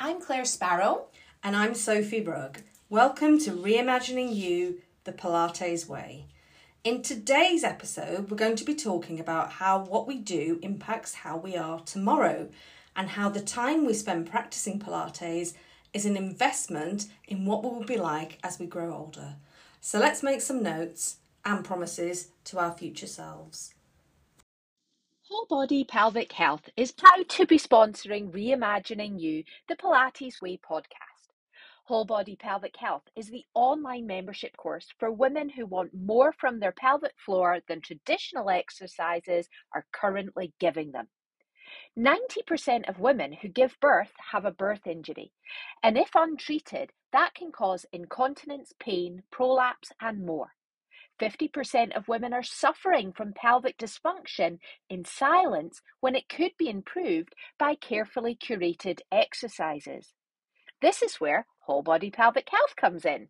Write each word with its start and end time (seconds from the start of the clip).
I'm 0.00 0.20
Claire 0.20 0.44
Sparrow. 0.44 1.06
And 1.44 1.54
I'm 1.54 1.72
Sophie 1.72 2.20
Rugg. 2.20 2.62
Welcome 2.90 3.38
to 3.40 3.52
Reimagining 3.52 4.34
You 4.34 4.80
the 5.04 5.12
Pilates 5.12 5.86
Way. 5.86 6.26
In 6.82 7.00
today's 7.00 7.62
episode, 7.62 8.28
we're 8.28 8.36
going 8.36 8.56
to 8.56 8.64
be 8.64 8.74
talking 8.74 9.20
about 9.20 9.52
how 9.52 9.84
what 9.84 10.08
we 10.08 10.18
do 10.18 10.58
impacts 10.62 11.14
how 11.14 11.36
we 11.36 11.56
are 11.56 11.78
tomorrow 11.80 12.48
and 12.96 13.10
how 13.10 13.28
the 13.28 13.40
time 13.40 13.86
we 13.86 13.94
spend 13.94 14.28
practicing 14.28 14.80
Pilates 14.80 15.54
is 15.92 16.04
an 16.04 16.16
investment 16.16 17.06
in 17.28 17.46
what 17.46 17.62
we 17.62 17.70
will 17.70 17.84
be 17.84 17.96
like 17.96 18.38
as 18.42 18.58
we 18.58 18.66
grow 18.66 18.92
older. 18.92 19.36
So 19.80 20.00
let's 20.00 20.24
make 20.24 20.40
some 20.40 20.60
notes 20.60 21.18
and 21.44 21.64
promises 21.64 22.30
to 22.46 22.58
our 22.58 22.72
future 22.72 23.06
selves. 23.06 23.73
Whole 25.34 25.46
Body 25.46 25.82
Pelvic 25.82 26.30
Health 26.30 26.68
is 26.76 26.92
proud 26.92 27.28
to 27.30 27.44
be 27.44 27.58
sponsoring 27.58 28.30
Reimagining 28.30 29.20
You, 29.20 29.42
the 29.68 29.74
Pilates 29.74 30.40
Way 30.40 30.60
podcast. 30.64 31.32
Whole 31.86 32.04
Body 32.04 32.36
Pelvic 32.36 32.76
Health 32.76 33.02
is 33.16 33.30
the 33.30 33.44
online 33.52 34.06
membership 34.06 34.56
course 34.56 34.86
for 34.96 35.10
women 35.10 35.48
who 35.48 35.66
want 35.66 35.90
more 35.92 36.32
from 36.32 36.60
their 36.60 36.70
pelvic 36.70 37.14
floor 37.18 37.58
than 37.66 37.80
traditional 37.80 38.48
exercises 38.48 39.48
are 39.74 39.84
currently 39.90 40.52
giving 40.60 40.92
them. 40.92 41.08
90% 41.98 42.88
of 42.88 43.00
women 43.00 43.32
who 43.32 43.48
give 43.48 43.76
birth 43.80 44.12
have 44.30 44.44
a 44.44 44.52
birth 44.52 44.86
injury, 44.86 45.32
and 45.82 45.98
if 45.98 46.10
untreated, 46.14 46.92
that 47.12 47.34
can 47.34 47.50
cause 47.50 47.86
incontinence, 47.92 48.72
pain, 48.78 49.24
prolapse, 49.32 49.90
and 50.00 50.24
more. 50.24 50.52
50% 51.20 51.96
of 51.96 52.08
women 52.08 52.32
are 52.32 52.42
suffering 52.42 53.12
from 53.12 53.32
pelvic 53.32 53.78
dysfunction 53.78 54.58
in 54.90 55.04
silence 55.04 55.80
when 56.00 56.14
it 56.14 56.28
could 56.28 56.52
be 56.58 56.68
improved 56.68 57.34
by 57.58 57.74
carefully 57.76 58.36
curated 58.36 59.00
exercises. 59.12 60.12
This 60.82 61.02
is 61.02 61.20
where 61.20 61.46
whole 61.60 61.82
body 61.82 62.10
pelvic 62.10 62.48
health 62.50 62.76
comes 62.76 63.04
in. 63.04 63.28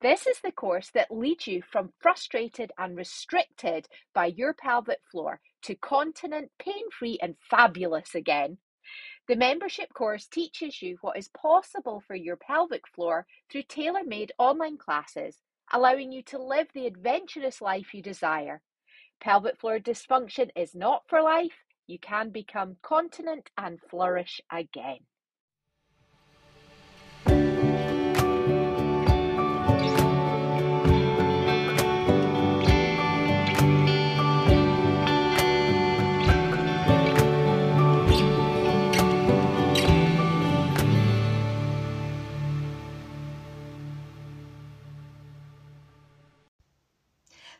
This 0.00 0.26
is 0.26 0.40
the 0.40 0.52
course 0.52 0.90
that 0.94 1.10
leads 1.10 1.46
you 1.46 1.62
from 1.62 1.92
frustrated 2.00 2.72
and 2.76 2.96
restricted 2.96 3.88
by 4.14 4.26
your 4.26 4.52
pelvic 4.52 4.98
floor 5.10 5.40
to 5.62 5.74
continent, 5.76 6.50
pain 6.58 6.90
free, 6.90 7.18
and 7.22 7.36
fabulous 7.48 8.14
again. 8.14 8.58
The 9.28 9.36
membership 9.36 9.94
course 9.94 10.26
teaches 10.26 10.82
you 10.82 10.98
what 11.00 11.16
is 11.16 11.28
possible 11.28 12.02
for 12.06 12.16
your 12.16 12.36
pelvic 12.36 12.86
floor 12.88 13.26
through 13.50 13.62
tailor 13.68 14.02
made 14.04 14.32
online 14.38 14.76
classes 14.76 15.38
allowing 15.72 16.12
you 16.12 16.22
to 16.22 16.38
live 16.38 16.68
the 16.74 16.86
adventurous 16.86 17.60
life 17.60 17.94
you 17.94 18.02
desire. 18.02 18.60
Pelvic 19.20 19.58
floor 19.58 19.78
dysfunction 19.78 20.50
is 20.56 20.74
not 20.74 21.02
for 21.08 21.22
life. 21.22 21.64
You 21.86 21.98
can 21.98 22.30
become 22.30 22.76
continent 22.82 23.50
and 23.56 23.80
flourish 23.90 24.40
again. 24.50 24.98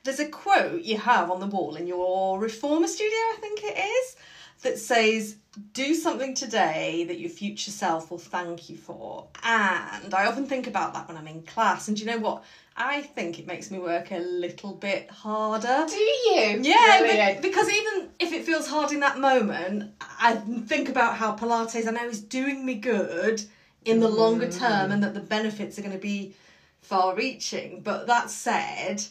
There's 0.05 0.21
a 0.21 0.29
quote 0.29 0.83
you 0.83 0.99
have 0.99 1.31
on 1.31 1.39
the 1.39 1.47
wall 1.47 1.77
in 1.77 1.87
your 1.87 2.39
reformer 2.39 2.89
studio, 2.89 3.13
I 3.13 3.37
think 3.41 3.61
it 3.63 3.79
is, 3.79 4.17
that 4.63 4.79
says, 4.79 5.37
Do 5.73 5.95
something 5.95 6.35
today 6.35 7.05
that 7.07 7.21
your 7.21 7.31
future 7.31 7.71
self 7.71 8.11
will 8.11 8.19
thank 8.19 8.69
you 8.69 8.77
for. 8.77 9.29
And 9.45 10.13
I 10.13 10.27
often 10.27 10.47
think 10.47 10.67
about 10.67 10.93
that 10.95 11.07
when 11.07 11.17
I'm 11.17 11.29
in 11.29 11.43
class. 11.43 11.87
And 11.87 11.97
do 11.97 12.05
you 12.05 12.11
know 12.11 12.19
what? 12.19 12.43
I 12.77 13.03
think 13.03 13.39
it 13.39 13.47
makes 13.47 13.71
me 13.71 13.79
work 13.79 14.11
a 14.11 14.19
little 14.19 14.73
bit 14.75 15.09
harder. 15.11 15.87
Do 15.89 15.95
you? 15.95 16.59
Yeah, 16.63 17.39
because 17.41 17.69
even 17.71 18.09
if 18.19 18.33
it 18.33 18.45
feels 18.45 18.67
hard 18.67 18.91
in 18.91 19.01
that 19.01 19.19
moment, 19.21 19.93
I 20.21 20.35
think 20.35 20.89
about 20.89 21.17
how 21.17 21.37
Pilates 21.37 21.87
I 21.87 21.91
know 21.93 22.09
is 22.09 22.21
doing 22.21 22.67
me 22.67 22.75
good 22.75 23.43
in 23.85 24.01
the 24.01 24.09
longer 24.09 24.47
Mm. 24.47 24.59
term 24.59 24.93
and 24.93 25.03
that 25.05 25.15
the 25.15 25.21
benefits 25.21 25.79
are 25.79 25.83
going 25.83 25.93
to 25.93 25.99
be 25.99 26.35
far 26.81 27.15
reaching. 27.15 27.83
But 27.83 28.07
that 28.07 28.31
said, 28.31 29.05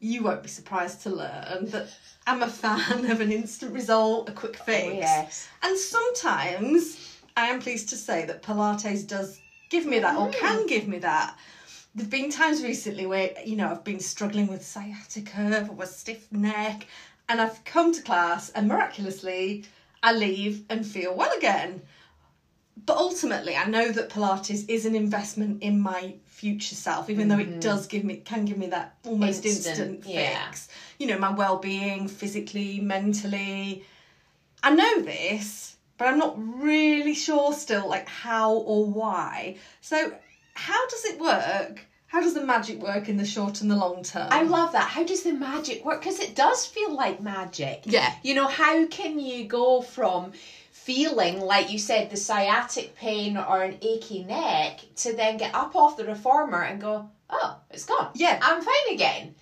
you 0.00 0.22
won't 0.22 0.42
be 0.42 0.48
surprised 0.48 1.02
to 1.02 1.10
learn 1.10 1.66
that 1.66 1.88
I'm 2.26 2.42
a 2.42 2.48
fan 2.48 3.10
of 3.10 3.20
an 3.20 3.30
instant 3.30 3.72
result, 3.72 4.28
a 4.28 4.32
quick 4.32 4.56
fix. 4.56 4.86
Oh, 4.88 4.92
yes. 4.92 5.48
And 5.62 5.76
sometimes 5.78 7.18
I 7.36 7.46
am 7.46 7.60
pleased 7.60 7.90
to 7.90 7.96
say 7.96 8.24
that 8.24 8.42
Pilates 8.42 9.06
does 9.06 9.38
give 9.68 9.86
me 9.86 9.98
that 10.00 10.16
Mm. 10.16 10.20
or 10.20 10.32
can 10.32 10.66
give 10.66 10.88
me 10.88 10.98
that. 11.00 11.36
There've 11.94 12.10
been 12.10 12.30
times 12.30 12.62
recently 12.62 13.06
where, 13.06 13.30
you 13.44 13.56
know, 13.56 13.70
I've 13.70 13.84
been 13.84 14.00
struggling 14.00 14.46
with 14.46 14.64
sciatica 14.64 15.68
or 15.70 15.84
a 15.84 15.86
stiff 15.86 16.30
neck, 16.32 16.86
and 17.28 17.40
I've 17.40 17.62
come 17.64 17.92
to 17.92 18.02
class 18.02 18.50
and 18.50 18.68
miraculously 18.68 19.64
I 20.02 20.12
leave 20.12 20.64
and 20.70 20.86
feel 20.86 21.14
well 21.14 21.36
again. 21.36 21.82
But 22.86 22.96
ultimately, 22.96 23.56
I 23.56 23.66
know 23.66 23.92
that 23.92 24.08
Pilates 24.08 24.64
is 24.68 24.86
an 24.86 24.94
investment 24.94 25.62
in 25.62 25.78
my 25.80 26.14
future 26.40 26.74
self, 26.74 27.10
even 27.10 27.28
though 27.28 27.38
it 27.38 27.50
mm-hmm. 27.50 27.60
does 27.60 27.86
give 27.86 28.02
me 28.02 28.16
can 28.16 28.46
give 28.46 28.56
me 28.56 28.68
that 28.68 28.96
almost 29.04 29.44
Instant, 29.44 29.78
instant, 29.78 30.06
yeah. 30.06 30.46
fix. 30.46 30.68
You 30.98 31.06
know, 31.08 31.18
my 31.18 31.32
well 31.32 31.58
being, 31.58 32.08
physically, 32.08 32.80
mentally. 32.80 33.84
I 34.62 34.74
know 34.74 35.02
this, 35.02 35.76
but 35.98 36.08
I'm 36.08 36.18
not 36.18 36.34
really 36.62 37.12
sure 37.12 37.52
still 37.52 37.86
like 37.88 38.08
how 38.08 38.54
or 38.54 38.86
why. 38.86 39.56
So 39.82 40.12
how 40.54 40.88
does 40.88 41.04
it 41.04 41.20
work? 41.20 41.86
How 42.06 42.20
does 42.20 42.34
the 42.34 42.44
magic 42.44 42.82
work 42.82 43.08
in 43.10 43.18
the 43.18 43.26
short 43.26 43.60
and 43.60 43.70
the 43.70 43.76
long 43.76 44.02
term? 44.02 44.28
I 44.30 44.42
love 44.42 44.72
that. 44.72 44.88
How 44.88 45.04
does 45.04 45.22
the 45.22 45.32
magic 45.32 45.84
work? 45.84 46.00
Because 46.00 46.20
it 46.20 46.34
does 46.34 46.66
feel 46.66 46.92
like 46.94 47.20
magic. 47.20 47.82
Yeah. 47.84 48.12
You 48.22 48.34
know, 48.34 48.48
how 48.48 48.86
can 48.86 49.20
you 49.20 49.44
go 49.44 49.82
from 49.82 50.32
feeling, 50.84 51.40
like 51.40 51.70
you 51.70 51.78
said, 51.78 52.10
the 52.10 52.16
sciatic 52.16 52.96
pain 52.96 53.36
or 53.36 53.62
an 53.62 53.76
achy 53.82 54.24
neck 54.24 54.80
to 54.96 55.14
then 55.14 55.36
get 55.36 55.54
up 55.54 55.76
off 55.76 55.96
the 55.96 56.04
reformer 56.04 56.62
and 56.62 56.80
go, 56.80 57.08
oh, 57.28 57.56
it's 57.70 57.84
gone. 57.84 58.10
Yeah. 58.14 58.38
I'm 58.42 58.62
fine 58.62 58.94
again. 58.94 59.34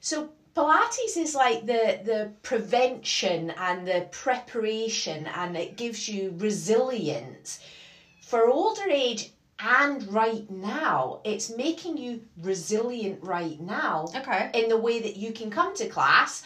So 0.00 0.30
Pilates 0.56 1.16
is 1.16 1.34
like 1.34 1.66
the 1.66 2.00
the 2.04 2.32
prevention 2.42 3.50
and 3.50 3.86
the 3.86 4.08
preparation 4.10 5.26
and 5.26 5.56
it 5.56 5.76
gives 5.76 6.08
you 6.08 6.34
resilience. 6.38 7.60
For 8.22 8.48
older 8.48 8.88
age 8.90 9.32
and 9.58 10.10
right 10.12 10.48
now, 10.50 11.20
it's 11.24 11.50
making 11.50 11.98
you 11.98 12.22
resilient 12.40 13.22
right 13.22 13.60
now 13.60 14.08
Okay. 14.16 14.50
in 14.54 14.70
the 14.70 14.78
way 14.78 15.00
that 15.00 15.16
you 15.16 15.32
can 15.32 15.50
come 15.50 15.76
to 15.76 15.88
class 15.88 16.42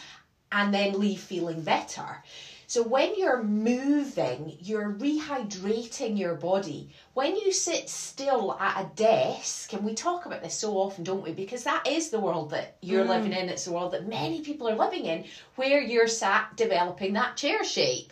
and 0.51 0.73
then 0.73 0.99
leave 0.99 1.21
feeling 1.21 1.61
better. 1.61 2.21
So 2.67 2.81
when 2.81 3.13
you're 3.15 3.43
moving, 3.43 4.57
you're 4.59 4.91
rehydrating 4.93 6.17
your 6.17 6.35
body. 6.35 6.89
When 7.13 7.35
you 7.35 7.51
sit 7.51 7.89
still 7.89 8.57
at 8.59 8.85
a 8.85 8.95
desk, 8.95 9.73
and 9.73 9.83
we 9.83 9.93
talk 9.93 10.25
about 10.25 10.41
this 10.41 10.55
so 10.55 10.73
often, 10.73 11.03
don't 11.03 11.23
we? 11.23 11.31
Because 11.31 11.63
that 11.63 11.87
is 11.87 12.09
the 12.09 12.19
world 12.19 12.49
that 12.51 12.77
you're 12.81 13.05
mm. 13.05 13.09
living 13.09 13.33
in. 13.33 13.49
It's 13.49 13.65
the 13.65 13.71
world 13.71 13.93
that 13.93 14.07
many 14.07 14.41
people 14.41 14.67
are 14.67 14.75
living 14.75 15.05
in, 15.05 15.25
where 15.55 15.81
you're 15.81 16.07
sat 16.07 16.55
developing 16.55 17.13
that 17.13 17.37
chair 17.37 17.63
shape. 17.63 18.11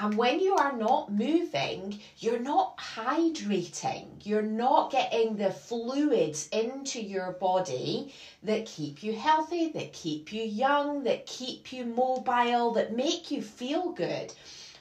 And 0.00 0.16
when 0.16 0.38
you 0.38 0.54
are 0.54 0.76
not 0.76 1.12
moving, 1.12 1.98
you're 2.18 2.38
not 2.38 2.76
hydrating. 2.78 4.06
You're 4.22 4.42
not 4.42 4.92
getting 4.92 5.36
the 5.36 5.50
fluids 5.50 6.48
into 6.52 7.00
your 7.00 7.32
body 7.32 8.14
that 8.44 8.66
keep 8.66 9.02
you 9.02 9.12
healthy, 9.12 9.72
that 9.72 9.92
keep 9.92 10.32
you 10.32 10.44
young, 10.44 11.02
that 11.02 11.26
keep 11.26 11.72
you 11.72 11.84
mobile, 11.84 12.70
that 12.72 12.94
make 12.94 13.32
you 13.32 13.42
feel 13.42 13.90
good. 13.90 14.32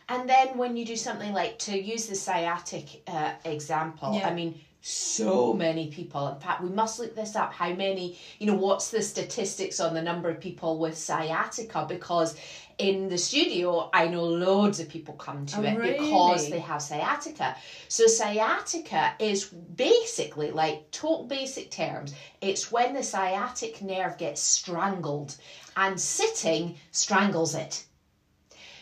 And 0.09 0.29
then 0.29 0.55
when 0.55 0.78
you 0.78 0.85
do 0.85 0.95
something 0.95 1.34
like 1.34 1.57
to 1.59 1.78
use 1.78 2.05
the 2.05 2.16
sciatic 2.16 3.01
uh, 3.07 3.31
example, 3.44 4.13
Yeah. 4.13 4.29
I 4.29 4.34
mean, 4.34 4.59
so 4.81 5.52
many 5.53 5.87
people. 5.87 6.28
In 6.29 6.40
fact, 6.40 6.64
we 6.64 6.69
must 6.69 6.99
look 6.99 7.14
this 7.14 7.35
up. 7.35 7.52
How 7.52 7.73
many, 7.73 8.17
you 8.40 8.47
know, 8.47 8.53
what's 8.53 8.90
the 8.90 9.02
statistics 9.02 9.81
on 9.81 9.93
the 9.93 10.02
number 10.02 10.29
of 10.29 10.40
people 10.40 10.78
with 10.78 10.97
sciatica? 10.97 11.85
Because 11.90 12.35
in 12.78 13.09
the 13.09 13.18
studio, 13.18 13.90
I 13.94 14.08
know 14.08 14.24
loads 14.24 14.79
of 14.79 14.88
people 14.88 15.16
come 15.16 15.46
to 15.47 15.58
Oh, 15.58 15.64
it 15.64 15.97
because 15.97 16.50
they 16.50 16.59
have 16.59 16.82
sciatica. 16.82 17.56
So, 17.88 18.06
sciatica 18.06 19.14
is 19.20 19.46
basically, 19.46 20.52
like, 20.52 20.91
total 20.91 21.26
basic 21.26 21.72
terms, 21.72 22.14
it's 22.41 22.72
when 22.72 22.94
the 22.94 23.03
sciatic 23.03 23.82
nerve 23.82 24.18
gets 24.18 24.41
strangled, 24.41 25.35
and 25.76 26.00
sitting 26.00 26.76
strangles 26.91 27.56
it. 27.56 27.85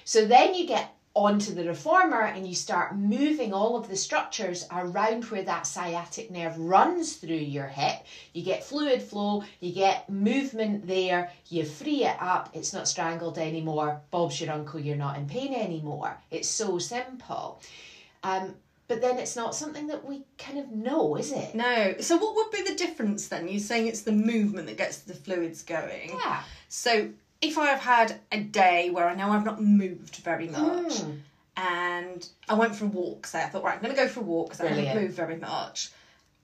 So 0.06 0.26
then 0.26 0.54
you 0.54 0.68
get 0.68 0.95
onto 1.16 1.54
the 1.54 1.64
reformer 1.64 2.24
and 2.24 2.46
you 2.46 2.54
start 2.54 2.94
moving 2.94 3.54
all 3.54 3.78
of 3.78 3.88
the 3.88 3.96
structures 3.96 4.68
around 4.70 5.24
where 5.26 5.44
that 5.44 5.66
sciatic 5.66 6.30
nerve 6.30 6.58
runs 6.60 7.16
through 7.16 7.36
your 7.36 7.68
hip. 7.68 8.06
You 8.34 8.44
get 8.44 8.66
fluid 8.66 9.02
flow, 9.02 9.46
you 9.62 9.72
get 9.72 10.10
movement 10.10 10.86
there, 10.86 11.32
you 11.48 11.64
free 11.64 12.04
it 12.04 12.18
up, 12.20 12.50
it's 12.54 12.74
not 12.74 12.88
strangled 12.88 13.38
anymore. 13.38 14.02
Bob's 14.12 14.42
your 14.42 14.52
uncle, 14.52 14.80
you're 14.80 14.98
not 14.98 15.18
in 15.18 15.26
pain 15.26 15.54
anymore. 15.54 16.18
It's 16.32 16.50
so 16.50 16.80
simple. 16.80 17.62
Um, 18.22 18.56
but 18.90 19.02
then 19.02 19.18
it's 19.18 19.38
not 19.38 19.56
something 19.56 19.88
that 19.88 20.06
we 20.06 20.24
kind 20.38 20.60
of 20.60 20.70
know, 20.70 21.16
is 21.16 21.32
it? 21.32 21.56
No. 21.56 21.96
So 22.02 22.18
what 22.18 22.36
would 22.36 22.52
be 22.52 22.70
the 22.70 22.78
difference 22.78 23.30
then? 23.30 23.48
You're 23.48 23.60
saying 23.60 23.88
it's 23.88 24.02
the 24.02 24.12
movement 24.12 24.68
that 24.68 24.78
gets 24.78 24.98
the 24.98 25.14
fluids 25.14 25.64
going. 25.64 26.10
Yeah. 26.10 26.44
So 26.68 27.10
if 27.42 27.58
I've 27.58 27.80
had 27.80 28.20
a 28.32 28.40
day 28.40 28.90
where 28.90 29.08
I 29.08 29.16
know 29.16 29.30
I've 29.32 29.46
not 29.46 29.62
moved 29.62 30.18
very 30.18 30.48
much 30.48 30.94
Mm. 30.94 31.20
and 31.58 32.30
I 32.50 32.54
went 32.56 32.76
for 32.76 32.86
a 32.86 32.88
walk, 32.90 33.28
say 33.28 33.42
I 33.44 33.48
thought, 33.48 33.64
right, 33.64 33.76
I'm 33.76 33.82
going 33.82 33.96
to 33.96 34.02
go 34.02 34.08
for 34.08 34.20
a 34.22 34.24
walk 34.24 34.50
because 34.50 34.62
I 34.66 34.68
haven't 34.70 35.02
moved 35.02 35.16
very 35.16 35.38
much. 35.38 35.92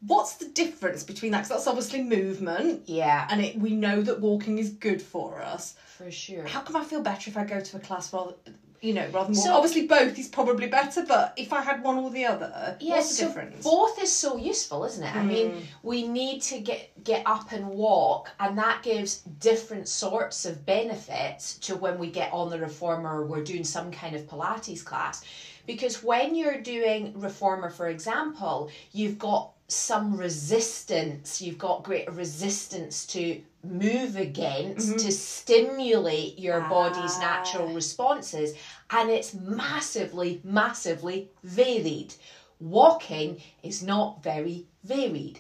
What's 0.06 0.36
the 0.36 0.48
difference 0.48 1.04
between 1.04 1.32
that? 1.32 1.40
Because 1.40 1.50
that's 1.50 1.68
obviously 1.68 2.02
movement, 2.04 2.84
Yeah, 2.88 3.28
and 3.30 3.40
it, 3.44 3.58
we 3.58 3.72
know 3.76 4.02
that 4.02 4.20
walking 4.20 4.58
is 4.58 4.70
good 4.72 5.02
for 5.02 5.42
us. 5.42 5.76
for 5.98 6.10
sure. 6.10 6.48
How 6.48 6.62
can 6.62 6.76
I 6.76 6.84
feel 6.84 7.02
better 7.02 7.30
if 7.30 7.38
I 7.38 7.46
go 7.46 7.60
to 7.62 7.78
a 7.78 7.80
class 7.80 8.12
rather, 8.12 8.34
you 8.82 8.94
know, 8.94 9.08
rather 9.14 9.32
more. 9.32 9.44
So- 9.44 9.54
obviously 9.54 9.86
both 9.88 10.18
is 10.18 10.28
probably 10.28 10.68
better, 10.68 11.06
but 11.08 11.34
if 11.38 11.54
I 11.54 11.62
had 11.62 11.84
one 11.84 11.98
or 11.98 12.10
the 12.10 12.26
other, 12.26 12.78
Yes, 12.80 12.98
what's 12.98 13.10
the 13.10 13.16
so 13.16 13.28
difference? 13.28 13.64
both 13.64 14.02
is 14.02 14.12
so 14.12 14.38
useful, 14.38 14.84
isn't 14.86 15.04
it? 15.04 15.16
I 15.16 15.24
mean, 15.24 15.52
hmm. 15.52 15.60
we 15.84 16.08
need 16.08 16.42
to 16.44 16.60
get 16.60 16.92
get 17.04 17.24
up 17.26 17.52
and 17.52 17.70
walk, 17.70 18.30
and 18.40 18.58
that 18.58 18.84
gives 18.84 19.22
different 19.40 19.88
sorts 19.88 20.46
of 20.46 20.66
benefits 20.66 21.58
to 21.60 21.76
when 21.76 21.98
we 22.00 22.10
get 22.10 22.32
on 22.34 22.50
the 22.50 22.60
reformer 22.60 23.22
or 23.22 23.26
we're 23.26 23.44
doing 23.44 23.64
some 23.64 23.92
kind 23.92 24.16
of 24.16 24.24
Pilates 24.24 24.84
class. 24.84 25.24
Because 25.68 26.04
when 26.04 26.36
you're 26.36 26.60
doing 26.60 27.14
reformer, 27.16 27.70
for 27.70 27.88
example, 27.88 28.70
you've 28.92 29.20
got 29.20 29.52
some 29.68 30.18
resistance, 30.18 31.42
you've 31.42 31.58
got 31.58 31.84
greater 31.84 32.12
resistance 32.12 33.06
to 33.06 33.42
move 33.64 34.16
against, 34.16 34.98
to 35.00 35.12
stimulate 35.12 36.40
your 36.40 36.62
body's 36.62 37.16
Ah. 37.18 37.20
natural 37.20 37.74
responses, 37.74 38.54
and 38.90 39.10
it's 39.10 39.34
massively, 39.34 40.42
massively 40.44 41.30
varied. 41.44 42.16
Walking 42.60 43.42
is 43.64 43.82
not 43.84 44.22
very 44.24 44.66
varied. 44.84 45.40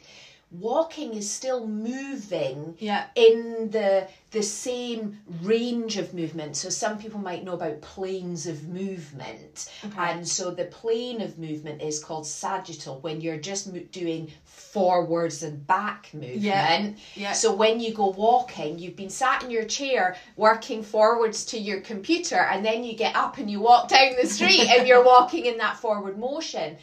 Walking 0.51 1.13
is 1.13 1.30
still 1.31 1.65
moving 1.65 2.75
Yeah. 2.80 3.06
in 3.15 3.69
the 3.71 4.07
the 4.31 4.42
same 4.44 5.19
range 5.42 5.98
of 5.98 6.13
movement. 6.13 6.56
So 6.56 6.69
some 6.69 6.98
people 6.98 7.19
might 7.19 7.44
know 7.44 7.53
about 7.53 7.81
planes 7.81 8.48
of 8.48 8.65
movement, 8.68 9.69
and 9.98 10.25
so 10.27 10.51
the 10.51 10.65
plane 10.65 11.19
of 11.21 11.38
movement 11.38 11.81
is 11.81 12.01
called 12.01 12.25
sagittal 12.25 13.00
when 13.01 13.19
you're 13.19 13.36
just 13.38 13.92
doing 13.92 14.31
forwards 14.45 15.44
and 15.44 15.65
back 15.68 16.09
movement. 16.13 16.98
Yeah. 17.15 17.33
So 17.33 17.53
when 17.53 17.81
you 17.81 17.94
go 17.94 18.07
walking, 18.07 18.80
you've 18.80 18.95
been 18.95 19.09
sat 19.09 19.44
in 19.44 19.50
your 19.51 19.65
chair 19.65 20.15
working 20.38 20.81
forwards 20.81 21.44
to 21.48 21.57
your 21.57 21.81
computer, 21.81 22.38
and 22.38 22.65
then 22.65 22.83
you 22.83 22.94
get 22.94 23.15
up 23.15 23.38
and 23.38 23.50
you 23.51 23.59
walk 23.59 23.89
down 23.89 24.15
the 24.21 24.27
street 24.27 24.68
and 24.69 24.88
you're 24.88 25.03
walking 25.15 25.45
in 25.45 25.57
that 25.57 25.77
forward 25.77 26.18
motion. 26.18 26.77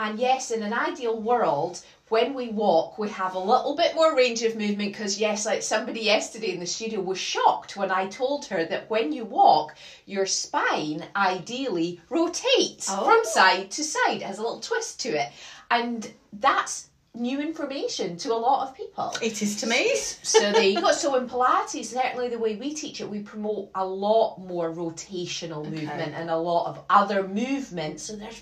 And 0.00 0.18
yes, 0.18 0.50
in 0.50 0.62
an 0.62 0.72
ideal 0.72 1.20
world, 1.20 1.82
when 2.08 2.32
we 2.32 2.48
walk, 2.48 2.98
we 2.98 3.10
have 3.10 3.34
a 3.34 3.38
little 3.38 3.76
bit 3.76 3.94
more 3.94 4.16
range 4.16 4.42
of 4.42 4.56
movement 4.56 4.92
because, 4.92 5.20
yes, 5.20 5.44
like 5.44 5.62
somebody 5.62 6.00
yesterday 6.00 6.52
in 6.52 6.58
the 6.58 6.66
studio 6.66 7.02
was 7.02 7.18
shocked 7.18 7.76
when 7.76 7.90
I 7.90 8.06
told 8.06 8.46
her 8.46 8.64
that 8.64 8.88
when 8.88 9.12
you 9.12 9.26
walk, 9.26 9.76
your 10.06 10.24
spine 10.24 11.04
ideally 11.14 12.00
rotates 12.08 12.88
Oh. 12.90 13.04
from 13.04 13.24
side 13.26 13.70
to 13.72 13.84
side, 13.84 14.16
it 14.16 14.22
has 14.22 14.38
a 14.38 14.42
little 14.42 14.60
twist 14.60 15.00
to 15.00 15.10
it. 15.10 15.30
And 15.70 16.10
that's 16.32 16.88
new 17.14 17.40
information 17.40 18.16
to 18.16 18.32
a 18.32 18.36
lot 18.36 18.68
of 18.68 18.76
people. 18.76 19.12
It 19.20 19.42
is 19.42 19.56
to 19.56 19.66
me. 19.66 19.94
So 19.96 20.52
there 20.52 20.62
you 20.62 20.80
go. 20.80 20.92
So 20.92 21.16
in 21.16 21.28
Pilates, 21.28 21.86
certainly 21.86 22.28
the 22.28 22.38
way 22.38 22.54
we 22.54 22.72
teach 22.72 23.00
it, 23.00 23.08
we 23.10 23.20
promote 23.20 23.68
a 23.74 23.84
lot 23.84 24.38
more 24.38 24.70
rotational 24.72 25.64
movement 25.64 26.14
and 26.14 26.30
a 26.30 26.36
lot 26.36 26.68
of 26.68 26.80
other 26.88 27.26
movements. 27.26 28.04
So 28.04 28.14
there's 28.16 28.38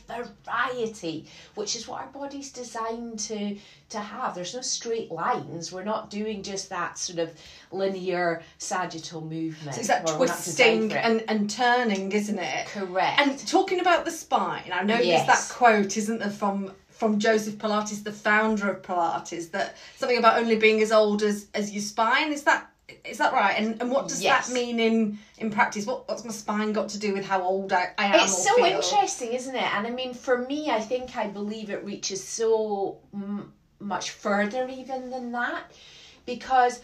variety, 0.46 1.26
which 1.54 1.76
is 1.76 1.88
what 1.88 2.02
our 2.02 2.08
body's 2.08 2.52
designed 2.52 3.18
to 3.20 3.56
to 3.90 3.98
have. 3.98 4.34
There's 4.34 4.54
no 4.54 4.60
straight 4.60 5.10
lines. 5.10 5.72
We're 5.72 5.82
not 5.82 6.10
doing 6.10 6.42
just 6.42 6.68
that 6.68 6.98
sort 6.98 7.18
of 7.20 7.32
linear 7.72 8.42
sagittal 8.58 9.22
movement. 9.22 9.74
So 9.74 9.78
it's 9.78 9.88
that 9.88 10.04
Well, 10.04 10.18
we're 10.18 10.26
not 10.26 10.36
designed 10.44 10.90
twisting 10.90 10.92
and, 10.92 11.24
and 11.28 11.48
turning, 11.48 12.12
isn't 12.12 12.38
it? 12.38 12.66
correct. 12.66 13.18
And 13.18 13.38
talking 13.48 13.80
about 13.80 14.04
the 14.04 14.10
spine, 14.10 14.70
I 14.72 14.82
know 14.82 14.94
there's 14.96 15.06
Yes. 15.06 15.48
that 15.48 15.54
quote, 15.56 15.96
isn't 15.96 16.18
there, 16.18 16.28
from 16.30 16.72
from 16.98 17.20
Joseph 17.20 17.58
Pilates, 17.58 18.02
the 18.02 18.12
founder 18.12 18.68
of 18.68 18.82
Pilates, 18.82 19.52
that 19.52 19.76
something 19.96 20.18
about 20.18 20.36
only 20.38 20.56
being 20.56 20.82
as 20.82 20.90
old 20.90 21.22
as 21.22 21.46
as 21.54 21.70
your 21.70 21.80
spine. 21.80 22.32
Is 22.32 22.42
that 22.42 22.68
is 23.04 23.18
that 23.18 23.32
right? 23.32 23.54
And 23.56 23.80
and 23.80 23.90
what 23.90 24.08
does 24.08 24.20
Yes. 24.20 24.48
that 24.48 24.52
mean 24.54 24.80
in 24.80 25.18
in 25.38 25.50
practice? 25.50 25.86
What 25.86 26.08
what's 26.08 26.24
my 26.24 26.32
spine 26.32 26.72
got 26.72 26.88
to 26.90 26.98
do 26.98 27.14
with 27.14 27.24
how 27.24 27.40
old 27.42 27.72
I, 27.72 27.92
I 27.96 28.06
am? 28.06 28.20
It's 28.24 28.44
so 28.44 28.56
feel? 28.56 28.66
interesting, 28.66 29.32
isn't 29.32 29.54
it? 29.54 29.74
And 29.74 29.86
I 29.86 29.90
mean, 29.90 30.12
for 30.12 30.38
me, 30.38 30.70
I 30.70 30.80
think 30.80 31.16
I 31.16 31.28
believe 31.28 31.70
it 31.70 31.84
reaches 31.84 32.22
so 32.22 32.98
m- 33.14 33.52
much 33.78 34.10
further 34.10 34.68
even 34.68 35.10
than 35.10 35.30
that, 35.32 35.70
because 36.26 36.80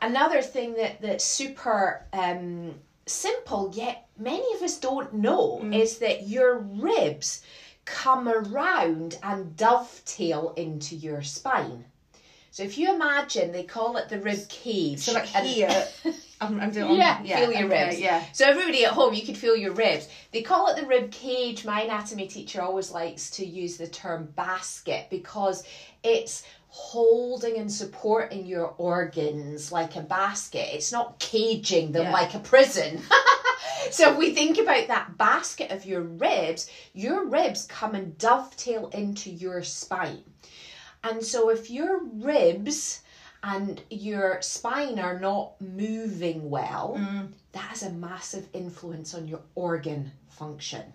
another 0.00 0.42
thing 0.42 0.74
that 0.74 1.00
that's 1.00 1.24
super 1.24 2.04
um, 2.12 2.74
simple 3.06 3.70
yet 3.74 4.08
many 4.18 4.54
of 4.54 4.62
us 4.62 4.78
don't 4.78 5.12
know 5.14 5.60
is 5.72 5.98
that 5.98 6.28
your 6.28 6.58
ribs 6.58 7.42
come 7.84 8.28
around 8.28 9.18
and 9.22 9.56
dovetail 9.56 10.54
into 10.56 10.94
your 10.94 11.22
spine. 11.22 11.84
So 12.50 12.62
if 12.62 12.76
you 12.76 12.94
imagine, 12.94 13.50
they 13.50 13.62
call 13.64 13.96
it 13.96 14.10
the 14.10 14.20
rib 14.20 14.46
cage. 14.48 14.98
So 15.00 15.14
like 15.14 15.34
and- 15.34 15.46
here, 15.46 15.88
I'm, 16.40 16.60
I'm 16.60 16.70
doing. 16.70 16.96
yeah, 16.96 17.20
yeah, 17.24 17.38
feel 17.38 17.52
your 17.52 17.66
okay, 17.66 17.86
ribs. 17.86 18.00
Yeah. 18.00 18.22
So 18.32 18.46
everybody 18.46 18.84
at 18.84 18.92
home, 18.92 19.14
you 19.14 19.24
could 19.24 19.38
feel 19.38 19.56
your 19.56 19.72
ribs. 19.72 20.08
They 20.32 20.42
call 20.42 20.68
it 20.68 20.78
the 20.78 20.86
rib 20.86 21.10
cage. 21.10 21.64
My 21.64 21.82
anatomy 21.82 22.26
teacher 22.26 22.60
always 22.60 22.90
likes 22.90 23.30
to 23.30 23.46
use 23.46 23.78
the 23.78 23.86
term 23.86 24.26
basket 24.36 25.06
because 25.08 25.64
it's 26.02 26.42
holding 26.68 27.56
and 27.58 27.70
supporting 27.72 28.44
your 28.46 28.74
organs 28.76 29.72
like 29.72 29.96
a 29.96 30.00
basket. 30.02 30.68
It's 30.74 30.92
not 30.92 31.18
caging 31.18 31.92
them 31.92 32.04
Yeah. 32.04 32.12
like 32.12 32.34
a 32.34 32.38
prison. 32.38 33.00
so 33.90 34.12
if 34.12 34.18
we 34.18 34.34
think 34.34 34.58
about 34.58 34.88
that 34.88 35.16
basket 35.18 35.70
of 35.70 35.84
your 35.84 36.02
ribs, 36.02 36.70
your 36.92 37.26
ribs 37.26 37.66
come 37.66 37.94
and 37.94 38.16
dovetail 38.18 38.88
into 38.88 39.30
your 39.30 39.62
spine. 39.62 40.24
And 41.04 41.24
so 41.24 41.50
if 41.50 41.70
your 41.70 42.04
ribs 42.04 43.02
and 43.42 43.82
your 43.90 44.40
spine 44.40 44.98
are 44.98 45.18
not 45.18 45.60
moving 45.60 46.48
well, 46.48 46.96
mm. 46.98 47.28
that 47.52 47.58
has 47.58 47.82
a 47.82 47.90
massive 47.90 48.46
influence 48.52 49.14
on 49.14 49.26
your 49.26 49.40
organ 49.54 50.12
function. 50.28 50.92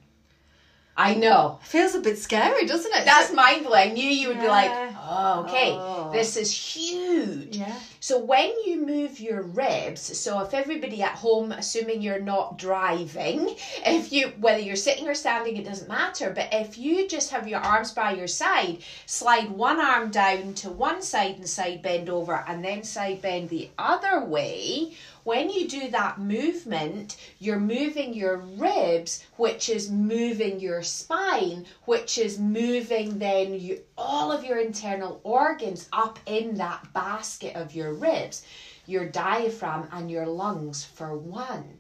I 0.99 1.13
know. 1.13 1.59
Feels 1.61 1.93
a 1.93 1.99
bit 1.99 2.17
scary, 2.17 2.65
doesn't 2.65 2.91
it? 2.91 3.05
That's 3.05 3.31
mind 3.31 3.65
blowing. 3.67 3.91
I 3.91 3.93
knew 3.93 4.09
you 4.09 4.29
would 4.29 4.39
be 4.41 4.47
like, 4.47 4.71
oh, 4.99 5.45
okay, 5.47 5.71
Oh. 5.73 6.09
this 6.11 6.35
is 6.35 6.51
huge. 6.51 7.55
yeah. 7.57 7.79
So 7.99 8.17
when 8.17 8.51
you 8.65 8.83
move 8.85 9.19
your 9.19 9.43
ribs, 9.43 10.01
so 10.17 10.39
if 10.41 10.53
everybody 10.55 11.03
at 11.03 11.11
home, 11.11 11.51
assuming 11.51 12.01
you're 12.01 12.19
not 12.21 12.57
driving, 12.57 13.55
if 13.85 14.11
you 14.11 14.29
whether 14.39 14.59
you're 14.59 14.75
sitting 14.75 15.07
or 15.07 15.13
standing, 15.13 15.57
it 15.57 15.65
doesn't 15.65 15.87
matter. 15.87 16.31
But 16.31 16.49
if 16.51 16.77
you 16.79 17.07
just 17.07 17.29
have 17.29 17.47
your 17.47 17.59
arms 17.59 17.91
by 17.91 18.13
your 18.13 18.27
side, 18.27 18.79
slide 19.05 19.51
one 19.51 19.79
arm 19.79 20.09
down 20.09 20.55
to 20.55 20.69
one 20.71 21.01
side 21.03 21.35
and 21.35 21.47
side 21.47 21.83
bend 21.83 22.09
over, 22.09 22.43
and 22.47 22.65
then 22.65 22.81
side 22.83 23.21
bend 23.21 23.49
the 23.49 23.69
other 23.77 24.23
way. 24.25 24.93
When 25.27 25.49
you 25.49 25.67
do 25.67 25.89
that 25.89 26.21
movement, 26.21 27.17
you're 27.39 27.59
moving 27.59 28.13
your 28.13 28.37
ribs, 28.37 29.25
which 29.35 29.67
is 29.67 29.91
moving 29.91 30.61
your 30.61 30.81
spine, 30.81 31.65
which 31.83 32.17
is 32.17 32.39
moving 32.39 33.19
then 33.19 33.59
you, 33.59 33.81
all 33.97 34.31
of 34.31 34.45
your 34.45 34.57
internal 34.57 35.19
organs 35.25 35.89
up 35.91 36.17
in 36.27 36.55
that 36.55 36.93
basket 36.93 37.57
of 37.57 37.75
your 37.75 37.93
ribs, 37.93 38.45
your 38.85 39.09
diaphragm 39.09 39.89
and 39.91 40.09
your 40.09 40.27
lungs 40.27 40.85
for 40.85 41.17
one. 41.17 41.77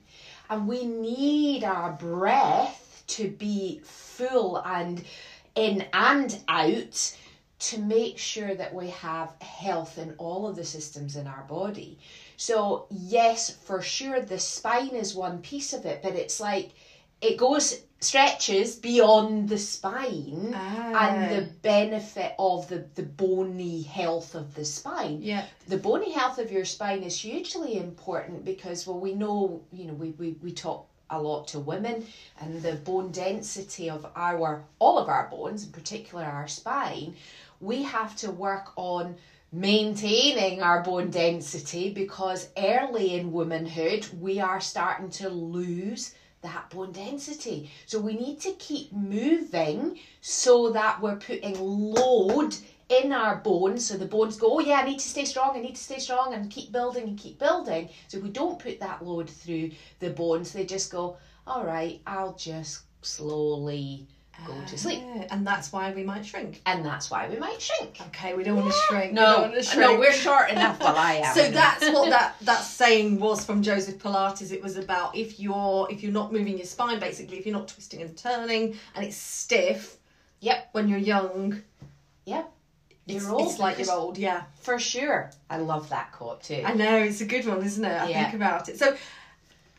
And 0.49 0.67
we 0.67 0.83
need 0.83 1.63
our 1.63 1.93
breath 1.93 3.01
to 3.07 3.29
be 3.29 3.79
full 3.85 4.57
and 4.57 5.01
in 5.55 5.85
and 5.93 6.37
out 6.49 7.15
to 7.59 7.79
make 7.79 8.17
sure 8.17 8.53
that 8.55 8.73
we 8.73 8.89
have 8.89 9.33
health 9.41 9.97
in 9.97 10.13
all 10.17 10.47
of 10.47 10.57
the 10.57 10.65
systems 10.65 11.15
in 11.15 11.27
our 11.27 11.43
body. 11.43 11.97
So, 12.37 12.85
yes, 12.89 13.49
for 13.49 13.81
sure, 13.81 14.21
the 14.21 14.39
spine 14.39 14.95
is 14.95 15.15
one 15.15 15.39
piece 15.39 15.73
of 15.73 15.85
it, 15.85 16.01
but 16.01 16.13
it's 16.13 16.39
like 16.39 16.69
it 17.19 17.35
goes, 17.35 17.81
stretches 17.99 18.75
beyond 18.75 19.49
the 19.49 19.57
spine 19.57 20.53
and 20.53 21.31
the 21.31 21.47
ah. 21.49 21.53
benefit 21.63 22.35
of 22.37 22.67
the, 22.67 22.85
the 22.93 23.01
bony 23.03 23.81
health 23.81 24.35
of 24.35 24.53
the 24.53 24.63
spine 24.63 25.19
Yeah. 25.21 25.43
the 25.67 25.77
bony 25.77 26.11
health 26.11 26.37
of 26.37 26.51
your 26.51 26.65
spine 26.65 27.01
is 27.01 27.19
hugely 27.19 27.77
important 27.77 28.45
because 28.45 28.85
well 28.85 28.99
we 28.99 29.15
know 29.15 29.63
you 29.71 29.85
know 29.85 29.93
we, 29.93 30.11
we, 30.11 30.35
we 30.43 30.51
talk 30.51 30.87
a 31.09 31.19
lot 31.19 31.47
to 31.47 31.59
women 31.59 32.05
and 32.39 32.61
the 32.61 32.73
bone 32.73 33.11
density 33.11 33.89
of 33.89 34.05
our 34.15 34.63
all 34.77 34.99
of 34.99 35.09
our 35.09 35.27
bones 35.31 35.65
in 35.65 35.71
particular 35.71 36.23
our 36.23 36.47
spine 36.47 37.15
we 37.61 37.81
have 37.81 38.15
to 38.17 38.29
work 38.29 38.73
on 38.75 39.15
maintaining 39.51 40.61
our 40.61 40.83
bone 40.83 41.09
density 41.09 41.93
because 41.93 42.49
early 42.57 43.15
in 43.15 43.31
womanhood 43.31 44.07
we 44.19 44.39
are 44.39 44.59
starting 44.59 45.09
to 45.09 45.29
lose 45.29 46.13
that 46.41 46.69
bone 46.69 46.91
density. 46.91 47.71
So 47.85 47.99
we 47.99 48.13
need 48.13 48.39
to 48.41 48.51
keep 48.53 48.91
moving 48.93 49.99
so 50.21 50.71
that 50.71 51.01
we're 51.01 51.15
putting 51.15 51.59
load 51.59 52.55
in 52.89 53.11
our 53.11 53.37
bones. 53.37 53.85
So 53.85 53.97
the 53.97 54.05
bones 54.05 54.37
go, 54.37 54.57
oh 54.57 54.59
yeah, 54.59 54.81
I 54.81 54.85
need 54.85 54.99
to 54.99 55.07
stay 55.07 55.25
strong, 55.25 55.55
I 55.55 55.61
need 55.61 55.75
to 55.75 55.83
stay 55.83 55.99
strong, 55.99 56.33
and 56.33 56.49
keep 56.51 56.71
building 56.71 57.03
and 57.03 57.17
keep 57.17 57.39
building. 57.39 57.89
So 58.07 58.19
we 58.19 58.29
don't 58.29 58.59
put 58.59 58.79
that 58.79 59.03
load 59.03 59.29
through 59.29 59.71
the 59.99 60.11
bones, 60.11 60.51
they 60.51 60.65
just 60.65 60.91
go, 60.91 61.17
all 61.45 61.65
right, 61.65 62.01
I'll 62.05 62.33
just 62.33 62.81
slowly 63.01 64.07
go 64.45 64.53
to 64.67 64.77
sleep. 64.77 65.01
And 65.31 65.45
that's 65.45 65.71
why 65.71 65.91
we 65.93 66.03
might 66.03 66.25
shrink. 66.25 66.61
And 66.65 66.85
that's 66.85 67.09
why 67.09 67.27
we 67.29 67.37
might 67.37 67.61
shrink. 67.61 67.99
Okay, 68.07 68.33
we 68.35 68.43
don't 68.43 68.55
want 68.57 68.71
to 68.71 68.77
shrink. 68.87 69.11
we 69.11 69.15
don't 69.17 69.65
shrink. 69.65 69.79
no, 69.79 69.99
we're 69.99 70.13
short 70.13 70.49
enough. 70.51 70.79
Well, 70.79 70.95
I 70.95 71.13
am. 71.25 71.35
So 71.35 71.49
that's 71.51 71.83
what 71.91 72.09
that 72.09 72.35
that 72.41 72.61
saying 72.61 73.19
was 73.19 73.43
from 73.45 73.61
Joseph 73.61 73.97
Pilates. 73.97 74.51
It 74.51 74.61
was 74.63 74.77
about 74.77 75.15
if 75.15 75.39
you're 75.39 75.87
if 75.89 76.03
you're 76.03 76.11
not 76.11 76.31
moving 76.31 76.57
your 76.57 76.65
spine, 76.67 76.99
basically, 76.99 77.37
if 77.37 77.45
you're 77.45 77.55
not 77.55 77.67
twisting 77.67 78.01
and 78.01 78.15
turning, 78.17 78.77
and 78.95 79.05
it's 79.05 79.17
stiff. 79.17 79.97
Yep. 80.41 80.69
When 80.73 80.87
you're 80.87 80.99
young, 80.99 81.61
Yep. 82.25 82.51
You're 83.07 83.31
old. 83.31 83.47
it's 83.49 83.57
like 83.59 83.79
you're 83.79 83.91
old. 83.91 84.17
Yeah. 84.17 84.43
For 84.59 84.77
sure. 84.77 85.31
I 85.49 85.57
love 85.57 85.87
that 85.89 86.11
quote 86.11 86.43
too. 86.43 86.61
I 86.65 86.73
know 86.73 86.97
it's 86.97 87.21
a 87.21 87.25
good 87.25 87.45
one, 87.45 87.63
isn't 87.63 87.83
it? 87.85 87.87
I 88.01 88.09
Yeah. 88.09 88.23
think 88.23 88.35
about 88.35 88.67
it. 88.69 88.77
So, 88.77 88.95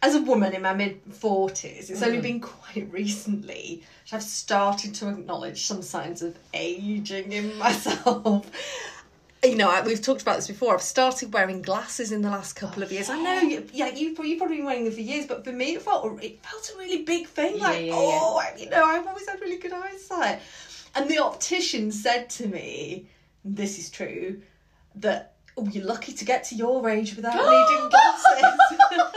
as 0.02 0.14
a 0.14 0.23
woman 0.23 0.55
in 0.55 0.62
my 0.62 0.75
mid 0.75 1.00
forties, 1.11 1.90
it's 1.90 2.00
Mm. 2.02 2.07
only 2.07 2.21
been 2.21 2.40
quite 2.40 2.88
recently 2.93 3.83
that 4.11 4.17
I've 4.17 4.23
started 4.23 4.95
to 4.97 5.09
acknowledge 5.09 5.67
some 5.67 5.83
signs 5.83 6.23
of 6.23 6.37
aging 6.55 7.33
in 7.33 7.57
myself. 7.59 8.50
You 9.45 9.55
know, 9.55 9.71
I- 9.71 9.83
we've 9.83 10.02
talked 10.02 10.21
about 10.21 10.35
this 10.35 10.49
before. 10.49 10.75
I've 10.75 10.83
started 10.83 11.33
wearing 11.33 11.62
glasses 11.62 12.11
in 12.11 12.23
the 12.23 12.28
last 12.28 12.55
couple 12.55 12.83
of 12.83 12.90
years. 12.90 13.09
I 13.09 13.23
know, 13.23 13.38
you- 13.40 13.69
yeah, 13.73 13.87
you've, 13.87 14.19
you've 14.19 14.37
probably 14.38 14.57
been 14.57 14.64
wearing 14.67 14.83
them 14.83 14.93
for 14.93 15.00
years, 15.00 15.26
but 15.26 15.45
for 15.45 15.52
me, 15.52 15.75
it 15.76 15.83
felt 15.83 16.21
it 16.25 16.45
felt 16.45 16.73
a 16.75 16.76
really 16.76 17.05
big 17.05 17.28
thing. 17.28 17.57
Yeah, 17.59 17.62
like, 17.69 17.85
yeah, 17.87 17.93
oh, 17.95 18.43
you 18.59 18.69
know, 18.69 18.83
I've 18.85 19.07
always 19.07 19.28
had 19.28 19.40
really 19.40 19.59
good 19.59 19.73
eyesight. 19.73 20.40
And 20.97 21.09
the 21.09 21.21
optician 21.21 21.93
said 21.93 22.28
to 22.31 22.49
me, 22.49 23.07
this 23.45 23.78
is 23.78 23.90
true, 23.90 24.43
that 24.97 25.35
oh, 25.57 25.69
you're 25.71 25.85
lucky 25.87 26.12
to 26.14 26.25
get 26.25 26.43
to 26.45 26.57
your 26.57 26.88
age 26.90 27.14
without 27.14 27.35
needing 27.37 27.88
glasses. 27.90 28.59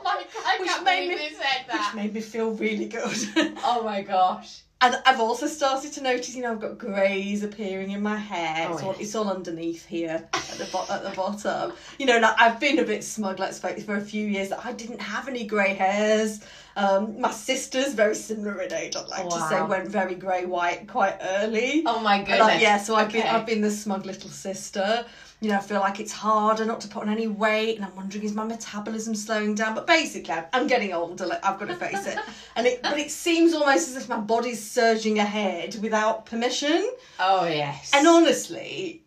oh 0.00 0.04
my 0.04 0.22
god! 0.22 0.42
I 0.46 0.56
Which 0.60 0.68
can't 0.68 0.84
made 0.84 1.08
me- 1.08 1.16
said 1.30 1.66
Which 1.66 1.76
that. 1.76 1.92
made 1.94 2.14
me 2.14 2.20
feel 2.20 2.50
really 2.52 2.86
good. 2.86 3.16
Oh 3.64 3.82
my 3.84 4.02
gosh. 4.02 4.60
and 4.80 4.96
I've 5.04 5.20
also 5.20 5.46
started 5.46 5.92
to 5.92 6.02
notice, 6.02 6.34
you 6.34 6.42
know, 6.42 6.52
I've 6.52 6.60
got 6.60 6.78
greys 6.78 7.42
appearing 7.44 7.90
in 7.90 8.02
my 8.02 8.16
hair. 8.16 8.66
Oh, 8.68 8.72
it's, 8.74 8.82
all, 8.82 8.96
it's 8.98 9.14
all 9.14 9.28
underneath 9.30 9.84
here 9.84 10.26
at 10.32 10.42
the, 10.58 10.66
bo- 10.72 10.86
at 10.90 11.02
the 11.02 11.10
bottom. 11.10 11.72
You 11.98 12.06
know, 12.06 12.16
I- 12.18 12.34
I've 12.38 12.58
been 12.58 12.78
a 12.78 12.84
bit 12.84 13.04
smug, 13.04 13.38
let's 13.38 13.58
face 13.58 13.84
for 13.84 13.96
a 13.96 14.00
few 14.00 14.26
years 14.26 14.48
that 14.48 14.64
I 14.64 14.72
didn't 14.72 15.00
have 15.02 15.28
any 15.28 15.44
grey 15.44 15.74
hairs. 15.74 16.40
Um, 16.76 17.20
my 17.20 17.30
sister's 17.30 17.92
very 17.94 18.14
similar 18.14 18.62
in 18.62 18.72
age, 18.72 18.96
I'd 18.96 19.08
like 19.08 19.28
to 19.28 19.40
say, 19.50 19.60
went 19.62 19.88
very 19.88 20.14
grey 20.14 20.46
white 20.46 20.88
quite 20.88 21.18
early. 21.20 21.82
Oh 21.84 22.00
my 22.00 22.18
goodness. 22.18 22.40
I- 22.40 22.60
yeah, 22.60 22.78
so 22.78 22.94
I've 22.94 23.12
been 23.12 23.26
I've 23.26 23.44
been 23.46 23.60
the 23.60 23.70
smug 23.70 24.06
little 24.06 24.30
sister. 24.30 25.04
You 25.42 25.48
know, 25.50 25.56
I 25.56 25.60
feel 25.60 25.80
like 25.80 26.00
it's 26.00 26.12
harder 26.12 26.66
not 26.66 26.82
to 26.82 26.88
put 26.88 27.02
on 27.02 27.08
any 27.08 27.26
weight, 27.26 27.76
and 27.76 27.84
I'm 27.84 27.96
wondering 27.96 28.24
is 28.24 28.34
my 28.34 28.44
metabolism 28.44 29.14
slowing 29.14 29.54
down? 29.54 29.74
But 29.74 29.86
basically, 29.86 30.34
I'm- 30.34 30.44
I'm 30.52 30.66
getting 30.66 30.92
older. 30.92 31.24
Like, 31.26 31.42
I've 31.44 31.58
got 31.58 31.68
to 31.68 31.76
face 31.76 32.06
it. 32.06 32.18
And 32.56 32.66
it, 32.66 32.82
but 32.82 32.98
it 32.98 33.10
seems 33.10 33.54
almost 33.54 33.88
as 33.88 33.96
if 33.96 34.08
my 34.08 34.18
body's 34.18 34.62
surging 34.62 35.18
ahead 35.18 35.76
without 35.80 36.26
permission. 36.26 36.90
Oh 37.18 37.46
yes. 37.46 37.90
And 37.94 38.06
honestly, 38.06 39.02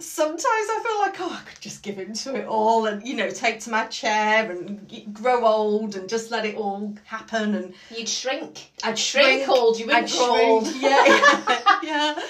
sometimes 0.00 0.44
I 0.44 0.80
feel 0.84 0.98
like 1.00 1.20
oh, 1.20 1.38
I 1.40 1.48
could 1.48 1.60
just 1.60 1.82
give 1.82 1.98
into 1.98 2.34
it 2.34 2.46
all, 2.46 2.86
and 2.86 3.06
you 3.06 3.14
know, 3.14 3.30
take 3.30 3.60
to 3.60 3.70
my 3.70 3.84
chair 3.86 4.50
and 4.50 5.12
grow 5.12 5.46
old, 5.46 5.94
and 5.96 6.08
just 6.08 6.30
let 6.32 6.44
it 6.44 6.56
all 6.56 6.94
happen. 7.04 7.54
And 7.54 7.74
you'd 7.94 8.08
shrink. 8.08 8.72
I'd 8.82 8.98
Shrink 8.98 9.44
shrink 9.44 9.48
old. 9.48 9.78
You 9.78 9.86
wouldn't 9.86 10.10
I'd 10.10 10.16
grow 10.18 10.34
shrink, 10.34 10.48
old. 10.48 10.66
Yeah, 10.82 11.04
yeah, 11.06 11.78
yeah. 11.82 12.20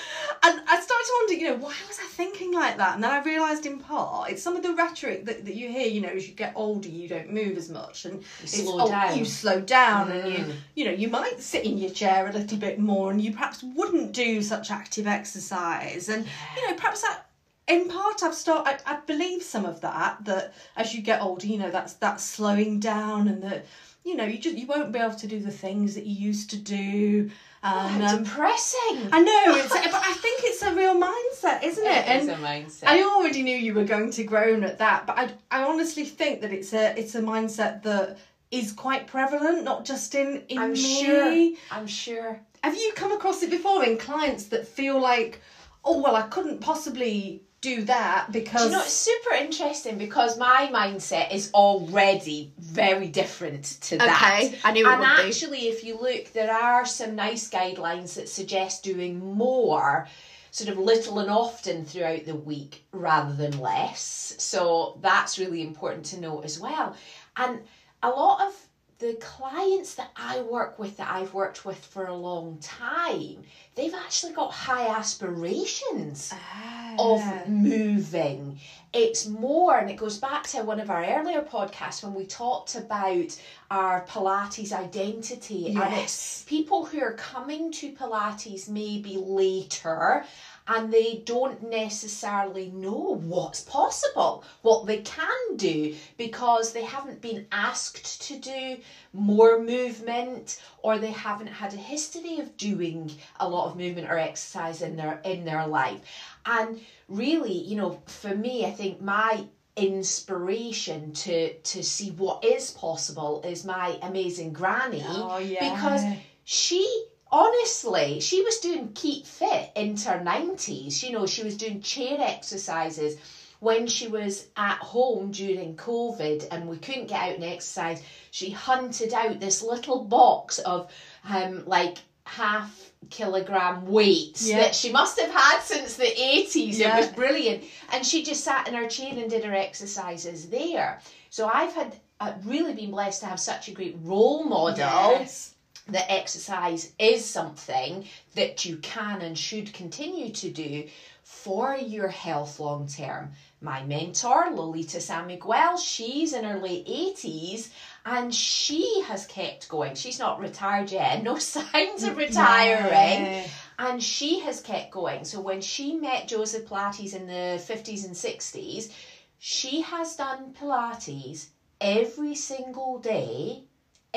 And 0.43 0.61
I 0.69 0.81
started 0.81 1.05
to 1.07 1.13
wonder, 1.21 1.35
you 1.35 1.49
know, 1.51 1.57
why 1.57 1.75
was 1.87 1.99
I 1.99 2.07
thinking 2.07 2.53
like 2.53 2.77
that? 2.79 2.95
And 2.95 3.05
then 3.05 3.11
I 3.11 3.23
realised 3.23 3.67
in 3.67 3.79
part 3.79 4.31
it's 4.31 4.43
some 4.43 4.57
of 4.57 4.63
the 4.63 4.73
rhetoric 4.75 5.25
that, 5.27 5.45
that 5.45 5.55
you 5.55 5.69
hear, 5.69 5.87
you 5.87 6.01
know, 6.01 6.09
as 6.09 6.29
you 6.29 6.35
get 6.35 6.53
older 6.55 6.89
you 6.89 7.09
don't 7.09 7.33
move 7.33 7.57
as 7.57 7.69
much 7.69 8.05
and 8.05 8.23
slow 8.45 8.85
oh, 8.85 8.89
down. 8.89 9.19
you 9.19 9.25
slow 9.25 9.61
down 9.61 10.11
and 10.11 10.33
you 10.33 10.39
Mm. 10.39 10.55
you 10.75 10.85
know, 10.85 10.93
you 10.93 11.09
might 11.09 11.41
sit 11.41 11.65
in 11.65 11.79
your 11.79 11.91
chair 11.91 12.29
a 12.29 12.33
little 12.33 12.59
bit 12.59 12.79
more 12.79 13.11
and 13.11 13.21
you 13.21 13.33
perhaps 13.33 13.63
wouldn't 13.63 14.13
do 14.13 14.41
such 14.43 14.71
active 14.71 15.07
exercise. 15.07 16.09
And 16.09 16.27
you 16.57 16.69
know, 16.69 16.75
perhaps 16.77 17.03
that 17.03 17.28
in 17.69 17.89
part 17.89 18.23
I've 18.23 18.35
started 18.35 18.81
I, 18.87 18.95
I 18.95 19.01
believe 19.07 19.43
some 19.43 19.65
of 19.67 19.81
that 19.83 20.25
that 20.25 20.55
as 20.77 20.95
you 20.95 21.03
get 21.03 21.21
older, 21.23 21.47
you 21.47 21.59
know, 21.59 21.71
that's 21.71 21.95
that's 21.95 22.25
slowing 22.25 22.81
down 22.81 23.29
and 23.29 23.43
that 23.43 23.67
you 24.05 24.17
know, 24.17 24.25
you 24.25 24.39
just 24.39 24.57
you 24.57 24.67
won't 24.67 24.91
be 24.93 24.99
able 24.99 25.15
to 25.15 25.27
do 25.27 25.39
the 25.41 25.51
things 25.51 25.95
that 25.95 26.07
you 26.07 26.15
used 26.29 26.51
to 26.51 26.57
do. 26.57 27.31
And 27.63 28.03
How 28.03 28.17
um, 28.17 28.23
depressing. 28.23 29.09
I 29.13 29.21
know, 29.21 29.57
it's, 29.57 29.69
but 29.69 29.95
I 29.95 30.13
think 30.15 30.41
it's 30.45 30.63
a 30.63 30.75
real 30.75 30.95
mindset, 30.95 31.65
isn't 31.65 31.85
it? 31.85 32.09
It 32.09 32.23
is 32.23 32.29
And 32.29 32.43
a 32.43 32.47
mindset. 32.47 32.85
I 32.87 33.03
already 33.03 33.43
knew 33.43 33.57
you 33.57 33.75
were 33.75 33.85
going 33.85 34.13
to 34.13 34.23
groan 34.25 34.63
at 34.63 34.79
that, 34.79 35.07
but 35.09 35.19
I, 35.19 35.31
I 35.51 35.65
honestly 35.65 36.05
think 36.05 36.41
that 36.43 36.53
it's 36.53 36.73
a 36.73 36.99
it's 36.99 37.17
a 37.17 37.21
mindset 37.21 37.83
that 37.83 38.19
is 38.51 38.73
quite 38.73 39.09
prevalent, 39.09 39.65
not 39.65 39.85
just 39.85 40.15
in 40.15 40.45
in 40.49 40.59
I'm 40.59 40.73
me. 40.73 41.05
sure. 41.05 41.53
I'm 41.71 41.87
sure. 41.87 42.41
Have 42.63 42.77
you 42.77 42.93
come 42.95 43.13
across 43.13 43.43
it 43.43 43.51
before 43.51 43.85
in 43.85 43.99
clients 43.99 44.45
that 44.47 44.67
feel 44.67 44.99
like, 45.01 45.41
oh 45.85 46.01
well, 46.01 46.17
I 46.17 46.23
couldn't 46.23 46.61
possibly 46.61 47.43
do 47.61 47.83
that 47.85 48.31
because 48.31 48.63
Do 48.63 48.67
you 48.69 48.73
know, 48.73 48.83
it's 48.83 48.93
super 48.93 49.35
interesting 49.35 49.99
because 49.99 50.39
my 50.39 50.71
mindset 50.73 51.33
is 51.33 51.51
already 51.53 52.53
very 52.59 53.09
different 53.09 53.65
to 53.83 53.99
that. 53.99 54.43
Okay, 54.43 54.59
I 54.65 54.73
knew 54.73 54.87
it 54.87 54.93
and 54.93 55.01
would 55.01 55.17
be. 55.17 55.29
actually, 55.29 55.69
if 55.69 55.83
you 55.83 55.99
look, 55.99 56.33
there 56.33 56.53
are 56.53 56.87
some 56.87 57.17
nice 57.17 57.51
guidelines 57.51 58.15
that 58.15 58.29
suggest 58.29 58.85
doing 58.85 59.35
more, 59.35 60.07
sort 60.53 60.71
of 60.71 60.79
little 60.79 61.19
and 61.19 61.31
often 61.31 61.85
throughout 61.85 62.27
the 62.27 62.37
week 62.37 62.85
rather 62.93 63.35
than 63.35 63.59
less. 63.59 64.35
So 64.39 64.99
that's 65.03 65.39
really 65.39 65.63
important 65.63 66.07
to 66.07 66.21
note 66.21 66.45
as 66.45 66.61
well. 66.61 66.95
And 67.37 67.61
a 68.05 68.09
lot 68.09 68.47
of 68.47 68.68
the 68.99 69.15
clients 69.21 69.95
that 69.95 70.11
I 70.17 70.41
work 70.41 70.79
with, 70.79 70.97
that 70.97 71.09
I've 71.11 71.33
worked 71.33 71.65
with 71.65 71.79
for 71.79 72.07
a 72.07 72.15
long 72.15 72.59
time, 72.61 73.45
they've 73.77 73.95
actually 73.95 74.33
got 74.33 74.53
high 74.53 74.89
aspirations 74.89 76.33
ah. 76.33 76.97
of 76.99 77.49
moving. 77.49 78.59
It's 78.93 79.27
more, 79.27 79.79
and 79.79 79.89
it 79.89 79.97
goes 79.97 80.19
back 80.19 80.45
to 80.49 80.63
one 80.63 80.81
of 80.81 80.91
our 80.91 81.05
earlier 81.05 81.43
podcasts 81.43 82.03
when 82.03 82.15
we 82.15 82.25
talked 82.25 82.75
about 82.75 83.39
our 83.71 84.05
Pilates 84.07 84.73
identity. 84.73 85.77
And 85.77 85.95
it's 85.95 86.43
people 86.45 86.85
who 86.85 87.01
are 87.01 87.13
coming 87.13 87.71
to 87.73 87.93
Pilates 87.93 88.69
maybe 88.69 89.17
later 89.17 90.25
and 90.69 90.93
they 90.93 91.23
don't 91.25 91.63
necessarily 91.63 92.69
know 92.69 93.17
what's 93.17 93.63
possible, 93.63 94.45
what 94.63 94.87
they 94.87 94.99
can 95.01 95.57
do, 95.57 95.95
because 96.19 96.73
they 96.73 96.83
haven't 96.83 97.21
been 97.23 97.47
asked 97.51 98.21
to 98.29 98.37
do 98.37 98.79
more 99.13 99.59
movement 99.59 100.57
or 100.83 100.99
they 100.99 101.11
haven't 101.11 101.47
had 101.49 101.73
a 101.73 101.79
history 101.79 102.39
of 102.39 102.57
doing 102.59 103.11
a 103.41 103.49
lot 103.49 103.67
of 103.67 103.77
movement 103.77 104.07
or 104.11 104.19
exercise 104.19 104.83
in 104.83 104.97
their 104.97 105.21
in 105.25 105.45
their 105.45 105.67
life. 105.67 106.01
And 106.45 106.79
really, 107.09 107.53
you 107.53 107.77
know, 107.77 108.01
for 108.07 108.35
me, 108.35 108.65
I 108.67 108.71
think 108.71 109.01
my 109.01 109.47
inspiration 109.77 111.13
to 111.13 111.55
to 111.55 111.83
see 111.83 112.11
what 112.11 112.45
is 112.45 112.71
possible 112.71 113.41
is 113.45 113.65
my 113.65 113.97
amazing 114.03 114.53
granny 114.53 115.03
Oh, 115.07 115.39
yeah. 115.39 115.73
because 115.73 116.03
she 116.45 116.85
honestly 117.31 118.21
she 118.21 118.43
was 118.43 118.59
doing 118.61 118.91
keep 118.95 119.27
fit 119.27 119.71
into 119.77 120.09
her 120.09 120.19
90s 120.25 121.03
you 121.03 121.13
know 121.13 121.27
she 121.27 121.43
was 121.43 121.57
doing 121.57 121.81
chair 121.81 122.17
exercises 122.21 123.17
when 123.61 123.87
she 123.87 124.07
was 124.09 124.47
at 124.57 124.79
home 124.79 125.31
during 125.31 125.75
covid 125.77 126.47
and 126.51 126.69
we 126.69 126.79
couldn't 126.79 127.07
get 127.09 127.21
out 127.21 127.35
and 127.35 127.45
exercise 127.45 128.03
she 128.31 128.51
hunted 128.51 129.13
out 129.13 129.41
this 129.41 129.63
little 129.63 130.05
box 130.05 130.59
of 130.61 130.91
um 131.29 131.65
like 131.67 131.99
half 132.25 132.91
kilogram 133.11 133.87
weights 133.87 134.47
Yeah. 134.47 134.59
that 134.59 134.75
she 134.75 134.91
must 134.93 135.19
have 135.19 135.31
had 135.31 135.61
since 135.61 135.97
the 135.97 136.05
80s 136.05 136.79
Yeah. 136.79 136.97
it 136.97 137.01
was 137.01 137.09
brilliant 137.09 137.65
and 137.93 138.05
she 138.05 138.23
just 138.23 138.45
sat 138.45 138.69
in 138.69 138.75
her 138.75 138.87
chair 138.89 139.13
and 139.17 139.31
did 139.31 139.45
her 139.45 139.55
exercises 139.55 140.49
there 140.49 141.01
so 141.31 141.49
i've 141.53 141.73
had 141.75 141.97
uh, 142.21 142.33
really 142.45 142.75
been 142.75 142.91
blessed 142.91 143.21
to 143.21 143.27
have 143.27 143.41
such 143.41 143.69
a 143.69 143.73
great 143.73 143.97
role 144.03 144.45
model 144.45 144.77
Yes. 145.19 145.55
That 145.89 146.11
exercise 146.11 146.93
is 146.99 147.25
something 147.25 148.07
that 148.35 148.65
you 148.65 148.77
can 148.79 149.23
and 149.23 149.37
should 149.39 149.73
continue 149.73 150.31
to 150.33 150.51
do 150.51 150.87
for 151.23 151.77
your 151.77 152.09
health 152.09 152.61
long 152.61 152.87
term. 152.87 153.33
My 153.61 153.83
mentor, 153.83 154.51
Lolita 154.53 155.01
San 155.01 155.27
Miguel, 155.27 155.77
she's 155.77 156.33
in 156.33 156.45
her 156.45 156.59
late 156.59 156.87
80s 156.87 157.69
and 158.07 158.35
she 158.35 159.03
has 159.03 159.27
kept 159.27 159.69
going. 159.69 159.95
She's 159.95 160.19
not 160.19 160.41
retired 160.41 160.91
yet, 160.91 161.23
no 161.25 161.39
signs 161.39 162.03
of 162.03 162.17
retiring. 162.17 163.25
Yeah. 163.25 163.47
And 163.79 164.03
she 164.03 164.41
has 164.41 164.61
kept 164.61 164.91
going. 164.91 165.25
So 165.25 165.41
when 165.41 165.61
she 165.61 165.95
met 165.95 166.29
Joseph 166.29 166.67
Pilates 166.67 167.15
in 167.15 167.27
the 167.27 167.63
50s 167.63 168.05
and 168.05 168.15
60s, 168.15 168.91
she 169.39 169.83
has 169.83 170.17
done 170.17 170.53
Pilates 170.53 171.47
every 171.81 172.35
single 172.35 172.99
day 172.99 173.65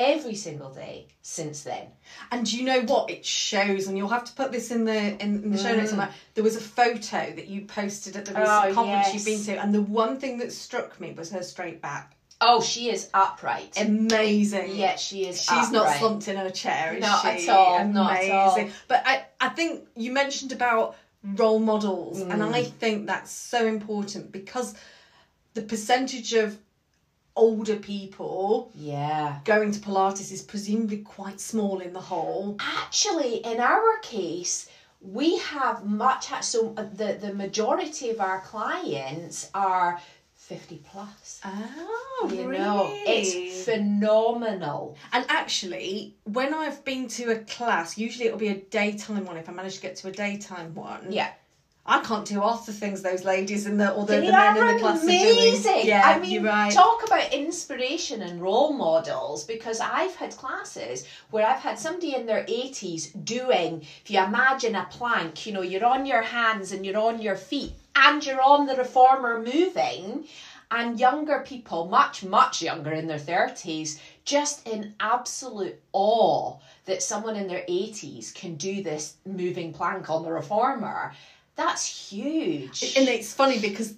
every 0.01 0.35
single 0.35 0.71
day 0.71 1.07
since 1.21 1.63
then. 1.63 1.87
And 2.31 2.51
you 2.51 2.63
know 2.63 2.81
what? 2.81 3.09
It 3.09 3.25
shows, 3.25 3.87
and 3.87 3.97
you'll 3.97 4.09
have 4.09 4.23
to 4.25 4.33
put 4.33 4.51
this 4.51 4.71
in 4.71 4.83
the 4.85 4.97
in, 5.23 5.43
in 5.43 5.51
the 5.51 5.57
show 5.57 5.75
notes. 5.75 5.89
somewhere. 5.91 6.13
There 6.33 6.43
was 6.43 6.55
a 6.55 6.61
photo 6.61 7.31
that 7.35 7.47
you 7.47 7.65
posted 7.65 8.15
at 8.17 8.25
the 8.25 8.31
recent 8.33 8.47
Mm. 8.49 8.71
Oh, 8.71 8.73
conference 8.73 9.07
yes. 9.07 9.13
you've 9.13 9.25
been 9.25 9.55
to, 9.55 9.61
and 9.61 9.73
the 9.73 9.81
one 9.81 10.19
thing 10.19 10.37
that 10.39 10.51
struck 10.51 10.99
me 10.99 11.11
was 11.13 11.31
her 11.31 11.43
straight 11.43 11.81
back. 11.81 12.15
Oh, 12.43 12.59
she 12.61 12.89
is 12.89 13.07
upright. 13.13 13.79
Amazing. 13.79 14.75
yeah, 14.75 14.95
she 14.95 15.27
is. 15.27 15.39
She's 15.41 15.71
not 15.71 15.95
slumped 15.97 16.27
in 16.27 16.37
her 16.37 16.49
chair, 16.49 16.95
is 16.95 17.01
Not 17.01 17.21
she? 17.21 17.47
at 17.47 17.55
all, 17.55 17.75
Amazing. 17.77 17.93
not 17.93 18.11
at 18.13 18.31
all. 18.31 18.69
But 18.87 19.03
I, 19.05 19.25
I 19.39 19.49
think 19.49 19.87
you 19.95 20.11
mentioned 20.11 20.51
about 20.51 20.95
role 21.23 21.59
models, 21.59 22.19
and 22.21 22.41
Mm. 22.41 22.53
I 22.55 22.63
think 22.63 23.05
that's 23.05 23.31
so 23.31 23.67
important 23.67 24.31
because 24.31 24.73
the 25.53 25.61
percentage 25.61 26.33
of 26.33 26.57
older 27.35 27.77
people 27.77 28.71
Yeah. 28.75 29.39
going 29.45 29.71
to 29.71 29.79
Pilates 29.79 30.31
is 30.31 30.41
presumably 30.41 30.97
quite 30.97 31.39
small 31.39 31.79
in 31.79 31.93
the 31.93 31.99
whole. 32.01 32.57
Actually, 32.59 33.35
in 33.37 33.59
our 33.59 33.99
case, 34.01 34.69
we 35.01 35.37
have 35.37 35.85
much. 35.85 36.27
So 36.43 36.73
uh, 36.77 36.83
the 36.93 37.17
the 37.19 37.33
majority 37.33 38.09
of 38.09 38.19
our 38.21 38.41
clients 38.41 39.49
are 39.53 39.99
fifty 40.35 40.81
plus. 40.91 41.39
Oh, 41.45 42.29
You 42.31 42.47
really? 42.47 42.57
know, 42.59 42.89
it's 42.93 43.65
phenomenal. 43.65 44.97
And 45.13 45.25
actually, 45.29 46.15
when 46.25 46.53
I've 46.53 46.83
been 46.83 47.07
to 47.09 47.31
a 47.31 47.35
class, 47.39 47.97
usually 47.97 48.25
it'll 48.27 48.37
be 48.39 48.49
a 48.49 48.55
daytime 48.55 49.25
one 49.25 49.37
if 49.37 49.47
I 49.49 49.53
manage 49.53 49.75
to 49.75 49.81
get 49.81 49.95
to 49.97 50.09
a 50.09 50.11
daytime 50.11 50.75
one. 50.75 51.11
Yeah. 51.11 51.31
I 51.91 51.99
can't 51.99 52.25
do 52.25 52.39
half 52.39 52.65
the 52.65 52.71
things 52.71 53.01
those 53.01 53.25
ladies 53.25 53.65
and 53.65 53.77
the 53.77 53.91
or 53.91 54.05
the, 54.05 54.21
the 54.21 54.31
men 54.31 54.55
in 54.55 54.67
the 54.67 54.79
class 54.79 55.03
amazing. 55.03 55.69
are 55.69 55.73
doing. 55.73 55.87
Yeah, 55.87 56.03
I 56.05 56.19
mean, 56.19 56.43
right. 56.43 56.71
talk 56.71 57.05
about 57.05 57.33
inspiration 57.33 58.21
and 58.21 58.41
role 58.41 58.71
models 58.71 59.43
because 59.43 59.81
I've 59.81 60.15
had 60.15 60.31
classes 60.37 61.05
where 61.31 61.45
I've 61.45 61.59
had 61.59 61.77
somebody 61.77 62.15
in 62.15 62.25
their 62.25 62.45
80s 62.45 63.25
doing, 63.25 63.81
if 63.81 64.09
you 64.09 64.19
imagine 64.19 64.75
a 64.75 64.87
plank, 64.89 65.45
you 65.45 65.51
know, 65.51 65.61
you're 65.61 65.83
on 65.83 66.05
your 66.05 66.21
hands 66.21 66.71
and 66.71 66.85
you're 66.85 66.97
on 66.97 67.21
your 67.21 67.35
feet 67.35 67.73
and 67.93 68.25
you're 68.25 68.41
on 68.41 68.67
the 68.67 68.75
reformer 68.75 69.41
moving, 69.41 70.23
and 70.71 70.97
younger 70.97 71.43
people, 71.45 71.87
much, 71.87 72.23
much 72.23 72.61
younger 72.61 72.93
in 72.93 73.05
their 73.05 73.19
30s, 73.19 73.99
just 74.23 74.65
in 74.65 74.95
absolute 75.01 75.77
awe 75.91 76.55
that 76.85 77.03
someone 77.03 77.35
in 77.35 77.49
their 77.49 77.65
80s 77.67 78.33
can 78.33 78.55
do 78.55 78.81
this 78.81 79.17
moving 79.25 79.73
plank 79.73 80.09
on 80.09 80.23
the 80.23 80.31
reformer. 80.31 81.11
That's 81.65 82.11
huge. 82.11 82.95
And 82.97 83.07
it's 83.07 83.33
funny 83.33 83.59
because 83.59 83.93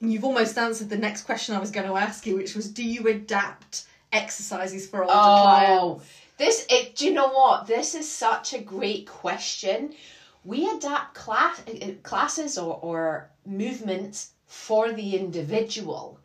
you've 0.00 0.24
almost 0.24 0.58
answered 0.58 0.90
the 0.90 0.96
next 0.96 1.22
question 1.22 1.54
I 1.54 1.60
was 1.60 1.70
going 1.70 1.86
to 1.86 1.96
ask 1.96 2.26
you, 2.26 2.36
which 2.36 2.54
was, 2.54 2.68
do 2.68 2.84
you 2.84 3.06
adapt 3.08 3.84
exercises 4.12 4.88
for 4.88 5.02
older 5.02 5.12
clients? 5.12 5.70
Oh, 5.70 6.02
this 6.38 6.66
it, 6.68 6.96
do 6.96 7.06
you 7.06 7.12
know 7.12 7.28
what? 7.28 7.66
This 7.66 7.94
is 7.94 8.10
such 8.10 8.52
a 8.52 8.58
great 8.58 9.06
question. 9.06 9.94
We 10.44 10.68
adapt 10.68 11.14
class 11.14 11.60
uh, 11.68 11.92
classes 12.02 12.58
or, 12.58 12.78
or 12.82 13.30
movements 13.46 14.30
for 14.46 14.92
the 14.92 15.16
individual. 15.16 16.18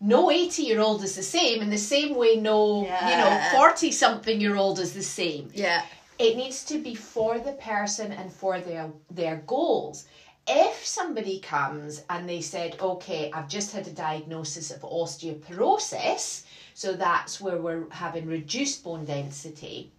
No 0.00 0.30
80 0.30 0.62
year 0.62 0.80
old 0.80 1.02
is 1.04 1.14
the 1.14 1.22
same 1.22 1.60
in 1.60 1.70
the 1.70 1.78
same 1.78 2.14
way 2.14 2.36
no, 2.36 2.82
you 2.82 3.16
know, 3.16 3.48
40 3.52 3.92
something 3.92 4.40
year 4.40 4.56
old 4.56 4.78
is 4.78 4.92
the 4.92 5.02
same. 5.02 5.50
Yeah. 5.54 5.82
It 6.20 6.36
needs 6.36 6.64
to 6.64 6.78
be 6.78 6.94
for 6.94 7.38
the 7.38 7.54
person 7.54 8.12
and 8.12 8.30
for 8.30 8.60
their 8.60 8.92
their 9.10 9.36
goals. 9.46 10.04
If 10.46 10.84
somebody 10.84 11.40
comes 11.40 12.02
and 12.10 12.28
they 12.28 12.42
said, 12.42 12.76
okay, 12.78 13.30
I've 13.32 13.48
just 13.48 13.72
had 13.72 13.86
a 13.86 13.90
diagnosis 13.90 14.70
of 14.70 14.82
osteoporosis, 14.82 16.42
so 16.74 16.92
that's 16.92 17.40
where 17.40 17.56
we're 17.56 17.88
having 17.88 18.26
reduced 18.26 18.84
bone 18.84 19.06
density, 19.06 19.90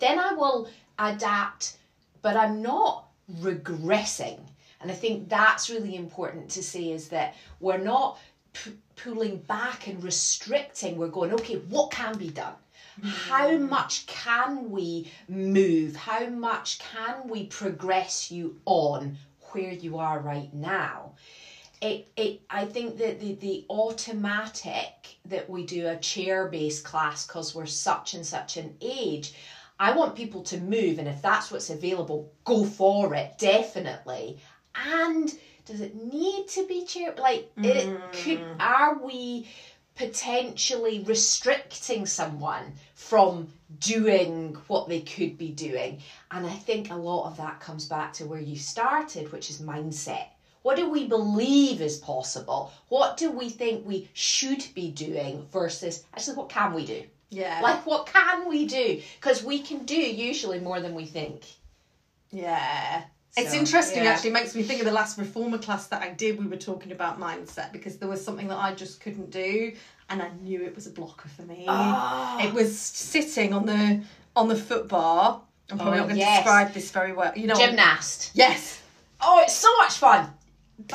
then 0.00 0.18
I 0.18 0.32
will 0.32 0.68
adapt, 0.98 1.76
but 2.22 2.36
I'm 2.36 2.60
not 2.60 3.06
regressing. 3.40 4.40
And 4.80 4.90
I 4.90 4.94
think 4.94 5.28
that's 5.28 5.70
really 5.70 5.94
important 5.94 6.50
to 6.50 6.62
say 6.62 6.90
is 6.90 7.06
that 7.10 7.34
we're 7.60 7.86
not 7.94 8.18
p- 8.52 8.72
pulling 8.96 9.36
back 9.36 9.86
and 9.86 10.02
restricting. 10.02 10.96
We're 10.96 11.16
going, 11.18 11.32
okay, 11.34 11.58
what 11.68 11.92
can 11.92 12.18
be 12.18 12.30
done? 12.30 12.56
How 13.02 13.56
much 13.56 14.06
can 14.06 14.70
we 14.70 15.10
move? 15.28 15.96
How 15.96 16.26
much 16.26 16.78
can 16.78 17.28
we 17.28 17.46
progress 17.46 18.30
you 18.30 18.58
on 18.64 19.18
where 19.52 19.72
you 19.72 19.98
are 19.98 20.18
right 20.20 20.52
now? 20.52 21.14
It, 21.80 22.08
it 22.16 22.40
I 22.48 22.64
think 22.64 22.98
that 22.98 23.20
the, 23.20 23.34
the 23.34 23.66
automatic 23.68 25.16
that 25.26 25.48
we 25.50 25.66
do 25.66 25.86
a 25.86 25.96
chair 25.96 26.48
based 26.48 26.84
class 26.84 27.26
because 27.26 27.54
we're 27.54 27.66
such 27.66 28.14
and 28.14 28.24
such 28.24 28.56
an 28.56 28.76
age, 28.80 29.34
I 29.78 29.92
want 29.92 30.16
people 30.16 30.42
to 30.44 30.58
move, 30.58 30.98
and 30.98 31.06
if 31.06 31.20
that's 31.20 31.50
what's 31.50 31.68
available, 31.68 32.30
go 32.44 32.64
for 32.64 33.14
it, 33.14 33.36
definitely. 33.36 34.38
And 34.74 35.32
does 35.66 35.80
it 35.80 35.94
need 35.94 36.48
to 36.48 36.66
be 36.66 36.84
chair? 36.84 37.14
Like, 37.18 37.50
it 37.58 37.86
could, 38.12 38.38
mm. 38.38 38.56
are 38.60 38.98
we 38.98 39.48
potentially 39.96 41.02
restricting 41.04 42.06
someone 42.06 42.74
from 42.94 43.48
doing 43.80 44.56
what 44.68 44.88
they 44.88 45.00
could 45.00 45.36
be 45.36 45.50
doing? 45.50 46.00
And 46.30 46.46
I 46.46 46.52
think 46.52 46.90
a 46.90 46.96
lot 46.96 47.30
of 47.30 47.36
that 47.38 47.60
comes 47.60 47.86
back 47.86 48.12
to 48.14 48.26
where 48.26 48.40
you 48.40 48.56
started, 48.56 49.32
which 49.32 49.50
is 49.50 49.60
mindset. 49.60 50.26
What 50.62 50.76
do 50.76 50.90
we 50.90 51.06
believe 51.06 51.80
is 51.80 51.96
possible? 51.98 52.72
What 52.88 53.16
do 53.16 53.30
we 53.30 53.48
think 53.48 53.86
we 53.86 54.08
should 54.12 54.66
be 54.74 54.90
doing 54.90 55.46
versus 55.52 56.04
actually 56.12 56.36
what 56.36 56.48
can 56.48 56.74
we 56.74 56.84
do? 56.84 57.04
Yeah. 57.30 57.60
Like, 57.62 57.86
what 57.86 58.06
can 58.06 58.48
we 58.48 58.66
do? 58.66 59.00
Because 59.20 59.42
we 59.42 59.60
can 59.60 59.84
do 59.84 59.94
usually 59.94 60.60
more 60.60 60.80
than 60.80 60.94
we 60.94 61.06
think. 61.06 61.44
Yeah. 62.30 63.04
It's 63.36 63.50
So, 63.52 63.58
interesting 63.58 64.04
yeah. 64.04 64.10
actually, 64.12 64.30
it 64.30 64.34
makes 64.34 64.54
me 64.54 64.62
think 64.62 64.80
of 64.80 64.86
the 64.86 64.92
last 64.92 65.18
reformer 65.18 65.58
class 65.58 65.88
that 65.88 66.02
I 66.02 66.10
did. 66.10 66.38
We 66.38 66.46
were 66.46 66.56
talking 66.56 66.92
about 66.92 67.20
mindset 67.20 67.70
because 67.72 67.98
there 67.98 68.08
was 68.08 68.24
something 68.24 68.48
that 68.48 68.56
I 68.58 68.74
just 68.74 69.00
couldn't 69.00 69.30
do 69.30 69.72
and 70.08 70.22
I 70.22 70.30
knew 70.40 70.62
it 70.64 70.74
was 70.74 70.86
a 70.86 70.90
blocker 70.90 71.28
for 71.28 71.42
me. 71.42 71.66
Ah. 71.68 72.38
It 72.42 72.54
was 72.54 72.78
sitting 72.78 73.52
on 73.52 73.66
the 73.66 74.02
on 74.34 74.48
the 74.48 74.56
foot 74.56 74.88
bar. 74.88 75.42
I'm 75.70 75.78
probably 75.78 75.94
Oh, 75.98 76.02
not 76.02 76.04
going 76.08 76.14
to 76.16 76.20
yes. 76.20 76.38
describe 76.44 76.72
this 76.72 76.90
very 76.90 77.12
well. 77.12 77.32
You 77.36 77.48
know 77.48 77.56
Gymnast. 77.56 78.30
Yes. 78.34 78.80
Oh, 79.20 79.40
it's 79.42 79.54
so 79.56 79.74
much 79.78 79.94
fun. 79.94 80.30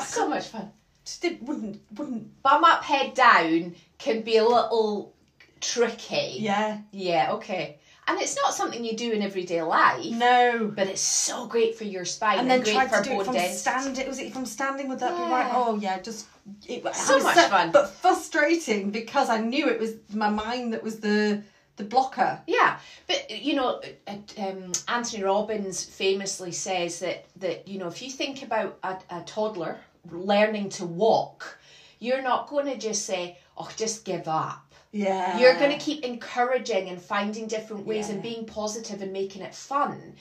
So 0.02 0.28
much 0.28 0.48
fun. 0.48 0.70
Just 1.04 1.24
it 1.24 1.42
wouldn't 1.42 1.80
wouldn't 1.96 2.42
Bum 2.42 2.64
up, 2.64 2.82
head 2.84 3.14
down 3.14 3.74
can 3.98 4.22
be 4.22 4.36
a 4.38 4.44
little 4.44 5.12
tricky. 5.60 6.36
yeah. 6.40 6.78
Yeah, 6.90 7.32
okay. 7.34 7.78
And 8.12 8.20
it's 8.20 8.36
not 8.36 8.52
something 8.52 8.84
you 8.84 8.94
do 8.94 9.10
in 9.10 9.22
everyday 9.22 9.62
life, 9.62 10.04
No. 10.04 10.70
but 10.76 10.86
it's 10.86 11.00
so 11.00 11.46
great 11.46 11.76
for 11.76 11.84
your 11.84 12.04
spine 12.04 12.40
And 12.40 12.40
and, 12.40 12.50
then 12.50 12.60
great 12.62 12.74
tried 12.74 12.90
for 12.90 13.02
to 13.02 13.08
do 13.08 13.20
it 13.20 13.24
from 13.24 13.38
standing. 13.38 14.06
Was 14.06 14.18
it 14.18 14.32
from 14.34 14.44
standing? 14.44 14.88
Would 14.88 14.98
that 14.98 15.16
be 15.16 15.22
right? 15.22 15.50
Oh 15.54 15.76
yeah, 15.76 15.98
just 15.98 16.26
it, 16.68 16.94
So 16.94 17.20
much 17.20 17.36
fun. 17.48 17.72
but 17.72 17.88
frustrating 17.88 18.90
because 18.90 19.30
I 19.30 19.38
knew 19.38 19.66
it 19.68 19.80
was 19.80 19.94
my 20.12 20.28
mind 20.28 20.74
that 20.74 20.82
was 20.82 21.00
the 21.00 21.42
the 21.76 21.84
blocker. 21.84 22.38
Yeah, 22.46 22.78
but 23.06 23.30
you 23.30 23.54
know, 23.54 23.80
uh, 24.06 24.16
um, 24.38 24.72
Anthony 24.88 25.22
Robbins 25.24 25.82
famously 25.82 26.52
says 26.52 27.00
that 27.00 27.24
that 27.36 27.66
you 27.66 27.78
know 27.78 27.88
if 27.88 28.02
you 28.02 28.10
think 28.10 28.42
about 28.42 28.78
a, 28.82 28.98
a 29.10 29.22
toddler 29.22 29.78
learning 30.10 30.68
to 30.68 30.84
walk, 30.84 31.58
you're 31.98 32.20
not 32.20 32.50
going 32.50 32.66
to 32.66 32.76
just 32.76 33.06
say, 33.06 33.38
"Oh, 33.56 33.70
just 33.74 34.04
give 34.04 34.28
up." 34.28 34.71
Yeah. 34.92 35.38
You're 35.38 35.58
going 35.58 35.76
to 35.76 35.82
keep 35.82 36.04
encouraging 36.04 36.88
and 36.88 37.00
finding 37.00 37.46
different 37.48 37.86
ways 37.86 38.10
and 38.10 38.22
being 38.22 38.44
positive 38.44 39.00
and 39.00 39.12
making 39.12 39.42
it 39.42 39.54
fun. 39.54 40.14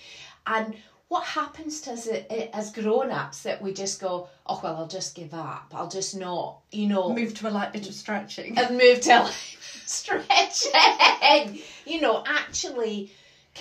And 0.47 0.75
what 1.09 1.25
happens 1.25 1.81
to 1.81 1.91
us 1.91 2.07
as 2.07 2.71
grown 2.71 3.11
ups 3.11 3.43
that 3.43 3.61
we 3.61 3.73
just 3.73 3.99
go, 3.99 4.29
"Oh 4.47 4.61
well, 4.63 4.77
I'll 4.77 4.87
just 4.87 5.13
give 5.13 5.33
up. 5.33 5.73
I'll 5.75 5.89
just 5.89 6.15
not," 6.15 6.59
you 6.71 6.87
know, 6.87 7.13
move 7.13 7.33
to 7.35 7.49
a 7.49 7.51
light 7.51 7.73
bit 7.73 7.85
of 7.85 7.93
stretching. 7.93 8.57
and 8.57 8.77
move 8.77 9.01
to 9.01 9.19
like 9.23 9.33
stretching. 9.85 11.59
You 11.85 11.99
know, 11.99 12.23
actually, 12.25 13.11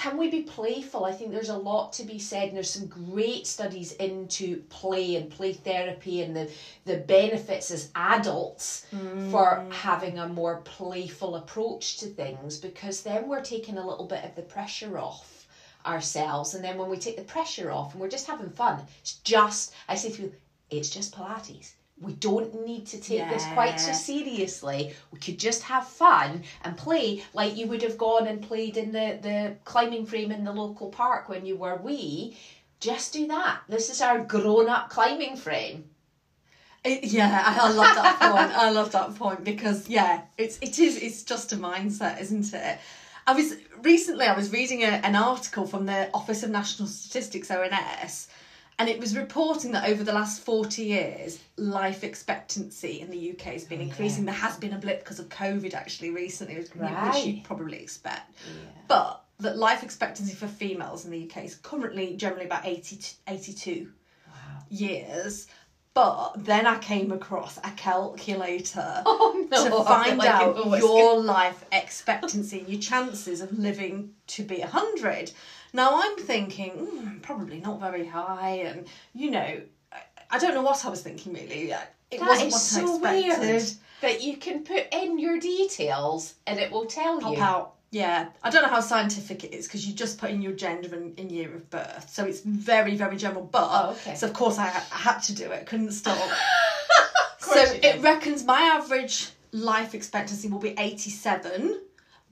can 0.00 0.16
we 0.16 0.30
be 0.30 0.40
playful? 0.44 1.04
I 1.04 1.12
think 1.12 1.30
there's 1.30 1.50
a 1.50 1.58
lot 1.58 1.92
to 1.94 2.04
be 2.04 2.18
said, 2.18 2.48
and 2.48 2.56
there's 2.56 2.70
some 2.70 2.86
great 2.86 3.46
studies 3.46 3.92
into 3.92 4.62
play 4.70 5.16
and 5.16 5.30
play 5.30 5.52
therapy 5.52 6.22
and 6.22 6.34
the, 6.34 6.50
the 6.86 6.96
benefits 6.96 7.70
as 7.70 7.90
adults 7.94 8.86
for 9.30 9.58
mm. 9.58 9.70
having 9.70 10.18
a 10.18 10.26
more 10.26 10.62
playful 10.64 11.36
approach 11.36 11.98
to 11.98 12.06
things 12.06 12.56
because 12.56 13.02
then 13.02 13.28
we're 13.28 13.42
taking 13.42 13.76
a 13.76 13.86
little 13.86 14.06
bit 14.06 14.24
of 14.24 14.34
the 14.36 14.42
pressure 14.42 14.98
off 14.98 15.46
ourselves. 15.84 16.54
And 16.54 16.64
then 16.64 16.78
when 16.78 16.88
we 16.88 16.96
take 16.96 17.18
the 17.18 17.22
pressure 17.24 17.70
off 17.70 17.92
and 17.92 18.00
we're 18.00 18.08
just 18.08 18.26
having 18.26 18.48
fun, 18.48 18.80
it's 19.02 19.18
just, 19.18 19.74
I 19.86 19.96
say 19.96 20.12
to 20.12 20.16
people, 20.16 20.38
it's 20.70 20.88
just 20.88 21.14
Pilates. 21.14 21.72
We 22.00 22.14
don't 22.14 22.64
need 22.66 22.86
to 22.86 23.00
take 23.00 23.28
this 23.28 23.44
quite 23.52 23.78
so 23.78 23.92
seriously. 23.92 24.94
We 25.12 25.18
could 25.18 25.38
just 25.38 25.62
have 25.64 25.86
fun 25.86 26.44
and 26.64 26.76
play 26.76 27.22
like 27.34 27.56
you 27.56 27.66
would 27.66 27.82
have 27.82 27.98
gone 27.98 28.26
and 28.26 28.40
played 28.42 28.76
in 28.78 28.90
the, 28.92 29.18
the 29.20 29.56
climbing 29.64 30.06
frame 30.06 30.32
in 30.32 30.44
the 30.44 30.52
local 30.52 30.88
park 30.88 31.28
when 31.28 31.44
you 31.44 31.56
were 31.56 31.76
wee. 31.76 32.38
Just 32.80 33.12
do 33.12 33.26
that. 33.28 33.60
This 33.68 33.90
is 33.90 34.00
our 34.00 34.20
grown 34.24 34.68
up 34.70 34.88
climbing 34.88 35.36
frame. 35.36 35.84
It- 36.82 37.04
yeah, 37.04 37.42
I, 37.46 37.68
I 37.68 37.72
love 37.72 37.94
that 37.94 38.18
point. 38.20 38.58
I 38.58 38.70
love 38.70 38.92
that 38.92 39.14
point 39.16 39.44
because 39.44 39.86
yeah, 39.88 40.22
it's 40.38 40.58
it 40.62 40.78
is 40.78 40.96
it's 40.96 41.22
just 41.24 41.52
a 41.52 41.56
mindset, 41.56 42.18
isn't 42.22 42.54
it? 42.54 42.78
I 43.26 43.34
was 43.34 43.56
recently 43.82 44.24
I 44.24 44.34
was 44.34 44.50
reading 44.50 44.82
a, 44.84 44.86
an 44.86 45.14
article 45.14 45.66
from 45.66 45.84
the 45.84 46.08
Office 46.14 46.42
of 46.42 46.48
National 46.50 46.88
Statistics 46.88 47.50
ONS 47.50 48.28
and 48.80 48.88
it 48.88 48.98
was 48.98 49.14
reporting 49.16 49.72
that 49.72 49.86
over 49.88 50.02
the 50.02 50.12
last 50.12 50.42
40 50.42 50.82
years 50.82 51.38
life 51.56 52.02
expectancy 52.02 53.00
in 53.02 53.10
the 53.10 53.30
UK 53.32 53.52
has 53.52 53.64
been 53.64 53.80
Oh, 53.80 53.84
increasing 53.84 54.24
there 54.24 54.34
has 54.34 54.56
been 54.56 54.72
a 54.72 54.78
blip 54.78 55.00
because 55.04 55.18
of 55.20 55.28
covid 55.28 55.74
actually 55.74 56.10
recently 56.10 56.56
which 56.56 56.68
Right. 56.74 57.24
you'd 57.24 57.44
probably 57.44 57.78
expect 57.78 58.32
but 58.88 59.22
that 59.38 59.56
life 59.56 59.82
expectancy 59.82 60.34
for 60.34 60.46
females 60.48 61.04
in 61.04 61.10
the 61.10 61.30
UK 61.30 61.44
is 61.44 61.54
currently 61.56 62.16
generally 62.16 62.46
about 62.46 62.66
80 62.66 62.96
to 62.96 63.14
82 63.28 63.92
years 64.70 65.46
but 65.92 66.34
then 66.36 66.66
I 66.68 66.78
came 66.78 67.10
across 67.10 67.58
a 67.58 67.70
calculator 67.76 69.02
Oh 69.06 69.46
no! 69.50 69.64
to 69.64 69.84
find 69.84 70.18
like 70.18 70.28
out 70.30 70.78
your 70.78 71.20
life 71.20 71.64
expectancy, 71.72 72.64
your 72.68 72.80
chances 72.80 73.40
of 73.40 73.58
living 73.58 74.10
to 74.28 74.44
be 74.44 74.60
100. 74.60 75.32
Now 75.72 76.00
I'm 76.02 76.16
thinking, 76.18 76.72
mm, 76.72 77.22
probably 77.22 77.60
not 77.60 77.80
very 77.80 78.06
high, 78.06 78.62
and 78.66 78.86
you 79.14 79.30
know, 79.30 79.60
I- 79.92 80.02
I 80.32 80.38
don't 80.38 80.54
know 80.54 80.62
what 80.62 80.84
I 80.84 80.88
was 80.88 81.02
thinking 81.02 81.32
really. 81.34 81.70
It 82.10 82.18
That 82.18 82.28
wasn't 82.28 82.46
is 82.48 82.52
what 82.54 82.60
so 82.62 83.04
I 83.04 83.16
expected. 83.16 83.40
weird 83.40 83.64
that 84.00 84.22
you 84.22 84.36
can 84.36 84.64
put 84.64 84.86
in 84.92 85.18
your 85.18 85.38
details 85.38 86.34
and 86.46 86.58
it 86.58 86.72
will 86.72 86.86
tell 86.86 87.20
Pop 87.20 87.36
you. 87.36 87.42
out. 87.42 87.74
Yeah, 87.92 88.28
I 88.42 88.50
don't 88.50 88.62
know 88.62 88.68
how 88.68 88.80
scientific 88.80 89.42
it 89.44 89.52
is 89.52 89.66
because 89.66 89.84
you 89.86 89.92
just 89.92 90.18
put 90.18 90.30
in 90.30 90.40
your 90.42 90.52
gender 90.52 90.94
and, 90.94 91.18
and 91.18 91.30
year 91.30 91.52
of 91.54 91.68
birth, 91.70 92.08
so 92.10 92.24
it's 92.24 92.40
very, 92.40 92.94
very 92.96 93.16
general. 93.16 93.42
But 93.44 93.68
Oh, 93.70 93.90
okay. 93.90 94.14
so 94.14 94.26
of 94.28 94.32
course 94.32 94.58
I, 94.58 94.66
I 94.68 94.96
had 94.96 95.18
to 95.24 95.34
do 95.34 95.50
it, 95.50 95.66
couldn't 95.66 95.90
stop. 95.92 96.16
so 97.38 97.46
course 97.52 97.74
you 97.74 97.80
did. 97.80 97.96
it 97.96 98.02
reckons 98.02 98.44
my 98.44 98.60
average 98.60 99.30
life 99.52 99.94
expectancy 99.94 100.48
will 100.48 100.60
be 100.60 100.74
87 100.78 101.80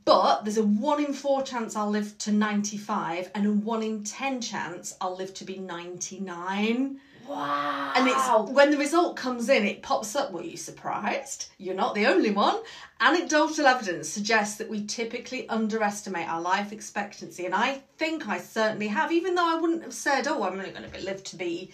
but 0.08 0.42
there's 0.44 0.56
a 0.56 0.64
1 0.64 1.04
in 1.04 1.12
4 1.12 1.42
chance 1.42 1.76
i'll 1.76 1.90
live 1.90 2.16
to 2.18 2.32
95 2.32 3.30
and 3.34 3.46
a 3.46 3.52
1 3.52 3.82
in 3.82 4.04
10 4.04 4.40
chance 4.40 4.94
i'll 5.00 5.16
live 5.16 5.34
to 5.34 5.44
be 5.44 5.58
99 5.58 7.00
Wow! 7.28 7.92
and 7.94 8.08
it's 8.08 8.54
when 8.54 8.70
the 8.70 8.78
result 8.78 9.16
comes 9.16 9.50
in 9.50 9.66
it 9.66 9.82
pops 9.82 10.16
up. 10.16 10.32
Were 10.32 10.42
you 10.42 10.56
surprised? 10.56 11.50
You're 11.58 11.74
not 11.74 11.94
the 11.94 12.06
only 12.06 12.30
one. 12.30 12.58
Anecdotal 13.00 13.66
evidence 13.66 14.08
suggests 14.08 14.56
that 14.56 14.70
we 14.70 14.86
typically 14.86 15.46
underestimate 15.50 16.26
our 16.26 16.40
life 16.40 16.72
expectancy. 16.72 17.44
And 17.44 17.54
i 17.54 17.82
think 17.98 18.28
i 18.28 18.38
certainly 18.38 18.88
have 18.88 19.12
even 19.12 19.34
though 19.34 19.46
i 19.46 19.60
wouldn't 19.60 19.82
have 19.82 19.92
said 19.92 20.26
oh 20.26 20.42
i'm 20.42 20.58
only 20.58 20.70
going 20.70 20.90
to 20.90 21.04
live 21.04 21.22
to 21.24 21.36
be 21.36 21.70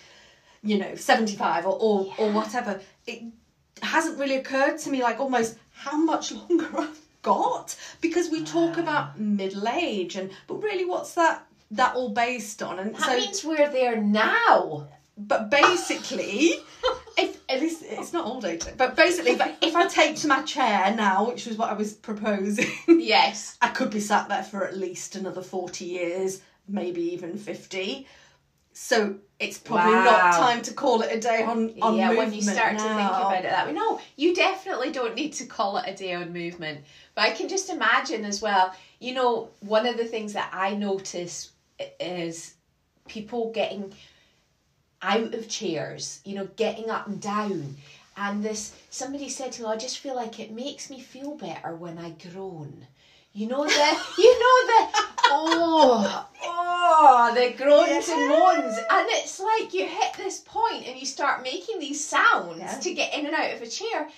you 0.65 0.77
know 0.77 0.97
75 0.97 1.67
or 1.67 1.79
or, 1.81 2.15
or 2.19 2.33
whatever. 2.33 2.81
It 3.07 3.23
hasn't 3.81 4.19
really 4.19 4.37
occurred 4.37 4.79
to 4.79 4.91
me 4.91 5.03
like 5.03 5.21
almost 5.21 5.57
how 5.73 5.97
much 5.97 6.33
longer 6.33 6.69
i've 6.79 7.04
got 7.25 7.75
because 8.01 8.31
we 8.31 8.45
talk 8.45 8.75
ah. 8.77 8.83
about 8.83 9.19
middle 9.19 9.67
age 9.67 10.15
and 10.15 10.31
but 10.47 10.63
really 10.63 10.85
what's 10.85 11.15
that 11.15 11.45
that 11.73 11.97
all 11.97 12.11
based 12.11 12.63
on 12.63 12.79
and 12.79 12.95
that 12.95 13.03
so 13.03 13.17
means 13.17 13.45
we're 13.45 13.71
there 13.71 14.01
now. 14.01 14.87
but 15.19 15.51
basically 15.51 16.53
if 17.19 17.41
at 17.49 17.61
least 17.61 17.83
it's 17.85 18.13
not 18.13 18.25
all 18.25 18.41
data 18.41 18.73
but 18.77 18.95
basically 18.95 19.35
but 19.35 19.57
if 19.63 19.75
i 19.75 19.87
take 19.87 20.17
to 20.17 20.29
my 20.29 20.43
chair 20.43 20.95
now 20.95 21.27
which 21.27 21.47
was 21.47 21.57
what 21.57 21.71
i 21.71 21.73
was 21.73 21.95
proposing 21.95 22.71
Yes. 22.87 23.57
i 23.63 23.69
could 23.69 23.91
be 23.91 24.01
sat 24.01 24.29
there 24.29 24.43
for 24.45 24.65
at 24.67 24.77
least 24.77 25.17
another 25.17 25.43
40 25.43 25.85
years 25.85 26.43
maybe 26.69 27.03
even 27.13 27.37
50 27.37 28.07
so 28.75 29.15
it's 29.39 29.57
probably 29.59 29.93
Wow. 29.93 30.05
not 30.05 30.33
time 30.35 30.63
to 30.63 30.75
call 30.75 31.01
it 31.03 31.13
a 31.13 31.21
day 31.21 31.43
on, 31.43 31.73
on 31.81 31.95
yeah, 31.97 32.11
when 32.11 32.33
you 32.33 32.43
start 32.43 32.77
to 32.77 32.85
think 32.85 33.09
about 33.09 33.45
it 33.45 33.51
that 33.51 33.67
way. 33.67 33.73
No, 33.73 34.01
you 34.17 34.35
definitely 34.35 34.91
don't 34.91 35.15
need 35.15 35.33
to 35.35 35.47
call 35.47 35.79
it 35.79 35.89
a 35.89 35.95
day 35.95 36.13
on 36.15 36.33
movement. 36.33 36.85
But 37.15 37.23
I 37.27 37.31
can 37.31 37.49
just 37.49 37.71
imagine 37.71 38.25
as 38.25 38.43
well, 38.43 38.75
you 38.99 39.15
know, 39.15 39.49
one 39.61 39.87
of 39.87 39.97
the 39.97 40.05
things 40.05 40.33
that 40.33 40.51
I 40.53 40.75
notice 40.75 41.53
is 42.01 42.55
people 43.09 43.53
getting 43.53 43.95
out 45.03 45.35
of 45.35 45.49
chairs, 45.49 46.21
you 46.25 46.35
know, 46.35 46.49
getting 46.57 46.91
up 46.91 47.07
and 47.07 47.21
down. 47.21 47.77
And 48.17 48.43
this, 48.43 48.75
somebody 48.91 49.29
said 49.29 49.53
to 49.53 49.63
me, 49.63 49.69
oh, 49.69 49.73
I 49.73 49.77
just 49.77 49.99
feel 49.99 50.15
like 50.17 50.41
it 50.41 50.53
makes 50.53 50.91
me 50.91 51.01
feel 51.01 51.37
better 51.37 51.75
when 51.75 51.99
I 51.99 52.11
groan. 52.11 52.87
You 53.37 53.49
know 53.49 53.65
the, 53.65 53.99
you 54.19 54.33
know 54.39 54.67
the, 54.69 54.89
oh, 55.25 56.27
oh, 56.45 57.33
the 57.35 57.53
groans 57.61 58.09
and 58.09 58.29
moans, 58.29 58.79
and 58.79 59.09
it's 59.11 59.41
like 59.41 59.75
you 59.75 59.87
hit 59.89 60.13
this 60.17 60.39
point 60.39 60.87
and 60.87 60.97
you 60.97 61.05
start 61.05 61.43
making 61.43 61.81
these 61.81 62.05
sounds 62.07 62.59
Yeah. 62.61 62.79
to 62.79 62.95
get 62.95 63.13
in 63.13 63.27
and 63.27 63.35
out 63.35 63.53
of 63.53 63.61
a 63.61 63.67
chair, 63.67 64.09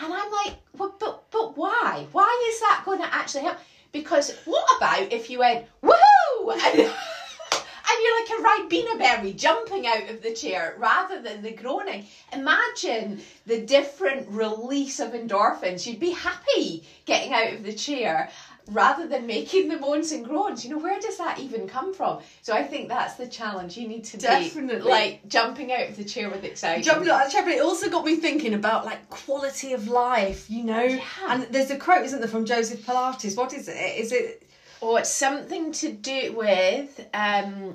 and 0.00 0.12
I'm 0.12 0.32
like, 0.32 0.54
well, 0.76 0.92
but 0.98 1.30
but 1.30 1.56
why? 1.56 2.08
Why 2.10 2.50
is 2.52 2.60
that 2.60 2.82
going 2.84 2.98
to 2.98 3.14
actually 3.14 3.44
help? 3.44 3.58
Because 3.92 4.34
what 4.44 4.66
about 4.76 5.12
if 5.12 5.30
you 5.30 5.38
went 5.38 5.64
woohoo 5.80 6.52
and, 6.52 6.80
and 6.80 7.98
you're 8.02 8.20
like 8.20 8.30
a 8.30 8.42
ribena 8.42 8.98
berry 8.98 9.32
jumping 9.32 9.86
out 9.86 10.10
of 10.10 10.20
the 10.22 10.32
chair 10.34 10.74
rather 10.78 11.22
than 11.22 11.42
the 11.42 11.52
groaning? 11.52 12.06
Imagine 12.32 13.20
the 13.46 13.60
different 13.62 14.28
release 14.28 15.00
of 15.00 15.12
endorphins. 15.12 15.86
You'd 15.86 15.98
be 16.00 16.10
happy 16.10 16.84
getting 17.06 17.32
out 17.32 17.54
of 17.54 17.62
the 17.64 17.72
chair 17.72 18.30
rather 18.68 19.06
than 19.06 19.26
making 19.26 19.68
the 19.68 19.76
moans 19.76 20.12
and 20.12 20.24
groans. 20.24 20.64
You 20.64 20.70
know, 20.70 20.78
where 20.78 20.98
does 20.98 21.16
that 21.16 21.38
even 21.38 21.66
come 21.66 21.92
from? 21.92 22.18
So 22.42 22.52
I 22.52 22.62
think 22.62 22.88
that's 22.88 23.14
the 23.14 23.26
challenge. 23.26 23.76
You 23.76 23.86
need 23.86 24.04
to 24.04 24.16
Definitely. 24.16 24.82
be 24.82 24.88
like 24.88 25.28
jumping 25.28 25.72
out 25.72 25.88
of 25.88 25.96
the 25.96 26.04
chair 26.04 26.28
with 26.28 26.44
excitement. 26.44 26.84
Jumping 26.84 27.10
on 27.10 27.18
that 27.18 27.30
chair, 27.30 27.42
but 27.42 27.52
it 27.52 27.60
also 27.60 27.88
got 27.88 28.04
me 28.04 28.16
thinking 28.16 28.54
about 28.54 28.84
like 28.84 29.08
quality 29.08 29.72
of 29.72 29.88
life, 29.88 30.48
you 30.48 30.62
know. 30.62 30.82
Yeah. 30.82 31.00
And 31.28 31.42
there's 31.44 31.70
a 31.70 31.76
quote, 31.76 32.04
isn't 32.04 32.20
there, 32.20 32.28
from 32.28 32.44
Joseph 32.44 32.84
Pilates? 32.84 33.36
What 33.36 33.52
is 33.52 33.68
it? 33.68 33.98
Is 33.98 34.12
it 34.12 34.42
Oh, 34.80 34.94
it's 34.94 35.10
something 35.10 35.72
to 35.72 35.88
do 35.88 36.32
with 36.32 37.04
um, 37.12 37.72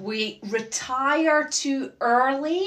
we 0.00 0.38
retire 0.44 1.48
too 1.50 1.90
early. 2.00 2.64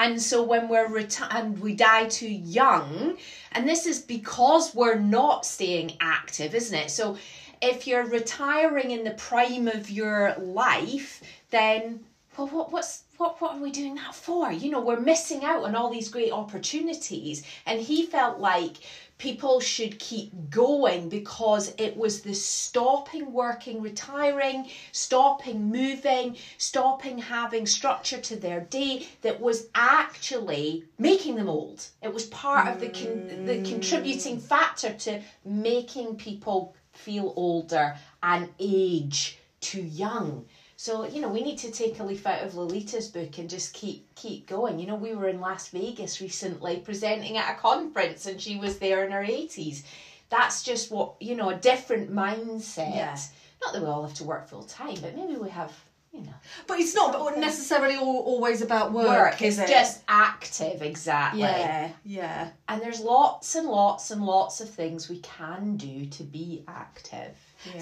And 0.00 0.20
so 0.20 0.42
when 0.42 0.70
we're 0.70 0.88
reti- 0.88 1.28
and 1.30 1.58
we 1.58 1.74
die 1.74 2.06
too 2.06 2.26
young, 2.26 3.18
and 3.52 3.68
this 3.68 3.84
is 3.84 4.00
because 4.00 4.74
we're 4.74 4.98
not 4.98 5.44
staying 5.44 5.98
active, 6.00 6.54
isn't 6.54 6.74
it? 6.74 6.90
So 6.90 7.18
if 7.60 7.86
you're 7.86 8.06
retiring 8.06 8.92
in 8.92 9.04
the 9.04 9.10
prime 9.10 9.68
of 9.68 9.90
your 9.90 10.34
life, 10.38 11.22
then 11.50 12.00
well, 12.38 12.46
what 12.46 12.72
what's 12.72 13.02
what 13.18 13.42
what 13.42 13.56
are 13.56 13.60
we 13.60 13.70
doing 13.70 13.96
that 13.96 14.14
for? 14.14 14.50
You 14.50 14.70
know, 14.70 14.80
we're 14.80 15.00
missing 15.00 15.44
out 15.44 15.64
on 15.64 15.76
all 15.76 15.90
these 15.90 16.08
great 16.08 16.32
opportunities. 16.32 17.42
And 17.66 17.78
he 17.78 18.06
felt 18.06 18.38
like 18.38 18.76
people 19.20 19.60
should 19.60 19.98
keep 19.98 20.32
going 20.48 21.10
because 21.10 21.74
it 21.76 21.94
was 21.94 22.22
the 22.22 22.32
stopping 22.32 23.30
working, 23.32 23.82
retiring, 23.82 24.66
stopping 24.92 25.70
moving, 25.70 26.34
stopping 26.56 27.18
having 27.18 27.66
structure 27.66 28.18
to 28.18 28.34
their 28.34 28.60
day 28.60 29.06
that 29.20 29.38
was 29.38 29.68
actually 29.74 30.84
making 30.98 31.34
them 31.36 31.50
old. 31.50 31.86
It 32.02 32.14
was 32.14 32.24
part 32.24 32.66
of 32.66 32.80
the 32.80 32.88
con- 32.88 33.44
the 33.44 33.58
mm. 33.58 33.68
contributing 33.68 34.38
factor 34.38 34.94
to 34.94 35.20
making 35.44 36.16
people 36.16 36.74
feel 36.92 37.34
older 37.36 37.96
and 38.22 38.48
age 38.58 39.38
too 39.60 39.82
young. 39.82 40.46
So 40.82 41.06
you 41.06 41.20
know 41.20 41.28
we 41.28 41.42
need 41.42 41.58
to 41.58 41.70
take 41.70 42.00
a 42.00 42.02
leaf 42.02 42.26
out 42.26 42.42
of 42.42 42.54
Lolita's 42.54 43.08
book 43.08 43.36
and 43.36 43.50
just 43.50 43.74
keep 43.74 44.14
keep 44.14 44.46
going. 44.46 44.78
You 44.78 44.86
know 44.86 44.94
we 44.94 45.14
were 45.14 45.28
in 45.28 45.38
Las 45.38 45.68
Vegas 45.68 46.22
recently 46.22 46.78
presenting 46.78 47.36
at 47.36 47.54
a 47.54 47.60
conference 47.60 48.24
and 48.24 48.40
she 48.40 48.56
was 48.56 48.78
there 48.78 49.04
in 49.04 49.12
her 49.12 49.22
eighties. 49.22 49.84
That's 50.30 50.62
just 50.62 50.90
what 50.90 51.16
you 51.20 51.34
know 51.36 51.50
a 51.50 51.54
different 51.54 52.10
mindset. 52.10 52.94
Yeah. 52.96 53.18
Not 53.62 53.74
that 53.74 53.82
we 53.82 53.88
all 53.88 54.06
have 54.06 54.14
to 54.14 54.24
work 54.24 54.48
full 54.48 54.62
time, 54.62 54.96
but 55.02 55.14
maybe 55.14 55.36
we 55.36 55.50
have 55.50 55.70
you 56.14 56.22
know 56.22 56.32
But 56.66 56.80
it's 56.80 56.94
not 56.94 57.36
necessarily 57.36 57.96
all, 57.96 58.20
always 58.20 58.62
about 58.62 58.90
work, 58.92 59.06
work. 59.06 59.42
is 59.42 59.58
It's 59.58 59.70
it? 59.70 59.74
just 59.74 60.00
active 60.08 60.80
exactly. 60.80 61.40
yeah, 61.42 61.90
yeah. 62.06 62.48
And 62.68 62.80
there's 62.80 63.00
lots 63.00 63.54
and 63.54 63.68
lots 63.68 64.10
and 64.12 64.24
lots 64.24 64.62
of 64.62 64.70
things 64.70 65.10
we 65.10 65.18
can 65.18 65.76
do 65.76 66.06
to 66.06 66.22
be 66.22 66.64
active. 66.66 67.36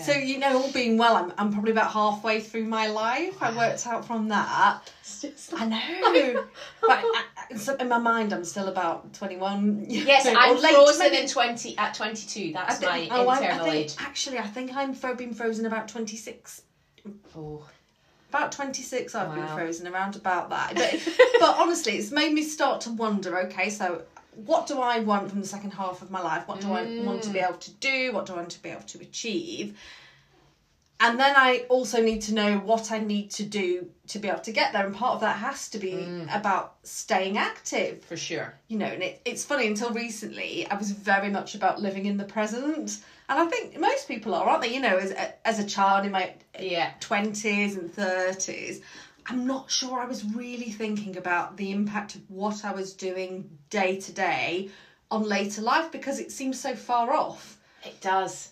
So 0.05 0.13
you 0.13 0.39
know, 0.39 0.61
all 0.63 0.73
being 0.73 0.99
well, 0.99 1.17
I'm 1.17 1.33
I'm 1.39 1.53
probably 1.53 1.71
about 1.73 1.93
halfway 1.93 2.41
through 2.41 2.65
my 2.65 2.89
life. 2.89 3.41
I 3.41 3.57
worked 3.57 3.87
out 3.87 4.05
from 4.05 4.29
that. 4.29 4.81
I 5.57 5.67
know, 5.67 6.45
but 6.81 6.91
uh, 6.91 6.93
uh, 6.93 7.01
I, 7.03 7.25
I- 7.51 7.77
in 7.81 7.89
my 7.89 7.99
mind, 7.99 8.33
I'm 8.33 8.45
still 8.45 8.69
about 8.69 9.13
21. 9.15 9.87
Yes, 9.89 10.27
Or 10.27 10.37
I'm 10.37 10.57
frozen 10.59 11.15
in 11.15 11.27
twenty 11.29 11.77
at 11.79 11.95
twenty 11.95 12.27
two. 12.27 12.51
I 12.57 12.67
That's 12.67 12.79
think- 12.79 13.11
my 13.11 13.17
oh, 13.17 13.29
I- 13.29 13.35
I 13.35 13.39
internal 13.41 13.65
think- 13.67 13.77
age. 13.87 13.95
Actually, 13.99 14.39
I 14.39 14.47
think 14.47 14.75
I'm 14.75 14.93
been 15.17 15.33
frozen 15.35 15.65
about 15.67 15.89
26. 15.89 16.63
Oh, 17.37 17.63
About 18.29 18.53
26, 18.53 19.15
I've 19.15 19.35
been 19.35 19.47
frozen 19.49 19.87
around 19.87 20.17
about 20.17 20.51
that. 20.51 20.75
But, 20.75 21.01
but 21.41 21.57
honestly, 21.57 21.93
it's 21.97 22.11
made 22.11 22.33
me 22.35 22.43
start 22.43 22.83
to 22.83 22.91
wonder 22.91 23.39
okay, 23.47 23.71
so 23.71 24.03
what 24.47 24.67
do 24.67 24.81
I 24.81 25.01
want 25.01 25.31
from 25.31 25.41
the 25.41 25.47
second 25.47 25.73
half 25.73 26.03
of 26.03 26.11
my 26.11 26.21
life? 26.23 26.47
What 26.47 26.61
do 26.61 26.73
I 26.73 26.83
want 27.01 27.23
to 27.25 27.31
be 27.31 27.39
able 27.41 27.55
to 27.59 27.71
do? 27.73 28.13
What 28.13 28.27
do 28.27 28.33
I 28.35 28.37
want 28.37 28.51
to 28.51 28.63
be 28.63 28.71
able 28.71 28.83
to 28.83 29.01
achieve? 29.01 29.77
and 31.01 31.19
then 31.21 31.35
I 31.37 31.65
also 31.69 32.03
need 32.03 32.23
to 32.23 32.35
know 32.35 32.59
what 32.59 32.91
I 32.91 32.99
need 32.99 33.31
to 33.33 33.45
do 33.45 33.89
to 34.09 34.19
be 34.19 34.27
able 34.27 34.41
to 34.41 34.51
get 34.51 34.73
there. 34.73 34.85
And 34.85 34.93
part 34.93 35.15
of 35.15 35.21
that 35.21 35.37
has 35.37 35.69
to 35.71 35.79
be 35.79 35.93
Mm. 35.93 36.37
about 36.37 36.75
staying 36.83 37.39
active. 37.39 38.03
For 38.05 38.17
sure. 38.17 38.59
You 38.67 38.79
know, 38.79 38.87
and 38.87 39.03
it, 39.05 39.21
it's 39.25 39.45
funny, 39.45 39.69
until 39.69 39.91
recently, 39.91 40.67
I 40.69 40.75
was 40.75 40.91
very 40.91 41.31
much 41.31 41.55
about 41.55 41.81
living 41.81 42.07
in 42.07 42.17
the 42.17 42.25
present. 42.25 42.99
And 43.29 43.39
I 43.39 43.47
think 43.47 43.79
most 43.79 44.09
people 44.09 44.35
are, 44.35 44.45
aren't 44.49 44.63
they? 44.63 44.75
You 44.75 44.81
know, 44.81 44.97
as, 44.97 45.13
as 45.45 45.61
a 45.61 45.65
child 45.65 46.05
in 46.05 46.11
my 46.11 46.35
Yeah. 46.59 46.91
20s 47.01 47.79
and 47.79 47.95
30s, 47.95 48.81
I'm 49.29 49.47
not 49.47 49.71
sure 49.71 50.01
I 50.01 50.07
was 50.07 50.25
really 50.25 50.71
thinking 50.71 51.17
about 51.17 51.57
the 51.57 51.71
impact 51.71 52.15
of 52.15 52.23
what 52.31 52.65
I 52.65 52.73
was 52.73 52.95
doing 52.95 53.59
day 53.69 54.01
to 54.01 54.13
day 54.13 54.71
on 55.11 55.23
later 55.23 55.61
life 55.63 55.93
because 55.93 56.19
it 56.19 56.33
seems 56.33 56.59
so 56.59 56.75
far 56.75 57.13
off 57.13 57.59
It 57.85 58.01
does. 58.01 58.51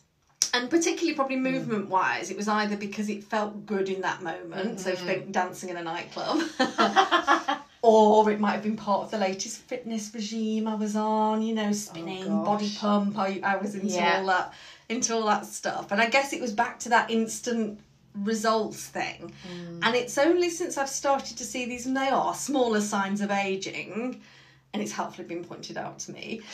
and 0.53 0.69
particularly 0.71 1.15
probably 1.15 1.37
hmm. 1.37 1.45
movement 1.45 1.89
wise, 1.89 2.31
it 2.31 2.37
was 2.37 2.49
either 2.49 2.77
because 2.77 3.09
it 3.09 3.25
felt 3.25 3.67
good 3.67 3.89
in 3.89 4.03
that 4.03 4.23
moment, 4.23 4.81
so 4.81 4.93
mm-hmm. 4.93 5.07
think 5.07 5.33
dancing 5.33 5.71
in 5.71 5.77
a 5.77 5.83
nightclub, 5.83 6.43
or 7.83 8.31
it 8.31 8.41
might 8.41 8.53
have 8.53 8.63
been 8.63 8.77
part 8.77 9.03
of 9.03 9.11
the 9.11 9.19
latest 9.19 9.63
fitness 9.63 10.11
regime 10.15 10.69
I 10.69 10.75
was 10.75 10.97
on, 10.97 11.43
you 11.43 11.55
know, 11.55 11.73
spinning, 11.73 12.25
oh, 12.27 12.45
body 12.45 12.71
pump. 12.79 13.19
I, 13.19 13.41
I 13.43 13.57
was 13.57 13.75
into 13.75 13.95
Yeah. 13.95 14.19
all 14.21 14.27
that, 14.27 14.53
into 14.89 15.15
all 15.15 15.27
that 15.27 15.47
stuff, 15.47 15.91
and 15.91 16.01
I 16.01 16.09
guess 16.09 16.33
it 16.33 16.41
was 16.41 16.53
back 16.53 16.79
to 16.81 16.91
that 16.91 17.11
instant 17.11 17.81
results 18.23 18.87
thing. 18.87 19.33
Mm. 19.49 19.81
And 19.83 19.97
it's 19.97 20.19
only 20.19 20.51
since 20.51 20.77
I've 20.77 20.89
started 20.89 21.37
to 21.39 21.45
see 21.45 21.67
these, 21.67 21.87
and 21.87 21.97
they 21.97 22.09
are 22.09 22.35
smaller 22.35 22.81
signs 22.81 23.21
of 23.21 23.31
aging, 23.31 24.21
and 24.73 24.83
it's 24.83 24.93
helpfully 24.93 25.27
been 25.27 25.45
pointed 25.45 25.77
out 25.77 25.99
to 26.01 26.13
me. 26.13 26.43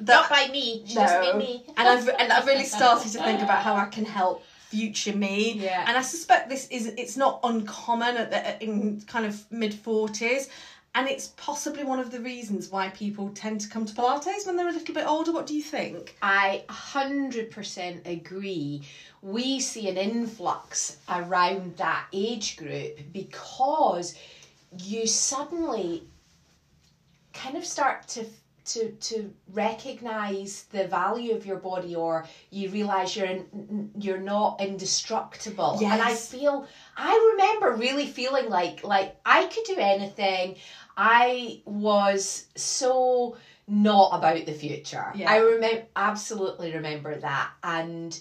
Not 0.00 0.28
by 0.28 0.48
me. 0.50 0.82
She 0.86 0.94
just 0.94 1.20
made 1.20 1.36
me. 1.36 1.64
and 1.76 1.88
I've 1.88 2.08
and 2.08 2.32
I've 2.32 2.46
really 2.46 2.64
started 2.64 3.12
to 3.12 3.18
think 3.18 3.40
about 3.40 3.62
how 3.62 3.76
I 3.76 3.84
can 3.84 4.04
help 4.04 4.44
future 4.68 5.14
me. 5.14 5.52
Yeah. 5.58 5.84
And 5.86 5.96
I 5.96 6.02
suspect 6.02 6.48
this 6.48 6.66
is 6.68 6.86
it's 6.96 7.16
not 7.16 7.40
uncommon 7.44 8.16
at 8.16 8.30
the, 8.30 8.64
in 8.64 9.02
kind 9.02 9.26
of 9.26 9.44
mid 9.52 9.74
forties. 9.74 10.48
And 10.94 11.08
it's 11.08 11.28
possibly 11.38 11.84
one 11.84 12.00
of 12.00 12.10
the 12.10 12.20
reasons 12.20 12.68
why 12.68 12.90
people 12.90 13.30
tend 13.30 13.62
to 13.62 13.68
come 13.68 13.86
to 13.86 13.94
Pilates 13.94 14.46
when 14.46 14.56
they're 14.56 14.68
a 14.68 14.72
little 14.72 14.94
bit 14.94 15.06
older. 15.06 15.32
What 15.32 15.46
do 15.46 15.54
you 15.54 15.62
think? 15.62 16.16
I 16.20 16.64
100% 16.68 18.06
agree. 18.06 18.82
We 19.22 19.60
see 19.60 19.88
an 19.88 19.96
influx 19.96 20.98
around 21.08 21.78
that 21.78 22.06
age 22.12 22.58
group 22.58 22.98
because 23.12 24.14
you 24.78 25.06
suddenly 25.06 26.02
kind 27.32 27.56
of 27.56 27.64
start 27.64 28.06
to 28.08 28.26
to 28.64 28.90
to 28.92 29.32
recognize 29.52 30.64
the 30.70 30.86
value 30.86 31.34
of 31.34 31.44
your 31.44 31.56
body 31.56 31.96
or 31.96 32.26
you 32.50 32.68
realize 32.70 33.16
you're 33.16 33.26
in, 33.26 33.90
you're 33.98 34.20
not 34.20 34.60
indestructible 34.60 35.78
and 35.82 36.00
i 36.00 36.14
feel 36.14 36.66
i 36.96 37.32
remember 37.32 37.76
really 37.76 38.06
feeling 38.06 38.48
like 38.48 38.84
like 38.84 39.16
i 39.26 39.46
could 39.46 39.64
do 39.64 39.76
anything 39.78 40.54
i 40.96 41.60
was 41.64 42.46
so 42.56 43.36
not 43.68 44.10
about 44.12 44.44
the 44.44 44.52
future. 44.52 45.12
Yeah. 45.14 45.30
i 45.30 45.38
remember 45.38 45.84
absolutely 45.96 46.74
remember 46.74 47.18
that. 47.18 47.50
And 47.62 48.18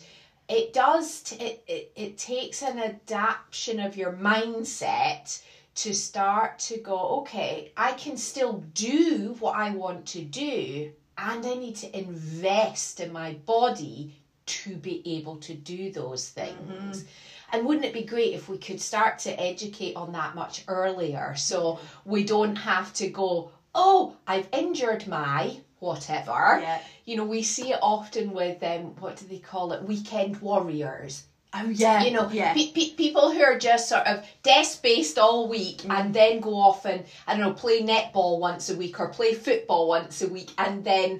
it 0.48 0.74
does 0.74 1.22
t- 1.22 1.44
it, 1.44 1.64
it 1.68 1.92
it 1.96 2.18
takes 2.18 2.62
an 2.62 2.80
adaptation 2.80 3.80
of 3.80 3.96
your 3.96 4.14
mindset 4.14 5.42
to 5.74 5.94
start 5.94 6.60
to 6.60 6.78
go 6.78 7.22
okay 7.22 7.72
i 7.78 7.94
can 7.94 8.18
still 8.18 8.64
do 8.74 9.36
what 9.40 9.56
i 9.56 9.70
want 9.72 10.06
to 10.06 10.22
do 10.22 10.92
and 11.18 11.46
i 11.46 11.54
need 11.54 11.76
to 11.78 11.98
invest 11.98 13.00
in 13.00 13.14
my 13.14 13.34
body 13.46 14.14
to 14.46 14.76
be 14.76 15.02
able 15.18 15.38
to 15.38 15.54
do 15.54 15.92
those 15.92 16.28
things 16.28 16.58
mm-hmm. 16.60 17.08
And 17.52 17.66
wouldn't 17.66 17.86
it 17.86 17.94
be 17.94 18.04
great 18.04 18.34
if 18.34 18.48
we 18.50 18.58
could 18.58 18.80
start 18.82 19.20
to 19.20 19.40
educate 19.40 19.96
on 19.96 20.12
that 20.14 20.36
much 20.36 20.64
earlier 20.68 21.34
so 21.36 21.80
we 22.06 22.24
don't 22.24 22.56
have 22.58 22.92
to 22.94 23.08
go 23.08 23.52
oh 23.76 24.16
i've 24.28 24.48
injured 24.54 25.08
my 25.08 25.58
whatever 25.80 26.60
Yeah. 26.62 26.80
you 27.06 27.16
know 27.16 27.24
we 27.26 27.42
see 27.42 27.72
it 27.72 27.80
often 27.82 28.34
with 28.34 28.62
um 28.64 28.96
what 29.00 29.18
do 29.18 29.26
they 29.26 29.38
call 29.40 29.72
it 29.74 29.84
weekend 29.84 30.38
warriors 30.42 31.24
Oh 31.54 31.68
yeah. 31.68 32.02
you 32.02 32.12
know, 32.12 32.30
yeah. 32.32 32.54
pe- 32.54 32.72
pe- 32.72 32.96
people 32.96 33.30
who 33.30 33.42
are 33.42 33.58
just 33.58 33.90
sort 33.90 34.08
of 34.08 34.24
desk 34.42 34.82
based 34.82 35.18
all 35.20 35.50
week 35.50 35.80
Mm. 35.80 35.92
and 36.00 36.14
then 36.14 36.40
go 36.40 36.56
off 36.56 36.86
and 36.86 37.04
I 37.28 37.34
don't 37.34 37.42
know 37.42 37.52
play 37.52 37.82
netball 37.82 38.40
once 38.40 38.70
a 38.70 38.76
week 38.78 38.98
or 39.02 39.10
play 39.10 39.34
football 39.34 39.90
once 39.90 40.22
a 40.22 40.30
week 40.30 40.52
and 40.58 40.86
then 40.86 41.20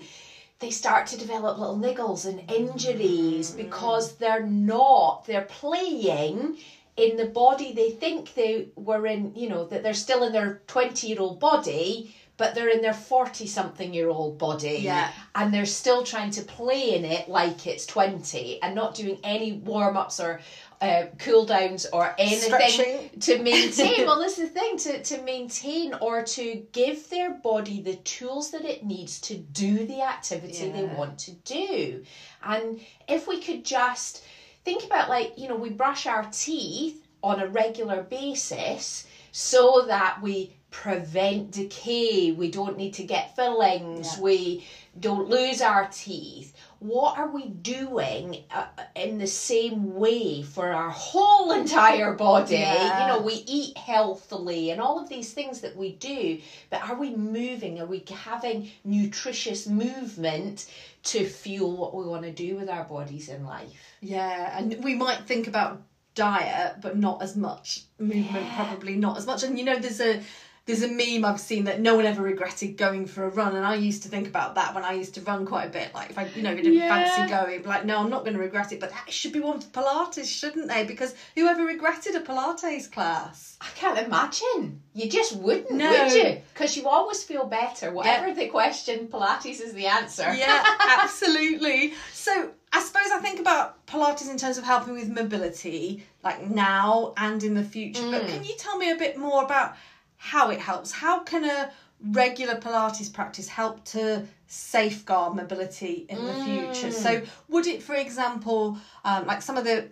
they 0.62 0.70
start 0.70 1.08
to 1.08 1.18
develop 1.18 1.58
little 1.58 1.78
niggles 1.78 2.26
and 2.26 2.50
injuries 2.52 3.52
because 3.52 4.14
they're 4.14 4.46
not 4.46 5.26
they're 5.26 5.42
playing 5.42 6.56
in 6.98 7.18
the 7.18 7.26
body 7.26 7.74
they 7.74 7.90
think 7.90 8.34
they 8.36 8.68
were 8.76 9.08
in 9.08 9.32
you 9.36 9.50
know 9.50 9.66
that 9.66 9.84
they're 9.84 9.94
still 9.94 10.24
in 10.24 10.32
their 10.32 10.62
20 10.68 11.08
year 11.08 11.20
old 11.20 11.40
body 11.40 12.14
but 12.38 12.56
they're 12.56 12.70
in 12.70 12.82
their 12.82 12.94
40 12.94 13.46
something 13.46 13.94
year 13.94 14.10
old 14.10 14.38
body 14.38 14.80
Yeah. 14.82 15.10
and 15.36 15.54
they're 15.54 15.66
still 15.66 16.04
trying 16.04 16.32
to 16.32 16.42
play 16.42 16.96
in 16.96 17.06
it 17.06 17.28
like 17.28 17.66
it's 17.68 17.86
20 17.86 18.62
and 18.62 18.76
not 18.76 18.96
doing 18.96 19.20
any 19.24 19.52
warm 19.54 19.98
ups 19.98 20.20
or 20.20 20.42
uh, 20.82 21.06
cool 21.20 21.46
downs 21.46 21.86
or 21.94 22.14
anything 22.18 22.50
Stretching. 22.50 23.10
to 23.20 23.38
maintain. 23.44 24.06
well, 24.06 24.20
this 24.20 24.40
is 24.40 24.50
the 24.52 24.60
thing 24.60 24.78
to, 24.78 25.04
to 25.04 25.22
maintain 25.22 25.94
or 26.02 26.24
to 26.24 26.66
give 26.72 27.08
their 27.10 27.36
body 27.36 27.82
the 27.82 27.98
tools 27.98 28.52
that 28.52 28.66
it 28.66 28.84
needs 28.84 29.22
to 29.22 29.38
do 29.38 29.86
the 29.86 30.02
activity 30.02 30.72
they 30.72 30.86
want 30.86 31.20
to 31.20 31.32
do. 31.32 32.04
And 32.44 32.82
if 33.08 33.28
we 33.28 33.40
could 33.42 33.64
just 33.64 34.24
think 34.66 34.84
about, 34.84 35.08
like, 35.08 35.34
you 35.38 35.48
know, 35.48 35.56
we 35.56 35.70
brush 35.70 36.08
our 36.08 36.28
teeth 36.32 37.06
on 37.22 37.40
a 37.40 37.48
regular 37.48 38.02
basis 38.02 39.06
so 39.32 39.86
that 39.88 40.20
we 40.22 40.56
prevent 40.72 41.52
decay, 41.52 42.32
we 42.32 42.50
don't 42.50 42.78
need 42.78 42.96
to 42.96 43.04
get 43.04 43.36
fillings, 43.36 44.16
Yeah. 44.16 44.24
we 44.24 44.66
don't 45.00 45.30
lose 45.30 45.62
our 45.62 45.88
teeth. 45.92 46.56
What 46.80 47.18
are 47.18 47.30
we 47.30 47.48
doing 47.48 48.44
uh, 48.52 48.66
in 48.96 49.20
the 49.20 49.28
same 49.28 49.96
way 49.96 50.42
for 50.42 50.72
our 50.72 50.90
whole 50.90 51.52
entire 51.52 52.14
body? 52.14 52.56
Yeah. 52.56 53.02
You 53.02 53.14
know, 53.14 53.22
we 53.26 53.44
eat 53.46 53.78
healthily 53.78 54.72
and 54.72 54.82
all 54.82 55.00
of 55.00 55.08
these 55.08 55.34
things 55.34 55.62
that 55.62 55.76
we 55.76 55.94
do, 55.94 56.40
but 56.70 56.82
are 56.90 56.96
we 56.96 57.16
moving? 57.16 57.80
Are 57.80 57.86
we 57.86 58.04
having 58.10 58.70
nutritious 58.84 59.68
movement 59.68 60.70
to 61.04 61.26
fuel 61.26 61.78
what 61.78 61.96
we 61.96 62.06
want 62.06 62.24
to 62.24 62.32
do 62.32 62.56
with 62.56 62.70
our 62.70 62.84
bodies 62.84 63.30
in 63.30 63.46
life? 63.46 63.96
Yeah, 64.02 64.58
and 64.58 64.84
we 64.84 64.96
might 64.96 65.26
think 65.26 65.48
about 65.48 65.84
diet, 66.14 66.76
but 66.82 66.98
not 66.98 67.22
as 67.22 67.36
much 67.36 67.84
movement. 68.00 68.46
Yeah. 68.46 68.56
Probably 68.56 68.96
not 68.96 69.18
as 69.18 69.26
much. 69.26 69.44
And 69.44 69.58
you 69.58 69.66
know, 69.66 69.80
there's 69.80 70.02
a 70.02 70.22
there's 70.66 70.84
a 70.84 70.88
meme 70.88 71.26
I've 71.26 71.40
seen 71.40 71.64
that 71.64 71.82
no 71.82 71.96
one 71.96 72.06
ever 72.06 72.22
regretted 72.22 72.78
going 72.78 73.08
for 73.08 73.26
a 73.26 73.30
run, 73.30 73.56
and 73.56 73.66
I 73.66 73.76
used 73.76 74.04
to 74.04 74.10
think 74.10 74.28
about 74.28 74.54
that 74.56 74.76
when 74.76 74.84
I 74.84 74.94
used 74.94 75.16
to 75.16 75.22
run 75.22 75.46
quite 75.46 75.66
a 75.66 75.70
bit. 75.70 75.94
Like 75.94 76.12
if 76.12 76.18
I 76.20 76.28
you 76.36 76.44
know 76.44 76.54
didn't 76.56 76.74
Yeah. 76.74 76.88
fancy 76.88 77.28
going, 77.34 77.64
like 77.64 77.84
no, 77.86 77.98
I'm 77.98 78.10
not 78.12 78.22
going 78.24 78.36
to 78.36 78.40
regret 78.40 78.72
it. 78.72 78.80
But 78.80 78.92
that 78.92 79.12
should 79.12 79.34
be 79.34 79.40
one 79.40 79.60
for 79.60 79.68
Pilates, 79.70 80.26
shouldn't 80.28 80.68
they? 80.68 80.84
Because 80.86 81.16
whoever 81.36 81.66
regretted 81.66 82.16
a 82.16 82.20
Pilates 82.22 82.92
class? 82.92 83.58
I 83.60 83.68
can't 83.76 83.98
imagine. 84.00 84.82
You 84.94 85.10
just 85.10 85.36
wouldn't, 85.36 85.72
No. 85.72 85.90
would 85.90 86.12
you? 86.14 86.42
Because 86.54 86.76
you 86.78 86.88
always 86.88 87.24
feel 87.24 87.46
better. 87.46 87.92
Whatever 87.92 88.34
the 88.34 88.48
question, 88.48 89.08
Pilates 89.08 89.62
is 89.62 89.74
the 89.74 89.88
answer. 89.88 90.32
Yeah, 90.34 90.64
absolutely. 91.02 91.94
So 92.14 92.52
I 92.74 92.82
suppose 92.82 93.12
I 93.12 93.20
think 93.20 93.40
about 93.40 93.86
Pilates 93.88 94.30
in 94.30 94.38
terms 94.38 94.58
of 94.58 94.64
helping 94.64 94.94
with 94.94 95.10
mobility, 95.10 96.04
like 96.24 96.50
now 96.50 97.14
and 97.18 97.44
in 97.44 97.54
the 97.56 97.64
future. 97.64 98.04
But 98.12 98.24
Mm. 98.24 98.28
can 98.30 98.44
you 98.44 98.56
tell 98.58 98.78
me 98.78 98.92
a 98.92 98.96
bit 98.96 99.18
more 99.18 99.44
about 99.44 99.74
how 100.22 100.52
it 100.52 100.60
helps? 100.60 100.92
How 100.92 101.20
can 101.24 101.44
a 101.44 101.72
regular 102.12 102.54
Pilates 102.56 103.12
practice 103.12 103.48
help 103.48 103.84
to 103.86 104.24
safeguard 104.46 105.36
mobility 105.36 106.06
in 106.10 106.26
the 106.26 106.36
future? 106.36 106.90
Mm. 106.90 106.94
So 106.94 107.22
would 107.50 107.66
it, 107.66 107.82
for 107.82 107.96
example, 107.96 108.78
um, 109.04 109.26
like 109.26 109.42
some 109.42 109.58
of 109.58 109.64
the 109.64 109.90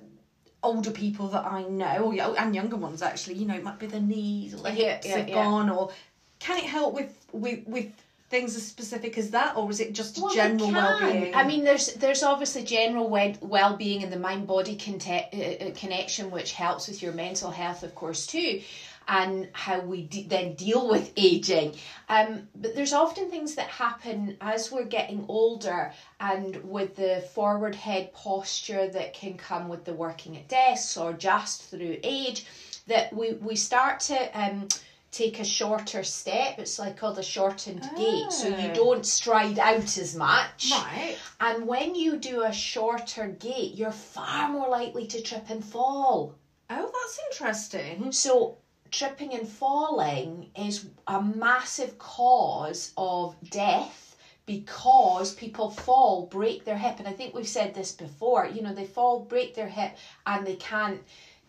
older 0.61 0.91
people 0.91 1.29
that 1.29 1.45
I 1.45 1.63
know, 1.63 2.11
or 2.13 2.39
and 2.39 2.53
younger 2.53 2.75
ones 2.75 3.01
actually, 3.01 3.35
you 3.35 3.47
know, 3.47 3.55
it 3.55 3.63
might 3.63 3.79
be 3.79 3.87
the 3.87 3.99
knees 3.99 4.53
or 4.53 4.57
the 4.57 4.69
Yeah, 4.69 4.93
hips 4.93 5.07
yeah, 5.07 5.17
have 5.17 5.29
yeah. 5.29 5.33
gone, 5.33 5.67
or 5.67 5.91
can 6.37 6.57
it 6.59 6.65
help 6.65 6.93
with 6.93 7.11
with 7.31 7.65
with 7.65 7.87
things 8.29 8.55
as 8.55 8.63
specific 8.63 9.17
as 9.17 9.31
that, 9.31 9.57
or 9.57 9.67
is 9.71 9.79
it 9.79 9.93
just 9.93 10.19
Well, 10.19 10.31
general 10.31 10.67
can. 10.67 10.75
well-being? 10.75 11.33
I 11.33 11.43
mean, 11.43 11.63
there's 11.63 11.93
there's 11.95 12.21
obviously 12.21 12.63
general 12.63 13.09
well-being 13.09 14.03
and 14.03 14.13
the 14.13 14.19
mind-body 14.19 14.75
conte- 14.75 15.29
uh, 15.33 15.65
uh, 15.65 15.71
connection, 15.75 16.29
which 16.29 16.51
helps 16.53 16.87
with 16.87 17.01
your 17.01 17.13
mental 17.13 17.49
health, 17.49 17.81
of 17.81 17.95
course, 17.95 18.27
too, 18.27 18.61
and 19.09 19.49
how 19.53 19.79
we 19.79 20.03
de- 20.03 20.27
then 20.27 20.53
deal 20.53 20.87
with 20.87 21.11
aging. 21.17 21.75
Um, 22.07 22.47
but 22.55 22.75
there's 22.75 22.93
often 22.93 23.29
things 23.29 23.55
that 23.55 23.67
happen 23.67 24.37
as 24.39 24.71
we're 24.71 24.85
getting 24.85 25.25
older, 25.27 25.91
and 26.19 26.55
with 26.63 26.95
the 26.95 27.21
forward 27.33 27.75
head 27.75 28.13
posture 28.13 28.87
that 28.87 29.13
can 29.15 29.35
come 29.35 29.67
with 29.67 29.83
the 29.83 29.93
working 29.93 30.37
at 30.37 30.47
desks 30.47 30.95
or 30.95 31.11
just 31.13 31.63
through 31.63 31.97
age, 32.03 32.45
that 32.87 33.11
we 33.11 33.33
we 33.33 33.55
start 33.55 33.99
to 34.01 34.39
um, 34.39 34.67
take 35.11 35.39
a 35.39 35.43
shorter 35.43 36.03
step. 36.03 36.59
It's 36.59 36.77
like 36.77 36.95
called 36.97 37.17
a 37.17 37.23
shortened 37.23 37.81
gait. 37.97 38.31
So 38.31 38.47
you 38.47 38.69
Oh. 38.69 38.73
don't 38.75 39.05
stride 39.07 39.57
out 39.57 39.97
as 39.97 40.15
much. 40.15 40.69
Right. 40.71 41.17
And 41.39 41.65
when 41.65 41.95
you 41.95 42.17
do 42.17 42.43
a 42.43 42.53
shorter 42.53 43.27
gait, 43.39 43.73
you're 43.73 43.91
far 43.91 44.49
more 44.49 44.69
likely 44.69 45.07
to 45.07 45.21
trip 45.21 45.49
and 45.49 45.65
fall. 45.65 46.35
Oh, 46.69 46.91
that's 46.93 47.19
interesting. 47.31 48.11
So 48.11 48.58
tripping 48.91 49.33
and 49.33 49.47
falling 49.47 50.49
is 50.57 50.87
a 51.07 51.21
massive 51.21 51.97
cause 51.97 52.93
of 52.97 53.35
death 53.49 54.15
because 54.45 55.35
people 55.35 55.69
fall, 55.69 56.25
break 56.25 56.65
their 56.65 56.77
hip. 56.77 56.95
And 56.97 57.07
I 57.07 57.13
think 57.13 57.35
we've 57.35 57.47
said 57.47 57.75
this 57.75 57.91
before, 57.91 58.47
you 58.47 58.63
know, 58.63 58.73
they 58.73 58.85
fall, 58.85 59.19
break 59.19 59.53
their 59.53 59.67
hip, 59.67 59.95
and 60.25 60.45
they 60.45 60.55
can't 60.55 61.01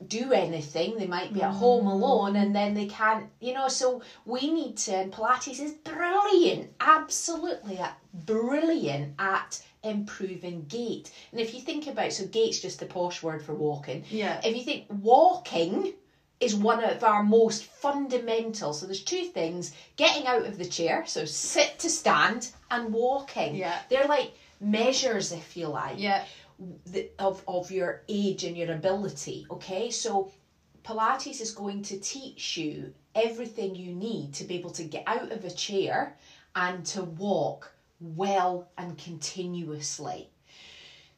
do 0.07 0.33
anything. 0.33 0.97
They 0.97 1.07
might 1.07 1.33
be 1.33 1.43
at 1.43 1.53
home 1.53 1.87
mm. 1.87 1.93
alone 1.93 2.37
and 2.37 2.55
then 2.55 2.75
they 2.75 2.87
can't, 2.87 3.29
you 3.41 3.53
know, 3.53 3.69
so 3.69 4.03
we 4.25 4.51
need 4.53 4.77
to, 4.79 4.97
and 4.97 5.13
Pilates 5.13 5.61
is 5.61 5.73
brilliant, 5.73 6.71
absolutely 6.81 7.79
brilliant 8.13 9.15
at 9.19 9.63
improving 9.83 10.65
gait. 10.69 11.11
And 11.33 11.41
if 11.41 11.55
you 11.55 11.61
think 11.61 11.87
about, 11.87 12.13
so 12.13 12.27
gait's 12.27 12.61
just 12.61 12.81
the 12.81 12.87
posh 12.87 13.23
word 13.23 13.43
for 13.43 13.55
walking. 13.55 14.05
Yeah. 14.11 14.41
If 14.45 14.57
you 14.57 14.63
think 14.63 14.87
walking 14.89 15.95
is 16.41 16.55
one 16.55 16.83
of 16.83 17.05
our 17.05 17.23
most 17.23 17.65
fundamental, 17.65 18.73
so 18.73 18.87
there's 18.87 19.05
two 19.05 19.25
things 19.27 19.73
getting 19.97 20.27
out 20.27 20.47
of 20.47 20.57
the 20.57 20.65
chair, 20.65 21.05
so 21.07 21.25
sit 21.27 21.79
to 21.79 21.91
stand, 21.91 22.51
and 22.71 22.93
walking. 22.93 23.55
Yeah. 23.55 23.79
They're 23.91 24.07
like 24.07 24.33
measures, 24.61 25.33
if 25.33 25.57
you 25.57 25.69
like 25.69 25.99
Yeah. 25.99 26.25
the, 26.87 27.11
of, 27.19 27.43
of 27.47 27.71
your 27.71 28.03
age 28.09 28.45
and 28.45 28.57
your 28.57 28.73
ability. 28.73 29.47
Okay, 29.51 29.91
so 29.91 30.33
Pilates 30.83 31.41
is 31.41 31.51
going 31.51 31.83
to 31.83 32.01
teach 32.01 32.57
you 32.57 32.93
everything 33.15 33.75
you 33.75 33.93
need 33.93 34.33
to 34.35 34.45
be 34.45 34.55
able 34.55 34.71
to 34.71 34.85
get 34.85 35.05
out 35.07 35.31
of 35.33 35.45
a 35.45 35.51
chair 35.51 36.17
and 36.57 36.87
to 36.87 37.03
walk 37.05 37.71
well 38.01 38.71
and 38.79 38.97
continuously. 38.97 40.31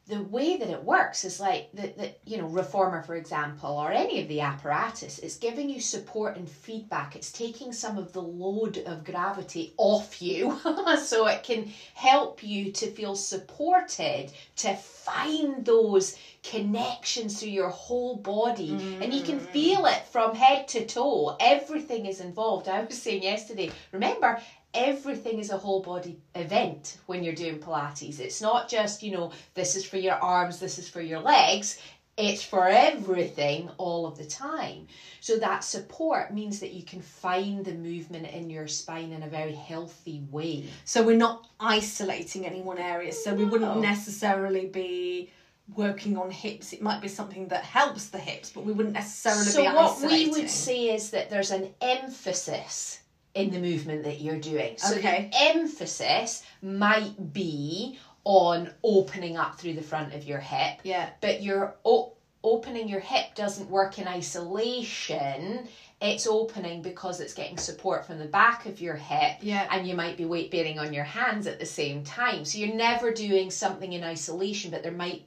The 0.08 0.22
way 0.22 0.56
that 0.56 0.68
it 0.68 0.82
works 0.82 1.24
is 1.24 1.38
like 1.38 1.70
the, 1.72 1.94
the 1.96 2.14
you 2.24 2.38
know 2.38 2.48
reformer 2.48 3.02
for 3.02 3.14
example 3.14 3.70
or 3.70 3.92
any 3.92 4.20
of 4.20 4.28
the 4.28 4.40
apparatus 4.40 5.20
it's 5.20 5.36
giving 5.36 5.70
you 5.70 5.80
support 5.80 6.36
and 6.36 6.48
feedback. 6.48 7.14
It's 7.14 7.30
taking 7.30 7.72
some 7.72 7.96
of 7.98 8.12
the 8.12 8.22
load 8.22 8.78
of 8.78 9.04
gravity 9.04 9.74
off 9.76 10.20
you 10.20 10.60
so 11.02 11.28
it 11.28 11.44
can 11.44 11.72
help 11.94 12.42
you 12.42 12.72
to 12.72 12.90
feel 12.90 13.14
supported 13.14 14.32
to 14.56 14.74
find 14.74 15.64
those 15.64 16.16
connections 16.42 17.38
through 17.38 17.50
your 17.50 17.70
whole 17.70 18.16
body. 18.16 18.70
And 19.00 19.14
you 19.14 19.22
can 19.22 19.38
mm. 19.38 19.46
feel 19.46 19.86
it 19.86 20.04
from 20.10 20.34
head 20.34 20.66
to 20.68 20.84
toe. 20.84 21.36
Everything 21.38 22.06
is 22.06 22.20
involved. 22.20 22.68
I 22.68 22.82
was 22.82 23.00
saying 23.00 23.22
yesterday 23.22 23.70
remember 23.92 24.40
everything 24.74 25.38
is 25.38 25.50
a 25.50 25.56
whole 25.56 25.82
body 25.82 26.18
event 26.34 26.98
when 27.06 27.22
you're 27.22 27.34
doing 27.34 27.58
pilates. 27.58 28.20
It's 28.20 28.40
not 28.40 28.68
just 28.68 29.02
you 29.02 29.12
know 29.12 29.32
this 29.54 29.76
is 29.76 29.84
for 29.84 29.96
your 29.96 30.14
arms 30.14 30.58
this 30.58 30.78
is 30.78 30.88
for 30.88 31.00
your 31.00 31.20
legs. 31.20 31.80
It's 32.18 32.44
for 32.44 32.68
everything 32.68 33.70
all 33.78 34.06
of 34.06 34.18
the 34.18 34.26
time. 34.26 34.86
So 35.20 35.38
that 35.38 35.64
support 35.64 36.34
means 36.34 36.60
that 36.60 36.72
you 36.72 36.82
can 36.82 37.00
find 37.00 37.64
the 37.64 37.72
movement 37.72 38.26
in 38.26 38.50
your 38.50 38.68
spine 38.68 39.12
in 39.12 39.22
a 39.22 39.28
very 39.28 39.54
healthy 39.54 40.22
way. 40.30 40.66
So 40.84 41.02
we're 41.02 41.16
not 41.16 41.48
isolating 41.58 42.44
any 42.44 42.60
one 42.60 42.76
area. 42.76 43.12
So 43.12 43.34
we 43.34 43.46
wouldn't 43.46 43.80
necessarily 43.80 44.66
be 44.66 45.30
working 45.74 46.18
on 46.18 46.30
hips. 46.30 46.72
It 46.72 46.82
might 46.82 47.00
be 47.00 47.08
something 47.08 47.48
that 47.48 47.64
helps 47.64 48.08
the 48.08 48.18
hips, 48.18 48.50
but 48.50 48.64
we 48.64 48.72
wouldn't 48.72 48.94
necessarily 48.94 49.44
so 49.44 49.74
what 49.74 50.00
we 50.02 50.28
would 50.28 50.50
say 50.50 50.94
is 50.94 51.10
that 51.10 51.30
there's 51.30 51.50
an 51.50 51.70
emphasis 51.80 53.01
in 53.34 53.50
the 53.50 53.58
movement 53.58 54.04
that 54.04 54.20
you're 54.20 54.38
doing 54.40 54.76
so 54.76 54.94
Okay. 54.96 55.30
the 55.32 55.42
emphasis 55.58 56.42
might 56.62 57.32
be 57.32 57.98
on 58.24 58.70
opening 58.84 59.36
up 59.36 59.58
through 59.58 59.74
the 59.74 59.82
front 59.82 60.14
of 60.14 60.24
your 60.24 60.38
hip 60.38 60.78
Yeah. 60.84 61.08
but 61.20 61.42
your 61.42 61.74
o- 61.84 62.12
opening 62.44 62.88
your 62.88 63.00
hip 63.00 63.34
doesn't 63.34 63.70
work 63.70 63.98
in 63.98 64.06
isolation 64.06 65.66
it's 66.00 66.26
opening 66.26 66.82
because 66.82 67.20
it's 67.20 67.32
getting 67.32 67.56
support 67.56 68.04
from 68.04 68.18
the 68.18 68.24
back 68.26 68.66
of 68.66 68.80
your 68.80 68.96
hip 68.96 69.38
Yeah. 69.40 69.68
and 69.70 69.86
you 69.86 69.94
might 69.94 70.16
be 70.16 70.24
weight 70.24 70.50
bearing 70.50 70.78
on 70.78 70.92
your 70.92 71.04
hands 71.04 71.46
at 71.46 71.58
the 71.58 71.66
same 71.66 72.04
time 72.04 72.44
so 72.44 72.58
you're 72.58 72.74
never 72.74 73.12
doing 73.12 73.50
something 73.50 73.92
in 73.92 74.02
isolation 74.04 74.70
but 74.70 74.82
there 74.82 74.92
might 74.92 75.24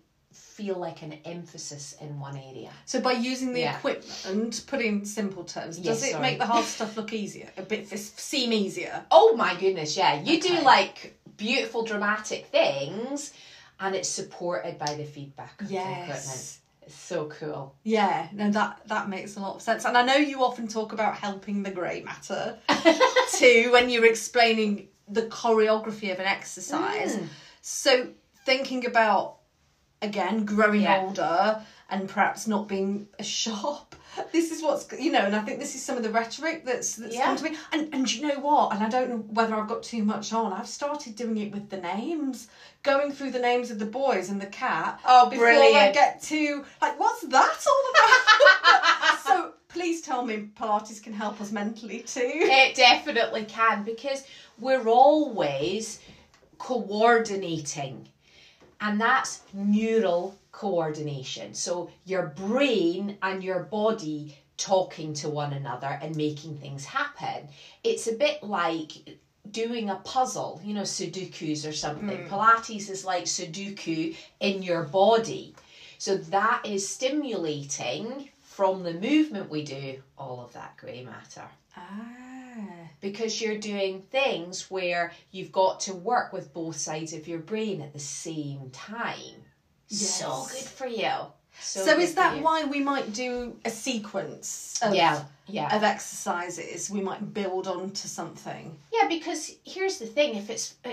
feel 0.56 0.78
like 0.78 1.02
an 1.02 1.14
emphasis 1.26 1.96
in 2.00 2.18
one 2.20 2.38
area 2.38 2.70
So 2.86 3.02
by 3.02 3.12
using 3.14 3.52
the 3.54 3.60
Yeah. 3.62 3.78
equipment, 3.78 4.64
put 4.68 4.80
in 4.82 5.06
simple 5.06 5.44
terms, 5.44 5.78
does 5.78 5.86
Yes, 6.02 6.04
it 6.04 6.12
sorry. 6.12 6.22
make 6.22 6.40
the 6.40 6.46
hard 6.46 6.66
stuff 6.66 6.96
look 6.96 7.12
easier? 7.14 7.50
A 7.58 7.62
bit 7.62 7.90
seem 7.90 8.54
easier? 8.54 9.04
oh 9.12 9.36
my 9.36 9.56
goodness 9.56 9.98
yeah 9.98 10.22
you 10.22 10.42
do 10.42 10.54
like 10.62 11.18
beautiful 11.38 11.84
dramatic 11.84 12.46
things 12.48 13.34
and 13.82 13.94
it's 13.96 14.08
supported 14.08 14.78
by 14.80 14.94
the 14.96 15.04
feedback 15.04 15.60
of 15.62 15.68
the 15.68 15.76
equipment 15.76 16.58
it's 16.88 16.96
so 16.96 17.26
cool 17.40 17.76
Yeah, 17.84 18.28
no, 18.32 18.50
that 18.52 18.82
that 18.88 19.10
makes 19.10 19.36
a 19.38 19.40
lot 19.42 19.56
of 19.56 19.62
sense. 19.62 19.86
And 19.86 19.98
I 19.98 20.04
know 20.06 20.16
you 20.32 20.44
often 20.44 20.68
talk 20.68 20.94
about 20.94 21.16
helping 21.18 21.64
the 21.64 21.72
grey 21.72 22.02
matter 22.04 22.58
too 23.34 23.70
when 23.74 23.90
you're 23.90 24.06
explaining 24.06 24.88
the 25.08 25.24
choreography 25.24 26.12
of 26.14 26.20
an 26.20 26.28
exercise. 26.28 27.16
Mm. 27.18 27.28
So 27.62 28.08
thinking 28.46 28.86
about 28.86 29.38
again 30.02 30.46
growing 30.46 30.82
Yeah. 30.82 31.02
older 31.02 31.62
and 31.90 32.10
perhaps 32.10 32.48
not 32.48 32.68
being 32.68 33.08
as 33.20 33.26
sharp. 33.28 33.96
This 34.32 34.52
is 34.52 34.64
what's 34.64 34.88
you 34.98 35.12
know, 35.12 35.20
and 35.20 35.36
I 35.36 35.42
think 35.42 35.60
this 35.60 35.76
is 35.76 35.84
some 35.84 35.98
of 35.98 36.04
the 36.04 36.10
rhetoric 36.10 36.64
that's 36.66 36.96
that's 36.96 37.16
Yeah. 37.16 37.26
come 37.26 37.38
to 37.38 37.44
me. 37.44 37.58
And 37.74 37.94
and 37.94 38.14
you 38.14 38.28
know 38.28 38.40
what? 38.40 38.74
And 38.74 38.84
I 38.84 38.90
don't 38.90 39.10
know 39.10 39.18
whether 39.18 39.56
I've 39.56 39.68
got 39.68 39.84
too 39.84 40.04
much 40.04 40.32
on. 40.32 40.54
I've 40.54 40.68
started 40.70 41.16
doing 41.16 41.38
it 41.38 41.52
with 41.52 41.70
the 41.70 41.78
names, 41.78 42.48
going 42.84 43.12
through 43.12 43.32
the 43.32 43.40
names 43.40 43.72
of 43.72 43.80
the 43.80 43.86
boys 43.86 44.30
and 44.30 44.42
the 44.42 44.46
cat. 44.48 45.00
Oh, 45.06 45.30
before 45.30 45.46
I 45.48 45.92
get 45.94 46.22
to 46.24 46.64
like, 46.82 46.98
what's 47.00 47.22
that 47.24 47.66
all 47.68 47.84
about? 47.92 49.20
so 49.26 49.54
please 49.68 50.02
tell 50.02 50.26
me 50.26 50.48
Pilates 50.58 51.04
can 51.04 51.12
help 51.14 51.42
us 51.42 51.52
mentally 51.52 52.00
too. 52.00 52.22
It 52.24 52.76
definitely 52.76 53.44
can 53.44 53.84
because 53.84 54.24
we're 54.60 54.88
always 54.88 56.00
coordinating, 56.58 58.08
and 58.80 59.00
that's 59.00 59.40
neural 59.54 60.36
coordination. 60.52 61.54
So 61.54 61.90
your 62.04 62.24
brain 62.24 63.18
and 63.22 63.44
your 63.44 63.60
body 63.60 64.34
talking 64.58 65.14
to 65.14 65.28
one 65.28 65.52
another 65.54 65.98
and 66.02 66.16
making 66.16 66.56
things 66.56 66.86
happen. 66.86 67.50
It's 67.84 68.08
a 68.08 68.12
bit 68.14 68.42
like 68.42 68.94
doing 69.52 69.90
a 69.90 69.96
puzzle, 69.96 70.60
you 70.64 70.74
know, 70.74 70.82
Sudokus 70.82 71.68
or 71.68 71.72
something. 71.72 72.28
Pilates 72.28 72.90
is 72.90 73.04
like 73.04 73.26
Sudoku 73.26 74.16
in 74.40 74.62
your 74.62 74.84
body. 74.84 75.54
So 75.98 76.16
that 76.16 76.62
is 76.66 76.88
stimulating 76.88 78.30
from 78.42 78.84
the 78.84 78.94
movement 78.94 79.50
we 79.50 79.62
do 79.64 79.98
all 80.18 80.42
of 80.42 80.54
that 80.54 80.78
grey 80.78 81.02
matter 81.02 81.50
Ah. 81.78 82.25
Because 83.02 83.42
you're 83.42 83.58
doing 83.58 84.02
things 84.12 84.70
where 84.72 85.12
you've 85.32 85.52
got 85.52 85.80
to 85.82 85.94
work 85.94 86.34
with 86.34 86.54
both 86.54 86.78
sides 86.78 87.14
of 87.14 87.28
your 87.28 87.40
brain 87.40 87.82
at 87.82 87.94
the 87.94 88.00
same 88.00 88.70
time. 88.72 89.36
So 89.88 90.48
good 90.52 90.64
for 90.64 90.88
you. 90.88 91.12
So, 91.60 91.86
So, 91.86 92.00
is 92.00 92.16
that 92.16 92.42
why 92.42 92.66
we 92.66 92.82
might 92.82 93.14
do 93.14 93.56
a 93.64 93.70
sequence 93.70 94.78
of, 94.82 94.94
Yeah, 94.94 95.24
yeah. 95.48 95.76
of 95.76 95.84
exercises? 95.84 96.90
We 96.90 97.02
might 97.02 97.34
build 97.34 97.68
onto 97.68 98.08
something. 98.08 98.78
Yeah, 98.92 99.08
because 99.08 99.56
here's 99.64 99.98
the 99.98 100.06
thing: 100.06 100.36
if 100.36 100.50
it's 100.50 100.76
uh, 100.84 100.92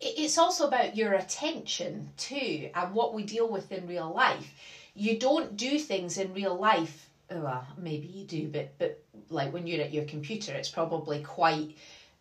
it's 0.00 0.38
also 0.38 0.66
about 0.66 0.96
your 0.96 1.14
attention 1.14 2.10
too, 2.16 2.70
and 2.74 2.94
what 2.94 3.14
we 3.14 3.24
deal 3.24 3.48
with 3.48 3.72
in 3.72 3.86
real 3.86 4.12
life. 4.12 4.52
You 4.94 5.18
don't 5.18 5.56
do 5.56 5.78
things 5.78 6.18
in 6.18 6.32
real 6.32 6.56
life. 6.56 7.10
Oh, 7.34 7.42
Well, 7.42 7.66
maybe 7.78 8.06
you 8.06 8.24
do, 8.24 8.48
but 8.48 8.72
but 8.78 9.02
like 9.30 9.52
when 9.52 9.66
you're 9.66 9.82
at 9.82 9.92
your 9.92 10.04
computer, 10.04 10.52
it's 10.52 10.68
probably 10.68 11.20
quite 11.22 11.76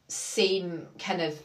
same 0.08 0.88
kind 0.99 1.21
of 1.21 1.38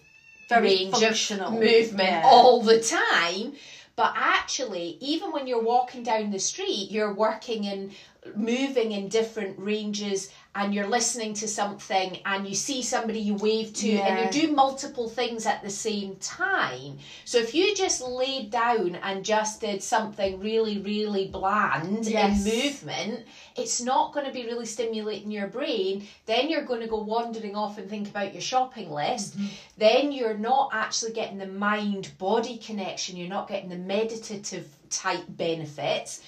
Very 0.49 0.69
range 0.69 0.93
functional. 0.93 1.49
of 1.49 1.55
movement 1.55 2.09
Yeah. 2.11 2.23
all 2.25 2.63
the 2.63 2.81
time. 2.81 3.55
But 3.97 4.13
actually, 4.15 4.97
even 5.01 5.33
when 5.33 5.47
you're 5.49 5.63
walking 5.63 6.05
down 6.05 6.31
the 6.31 6.39
street, 6.39 6.91
you're 6.91 7.13
working 7.13 7.67
and 7.67 7.93
moving 8.37 8.93
in 8.93 9.09
different 9.09 9.59
ranges 9.59 10.31
and 10.55 10.75
you're 10.75 10.89
listening 10.89 11.35
to 11.35 11.47
something 11.47 12.19
and 12.25 12.49
you 12.49 12.55
see 12.55 12.83
somebody 12.83 13.21
you 13.21 13.35
wave 13.35 13.73
to 13.75 13.91
and 13.91 14.35
you 14.35 14.47
do 14.49 14.53
multiple 14.53 15.09
things 15.09 15.47
at 15.47 15.63
the 15.63 15.71
same 15.71 16.17
time. 16.17 16.99
So 17.25 17.39
if 17.39 17.55
you 17.55 17.75
just 17.77 18.01
laid 18.01 18.51
down 18.51 18.97
and 18.97 19.25
just 19.25 19.61
did 19.61 19.83
something 19.83 20.41
really, 20.41 20.79
really 20.79 21.29
bland 21.29 22.07
Yes. 22.07 22.45
in 22.45 22.63
movement, 22.65 23.27
it's 23.57 23.81
not 23.81 24.13
going 24.13 24.27
to 24.27 24.33
be 24.33 24.47
really 24.47 24.67
stimulating 24.67 25.31
your 25.31 25.47
brain. 25.49 26.09
Then 26.27 26.49
you're 26.49 26.65
going 26.65 26.81
to 26.81 26.89
go 26.89 27.03
wandering 27.03 27.55
off 27.55 27.79
and 27.79 27.89
think 27.89 28.09
about 28.09 28.33
your 28.33 28.43
shopping 28.43 28.91
list. 28.91 29.39
Mm-hmm. 29.39 29.47
Then 29.77 30.13
you're 30.13 30.39
not 30.39 30.71
actually 30.73 31.13
getting 31.13 31.39
the 31.39 31.47
mind 31.47 32.11
body 32.19 32.57
connection, 32.57 33.17
you're 33.17 33.29
not 33.29 33.49
getting 33.49 33.69
the 33.69 33.77
meditative 33.77 34.67
type 34.91 35.25
benefits. 35.29 36.23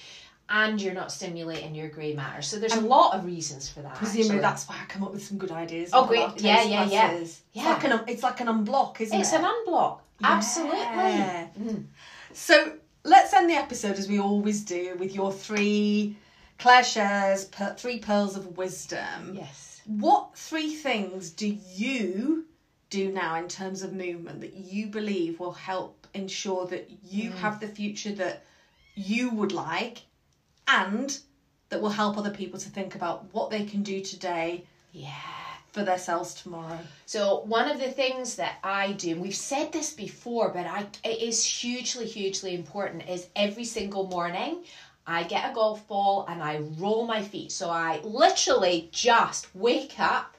And 0.53 0.81
you're 0.81 0.93
not 0.93 1.11
stimulating 1.11 1.73
your 1.73 1.87
grey 1.87 2.13
matter. 2.13 2.41
So 2.41 2.59
there's 2.59 2.73
a 2.75 2.81
lot 2.81 3.15
of 3.15 3.25
reasons 3.25 3.69
for 3.69 3.81
that. 3.81 3.95
Presumably 3.95 4.39
that's 4.39 4.67
why 4.67 4.75
I 4.81 4.85
come 4.85 5.03
up 5.03 5.13
with 5.13 5.23
some 5.23 5.37
good 5.37 5.51
ideas. 5.51 5.91
Oh, 5.93 6.05
great. 6.05 6.41
Yeah, 6.41 6.61
yeah, 6.63 6.85
yeah. 6.85 7.11
It's 7.11 7.41
Yeah. 7.53 7.69
like 7.69 7.83
an 7.85 8.01
it's 8.07 8.21
like 8.23 8.41
an 8.41 8.47
unblock, 8.47 8.99
isn't 8.99 9.17
It's 9.19 9.31
it? 9.31 9.35
It's 9.37 9.43
an 9.45 9.49
unblock. 9.49 9.99
Absolutely. 10.23 10.77
Mm. 10.77 11.85
So 12.33 12.73
let's 13.03 13.33
end 13.33 13.49
the 13.49 13.55
episode 13.55 13.97
as 13.97 14.07
we 14.07 14.19
always 14.19 14.63
do 14.63 14.95
with 14.99 15.15
your 15.15 15.31
three 15.31 16.17
Claire 16.59 16.83
shares 16.83 17.45
per, 17.45 17.73
three 17.73 17.99
pearls 17.99 18.35
of 18.35 18.57
wisdom. 18.57 19.33
Yes. 19.33 19.81
What 19.85 20.37
three 20.37 20.75
things 20.75 21.31
do 21.31 21.47
you 21.47 22.45
do 22.89 23.11
now 23.11 23.37
in 23.37 23.47
terms 23.47 23.81
of 23.83 23.93
movement 23.93 24.41
that 24.41 24.53
you 24.53 24.87
believe 24.87 25.39
will 25.39 25.53
help 25.53 26.05
ensure 26.13 26.67
that 26.67 26.89
you 27.09 27.31
Mm. 27.31 27.35
have 27.37 27.59
the 27.61 27.67
future 27.67 28.11
that 28.15 28.43
you 28.95 29.29
would 29.31 29.53
like 29.53 30.01
and 30.71 31.19
that 31.69 31.81
will 31.81 31.89
help 31.89 32.17
other 32.17 32.29
people 32.31 32.59
to 32.59 32.69
think 32.69 32.95
about 32.95 33.33
what 33.33 33.49
they 33.49 33.63
can 33.63 33.81
do 33.81 34.01
today 34.01 34.65
Yeah. 34.91 35.09
for 35.71 35.83
themselves 35.83 36.33
tomorrow? 36.33 36.79
So 37.05 37.41
one 37.41 37.67
of 37.67 37.79
the 37.79 37.91
things 37.91 38.35
that 38.35 38.57
I 38.63 38.91
do, 38.93 39.11
and 39.11 39.21
we've 39.21 39.35
said 39.35 39.71
this 39.71 39.93
before, 39.93 40.49
but 40.49 40.65
I 40.65 40.87
it 41.03 41.19
is 41.21 41.43
hugely, 41.43 42.05
hugely 42.05 42.53
important, 42.53 43.09
is 43.09 43.27
every 43.35 43.65
single 43.65 44.03
morning 44.03 44.63
I 45.07 45.23
get 45.23 45.49
a 45.49 45.53
golf 45.53 45.87
ball 45.87 46.25
and 46.27 46.43
I 46.43 46.57
roll 46.57 47.05
my 47.05 47.21
feet. 47.21 47.51
So 47.51 47.69
I 47.69 47.99
literally 48.03 48.89
just 48.91 49.53
wake 49.55 49.99
up, 49.99 50.37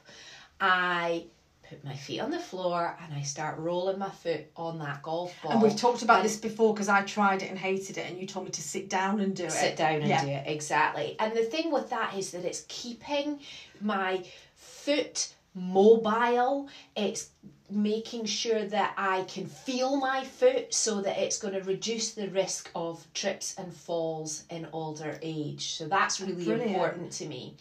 I 0.59 1.25
put 1.73 1.83
my 1.83 1.95
feet 1.95 2.19
on 2.19 2.31
the 2.31 2.39
floor 2.39 2.97
and 3.03 3.13
I 3.13 3.21
start 3.21 3.57
rolling 3.59 3.97
my 3.99 4.09
foot 4.09 4.45
on 4.55 4.79
that 4.79 5.01
golf 5.01 5.33
ball. 5.41 5.51
And 5.53 5.61
we've 5.61 5.75
talked 5.75 6.01
about 6.03 6.17
And- 6.17 6.25
this 6.25 6.37
before 6.37 6.73
because 6.73 6.89
I 6.89 7.01
tried 7.03 7.41
it 7.41 7.49
and 7.49 7.57
hated 7.57 7.97
it, 7.97 8.09
and 8.09 8.19
you 8.19 8.27
told 8.27 8.45
me 8.45 8.51
to 8.51 8.61
sit 8.61 8.89
down 8.89 9.19
and 9.19 9.35
do 9.35 9.45
it. 9.45 9.51
sit 9.51 9.75
down 9.75 9.95
and 9.95 10.07
Yeah. 10.07 10.21
do 10.23 10.29
it 10.29 10.43
exactly 10.47 11.15
and 11.19 11.33
the 11.35 11.43
thing 11.43 11.71
with 11.71 11.89
that 11.89 12.13
is 12.17 12.31
that 12.31 12.45
it's 12.45 12.63
keeping 12.67 13.39
my 13.81 14.23
foot 14.55 15.33
mobile 15.55 16.67
it's 16.95 17.29
making 17.69 18.25
sure 18.25 18.63
that 18.65 18.93
i 18.97 19.23
can 19.23 19.45
feel 19.45 19.97
my 19.97 20.23
foot 20.23 20.73
so 20.73 21.01
that 21.01 21.17
it's 21.17 21.37
going 21.37 21.53
to 21.53 21.61
reduce 21.61 22.13
the 22.13 22.27
risk 22.29 22.69
of 22.75 23.05
trips 23.13 23.55
and 23.57 23.71
falls 23.73 24.43
in 24.49 24.67
older 24.73 25.17
age 25.21 25.73
so 25.73 25.87
that's 25.87 26.19
really 26.19 26.43
Brilliant. 26.43 26.71
important 26.71 27.11
to 27.13 27.25
me 27.27 27.55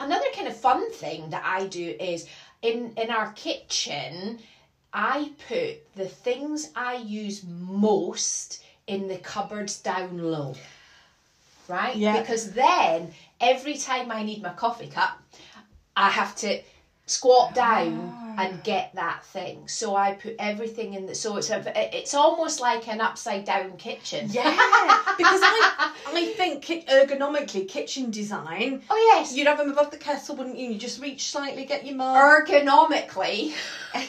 another 0.00 0.26
kind 0.34 0.46
of 0.48 0.56
fun 0.56 0.90
thing 0.92 1.30
that 1.30 1.42
i 1.44 1.66
do 1.66 1.96
is 2.00 2.26
in 2.62 2.92
in 2.96 3.10
our 3.10 3.30
kitchen 3.32 4.38
i 4.92 5.30
put 5.48 5.76
the 5.94 6.06
things 6.06 6.68
i 6.74 6.94
use 6.94 7.42
most 7.42 8.62
in 8.86 9.08
the 9.08 9.16
cupboards 9.16 9.76
down 9.78 10.18
low 10.18 10.54
right? 11.68 11.96
Yeah. 11.96 12.18
Because 12.18 12.52
then 12.52 13.10
every 13.40 13.76
time 13.76 14.10
I 14.10 14.22
need 14.22 14.42
my 14.42 14.52
coffee 14.52 14.86
cup, 14.86 15.22
I 15.96 16.08
have 16.10 16.34
to 16.36 16.56
squat 17.06 17.54
down 17.54 18.14
Ah. 18.16 18.42
and 18.44 18.62
get 18.64 18.90
that 18.94 19.24
thing. 19.26 19.68
So 19.68 19.94
I 19.94 20.14
put 20.14 20.36
everything 20.38 20.94
in 20.94 21.06
the 21.06 21.14
so 21.14 21.36
it's 21.36 21.50
a, 21.50 21.96
it's 21.98 22.14
almost 22.14 22.60
like 22.60 22.88
an 22.88 23.00
upside 23.00 23.44
down 23.44 23.76
kitchen. 23.76 24.28
Yeah, 24.30 24.50
because 25.18 25.40
I 25.42 25.92
I 26.06 26.32
think 26.36 26.64
ergonomically 26.88 27.68
kitchen 27.68 28.10
design. 28.10 28.82
Oh 28.88 29.12
yes. 29.14 29.34
You'd 29.34 29.46
have 29.48 29.58
them 29.58 29.70
above 29.70 29.90
the 29.90 29.96
kettle, 29.98 30.36
wouldn't 30.36 30.56
you? 30.58 30.70
You 30.70 30.78
just 30.78 31.00
reach 31.00 31.30
slightly, 31.30 31.64
get 31.64 31.84
your 31.84 31.96
mug. 31.96 32.16
Ergonomically. 32.16 33.52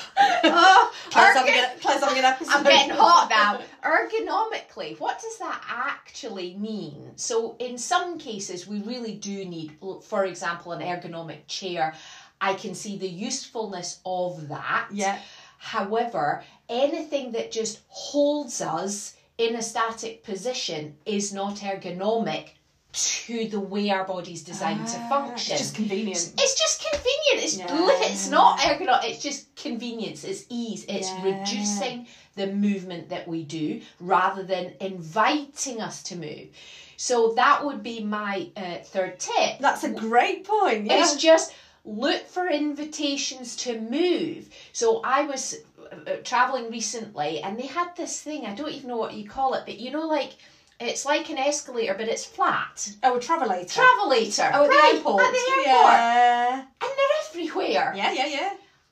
oh, 0.44 0.92
Claire's, 1.10 1.36
having 1.36 1.54
ergo- 1.54 1.62
an, 1.62 1.78
Claire's 1.80 2.00
having 2.02 2.18
an 2.18 2.24
episode. 2.24 2.54
I'm 2.54 2.64
getting 2.64 2.94
hot 2.94 3.28
now. 3.30 3.60
Ergonomically, 3.84 4.98
what 4.98 5.20
does 5.20 5.38
that 5.38 5.62
actually 5.68 6.56
mean? 6.56 7.12
So, 7.16 7.56
in 7.58 7.78
some 7.78 8.18
cases, 8.18 8.66
we 8.66 8.82
really 8.82 9.14
do 9.14 9.44
need, 9.44 9.76
for 10.02 10.24
example, 10.24 10.72
an 10.72 10.80
ergonomic 10.80 11.46
chair. 11.46 11.94
I 12.40 12.54
can 12.54 12.74
see 12.74 12.96
the 12.96 13.08
usefulness 13.08 14.00
of 14.04 14.48
that. 14.48 14.88
Yeah. 14.92 15.18
However, 15.58 16.44
anything 16.68 17.32
that 17.32 17.50
just 17.50 17.80
holds 17.88 18.60
us 18.60 19.16
in 19.38 19.54
a 19.54 19.62
static 19.62 20.22
position 20.24 20.96
is 21.06 21.32
not 21.32 21.56
ergonomic 21.56 22.50
to 22.92 23.46
the 23.48 23.60
way 23.60 23.90
our 23.90 24.04
body's 24.04 24.42
designed 24.42 24.86
to 24.88 24.96
Ah, 24.98 25.08
function. 25.08 25.52
It's 25.54 25.62
just 25.62 25.74
convenient. 25.74 26.32
It's 26.38 26.58
just 26.58 26.84
convenient. 26.90 27.44
It's 27.44 27.56
Yeah. 27.56 27.66
it's 28.10 28.28
not 28.28 28.58
ergonomic. 28.60 29.04
It's 29.04 29.22
just 29.22 29.54
convenience. 29.56 30.24
It's 30.24 30.44
ease. 30.48 30.84
It's 30.88 31.08
Yeah. 31.10 31.22
reducing 31.24 32.06
the 32.34 32.46
movement 32.46 33.10
that 33.10 33.28
we 33.28 33.44
do 33.44 33.82
rather 34.00 34.42
than 34.42 34.72
inviting 34.80 35.82
us 35.82 36.02
to 36.04 36.16
move. 36.16 36.48
So 36.96 37.34
that 37.34 37.64
would 37.64 37.82
be 37.82 38.00
my 38.02 38.48
uh, 38.56 38.78
third 38.84 39.18
tip. 39.20 39.58
That's 39.60 39.84
a 39.84 39.90
great 39.90 40.44
point. 40.44 40.86
Yeah. 40.86 41.00
It's 41.02 41.16
just 41.16 41.52
look 41.84 42.26
for 42.26 42.48
invitations 42.48 43.54
to 43.56 43.78
move. 43.80 44.48
So 44.72 45.00
I 45.04 45.22
was 45.22 45.56
uh, 45.78 46.10
uh, 46.10 46.16
traveling 46.24 46.70
recently 46.70 47.40
and 47.42 47.58
they 47.58 47.66
had 47.66 47.94
this 47.96 48.20
thing, 48.20 48.46
I 48.46 48.54
don't 48.54 48.72
even 48.72 48.88
know 48.88 48.96
what 48.96 49.14
you 49.14 49.28
call 49.28 49.54
it, 49.54 49.64
but 49.66 49.78
you 49.78 49.90
know, 49.90 50.06
like 50.06 50.32
it's 50.80 51.04
like 51.04 51.28
an 51.30 51.38
escalator, 51.38 51.94
but 51.94 52.08
it's 52.08 52.24
flat. 52.24 52.92
oh, 53.02 53.16
a 53.16 53.20
travelator. 53.20 53.78
Travelator. 53.78 54.50
oh, 54.54 54.64
at 54.64 54.68
right, 54.70 54.90
the 54.92 54.96
airport. 54.98 55.22
At 55.22 55.32
the 55.32 55.38
airport. 55.38 55.66
Yeah. 55.66 56.54
And 56.80 56.90
they're 56.96 57.18
everywhere. 57.28 57.92
Yeah, 57.96 58.12
yeah, 58.12 58.26
yeah. 58.26 58.50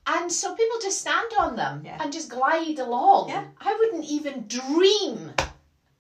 And 0.09 0.31
so 0.31 0.55
people 0.55 0.77
just 0.81 1.01
stand 1.01 1.33
on 1.39 1.57
them 1.57 1.83
Yeah. 1.85 1.99
and 2.01 2.13
just 2.13 2.31
glide 2.31 2.79
along. 2.79 3.29
Yeah. 3.29 3.45
I 3.61 3.75
wouldn't 3.75 4.05
even 4.05 4.47
dream. 4.47 5.33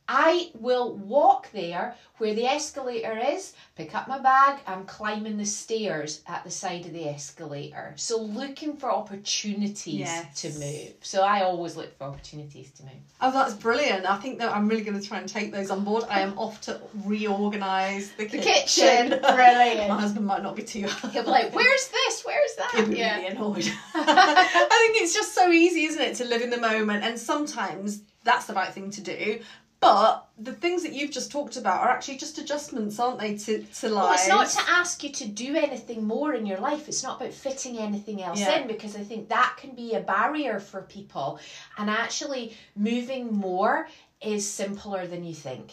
I 0.08 0.50
will 0.54 0.94
walk 0.96 1.50
there 1.52 1.96
where 2.18 2.32
the 2.32 2.46
escalator 2.46 3.18
is, 3.18 3.52
pick 3.76 3.94
up 3.94 4.08
my 4.08 4.18
bag, 4.18 4.60
I'm 4.66 4.84
climbing 4.86 5.36
the 5.36 5.44
stairs 5.44 6.22
at 6.26 6.44
the 6.44 6.50
side 6.50 6.86
of 6.86 6.92
the 6.92 7.08
escalator. 7.08 7.92
So 7.96 8.22
looking 8.22 8.76
for 8.76 8.90
opportunities 8.90 10.00
Yes. 10.00 10.40
to 10.40 10.50
move. 10.58 10.94
So 11.02 11.22
I 11.22 11.42
always 11.42 11.76
look 11.76 11.96
for 11.98 12.04
opportunities 12.04 12.70
to 12.72 12.84
move. 12.84 12.92
Oh, 13.20 13.30
that's 13.32 13.52
brilliant. 13.54 14.08
I 14.08 14.16
think 14.16 14.38
that 14.38 14.54
I'm 14.54 14.66
really 14.68 14.82
going 14.82 14.98
to 14.98 15.06
try 15.06 15.18
and 15.18 15.28
take 15.28 15.52
those 15.52 15.70
on 15.70 15.84
board. 15.84 16.04
I 16.08 16.20
am 16.20 16.38
off 16.38 16.60
to 16.62 16.80
reorganise 17.04 18.12
the, 18.12 18.26
The 18.26 18.38
kitchen. 18.38 19.08
kitchen. 19.10 19.20
Brilliant. 19.34 19.88
My 19.90 20.00
husband 20.00 20.26
might 20.26 20.42
not 20.42 20.56
be 20.56 20.62
too 20.62 20.86
He'll 21.12 21.24
be 21.24 21.30
like, 21.30 21.54
where's 21.54 21.88
this? 21.88 22.22
Where's 22.24 22.54
that? 22.56 22.70
He'll 22.74 22.86
be 22.86 22.94
really 23.02 23.26
annoyed. 23.26 23.70
I 23.94 24.88
think 24.92 25.02
it's 25.02 25.14
just 25.14 25.34
so 25.34 25.50
easy, 25.50 25.84
isn't 25.84 26.00
it, 26.02 26.14
to 26.16 26.24
live 26.24 26.42
in 26.42 26.50
the 26.50 26.60
moment, 26.60 27.04
and 27.04 27.18
sometimes 27.18 28.00
that's 28.24 28.46
the 28.46 28.54
right 28.54 28.72
thing 28.72 28.90
to 28.92 29.00
do. 29.00 29.40
But 29.80 30.26
the 30.38 30.52
things 30.52 30.82
that 30.82 30.92
you've 30.92 31.10
just 31.10 31.30
talked 31.30 31.56
about 31.56 31.82
are 31.82 31.88
actually 31.88 32.16
just 32.16 32.38
adjustments, 32.38 32.98
aren't 32.98 33.18
they, 33.20 33.36
to, 33.36 33.62
to 33.62 33.88
life? 33.88 34.04
Well, 34.04 34.12
it's 34.12 34.28
not 34.28 34.48
to 34.64 34.70
ask 34.70 35.02
you 35.04 35.10
to 35.12 35.28
do 35.28 35.54
anything 35.54 36.04
more 36.04 36.34
in 36.34 36.46
your 36.46 36.58
life. 36.58 36.88
It's 36.88 37.02
not 37.02 37.20
about 37.20 37.32
fitting 37.34 37.78
anything 37.78 38.22
else 38.22 38.40
Yeah. 38.40 38.60
in 38.60 38.68
because 38.68 38.96
I 38.96 39.04
think 39.04 39.28
that 39.28 39.56
can 39.58 39.74
be 39.74 39.94
a 39.94 40.00
barrier 40.00 40.60
for 40.60 40.82
people. 40.82 41.38
And 41.78 41.90
actually, 41.90 42.56
moving 42.74 43.32
more 43.32 43.88
is 44.20 44.48
simpler 44.48 45.06
than 45.06 45.24
you 45.24 45.34
think. 45.34 45.72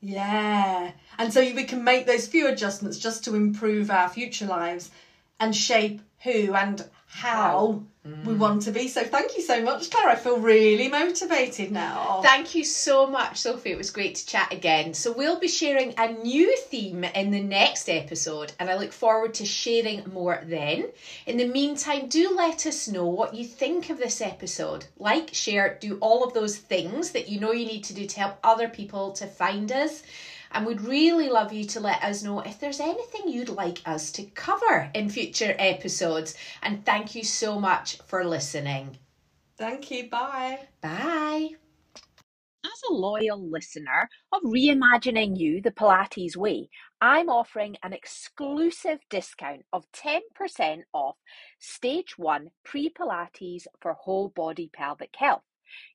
Yeah. 0.00 0.90
And 1.16 1.32
so 1.32 1.40
we 1.40 1.64
can 1.64 1.82
make 1.82 2.06
those 2.06 2.26
few 2.26 2.48
adjustments 2.48 2.98
just 2.98 3.24
to 3.24 3.34
improve 3.34 3.90
our 3.90 4.08
future 4.08 4.46
lives 4.46 4.90
and 5.40 5.56
shape 5.56 6.02
who 6.22 6.52
and 6.54 6.84
how 7.06 7.82
we 8.04 8.34
want 8.34 8.62
to 8.62 8.70
be. 8.70 8.88
So 8.88 9.02
thank 9.02 9.34
you 9.36 9.42
so 9.42 9.62
much, 9.62 9.90
Claire. 9.90 10.10
I 10.10 10.14
feel 10.14 10.38
really 10.38 10.88
motivated 10.88 11.72
now. 11.72 12.20
Thank 12.22 12.54
you 12.54 12.62
so 12.62 13.06
much, 13.06 13.38
Sophie. 13.38 13.70
It 13.70 13.78
was 13.78 13.90
great 13.90 14.16
to 14.16 14.26
chat 14.26 14.52
again. 14.52 14.92
So, 14.92 15.12
we'll 15.12 15.40
be 15.40 15.48
sharing 15.48 15.94
a 15.96 16.12
new 16.12 16.54
theme 16.56 17.04
in 17.04 17.30
the 17.30 17.42
next 17.42 17.88
episode, 17.88 18.52
and 18.58 18.68
I 18.68 18.76
look 18.76 18.92
forward 18.92 19.32
to 19.34 19.46
sharing 19.46 20.04
more 20.12 20.42
then. 20.44 20.90
In 21.26 21.38
the 21.38 21.46
meantime, 21.46 22.08
do 22.08 22.34
let 22.36 22.66
us 22.66 22.88
know 22.88 23.06
what 23.06 23.34
you 23.34 23.44
think 23.44 23.88
of 23.88 23.98
this 23.98 24.20
episode. 24.20 24.84
Like, 24.98 25.32
share, 25.32 25.78
do 25.80 25.96
all 26.00 26.24
of 26.24 26.34
those 26.34 26.58
things 26.58 27.12
that 27.12 27.28
you 27.28 27.40
know 27.40 27.52
you 27.52 27.64
need 27.64 27.84
to 27.84 27.94
do 27.94 28.06
to 28.06 28.20
help 28.20 28.36
other 28.44 28.68
people 28.68 29.12
to 29.12 29.26
find 29.26 29.72
us. 29.72 30.02
And 30.54 30.64
we'd 30.64 30.80
really 30.80 31.28
love 31.28 31.52
you 31.52 31.64
to 31.64 31.80
let 31.80 32.02
us 32.04 32.22
know 32.22 32.38
if 32.38 32.60
there's 32.60 32.78
anything 32.78 33.28
you'd 33.28 33.48
like 33.48 33.80
us 33.84 34.12
to 34.12 34.22
cover 34.22 34.88
in 34.94 35.08
future 35.10 35.56
episodes. 35.58 36.36
And 36.62 36.86
thank 36.86 37.16
you 37.16 37.24
so 37.24 37.58
much 37.58 37.98
for 38.06 38.24
listening. 38.24 38.96
Thank 39.58 39.90
you. 39.90 40.08
Bye. 40.08 40.60
Bye. 40.80 41.50
As 42.64 42.80
a 42.88 42.94
loyal 42.94 43.50
listener 43.50 44.08
of 44.32 44.42
Reimagining 44.42 45.36
You 45.36 45.60
the 45.60 45.72
Pilates 45.72 46.36
Way, 46.36 46.70
I'm 47.00 47.28
offering 47.28 47.76
an 47.82 47.92
exclusive 47.92 49.00
discount 49.10 49.62
of 49.72 49.84
10% 49.92 50.82
off 50.92 51.16
Stage 51.58 52.16
1 52.16 52.50
Pre 52.64 52.90
Pilates 52.90 53.66
for 53.80 53.92
Whole 53.92 54.28
Body 54.28 54.70
Pelvic 54.72 55.14
Health. 55.16 55.42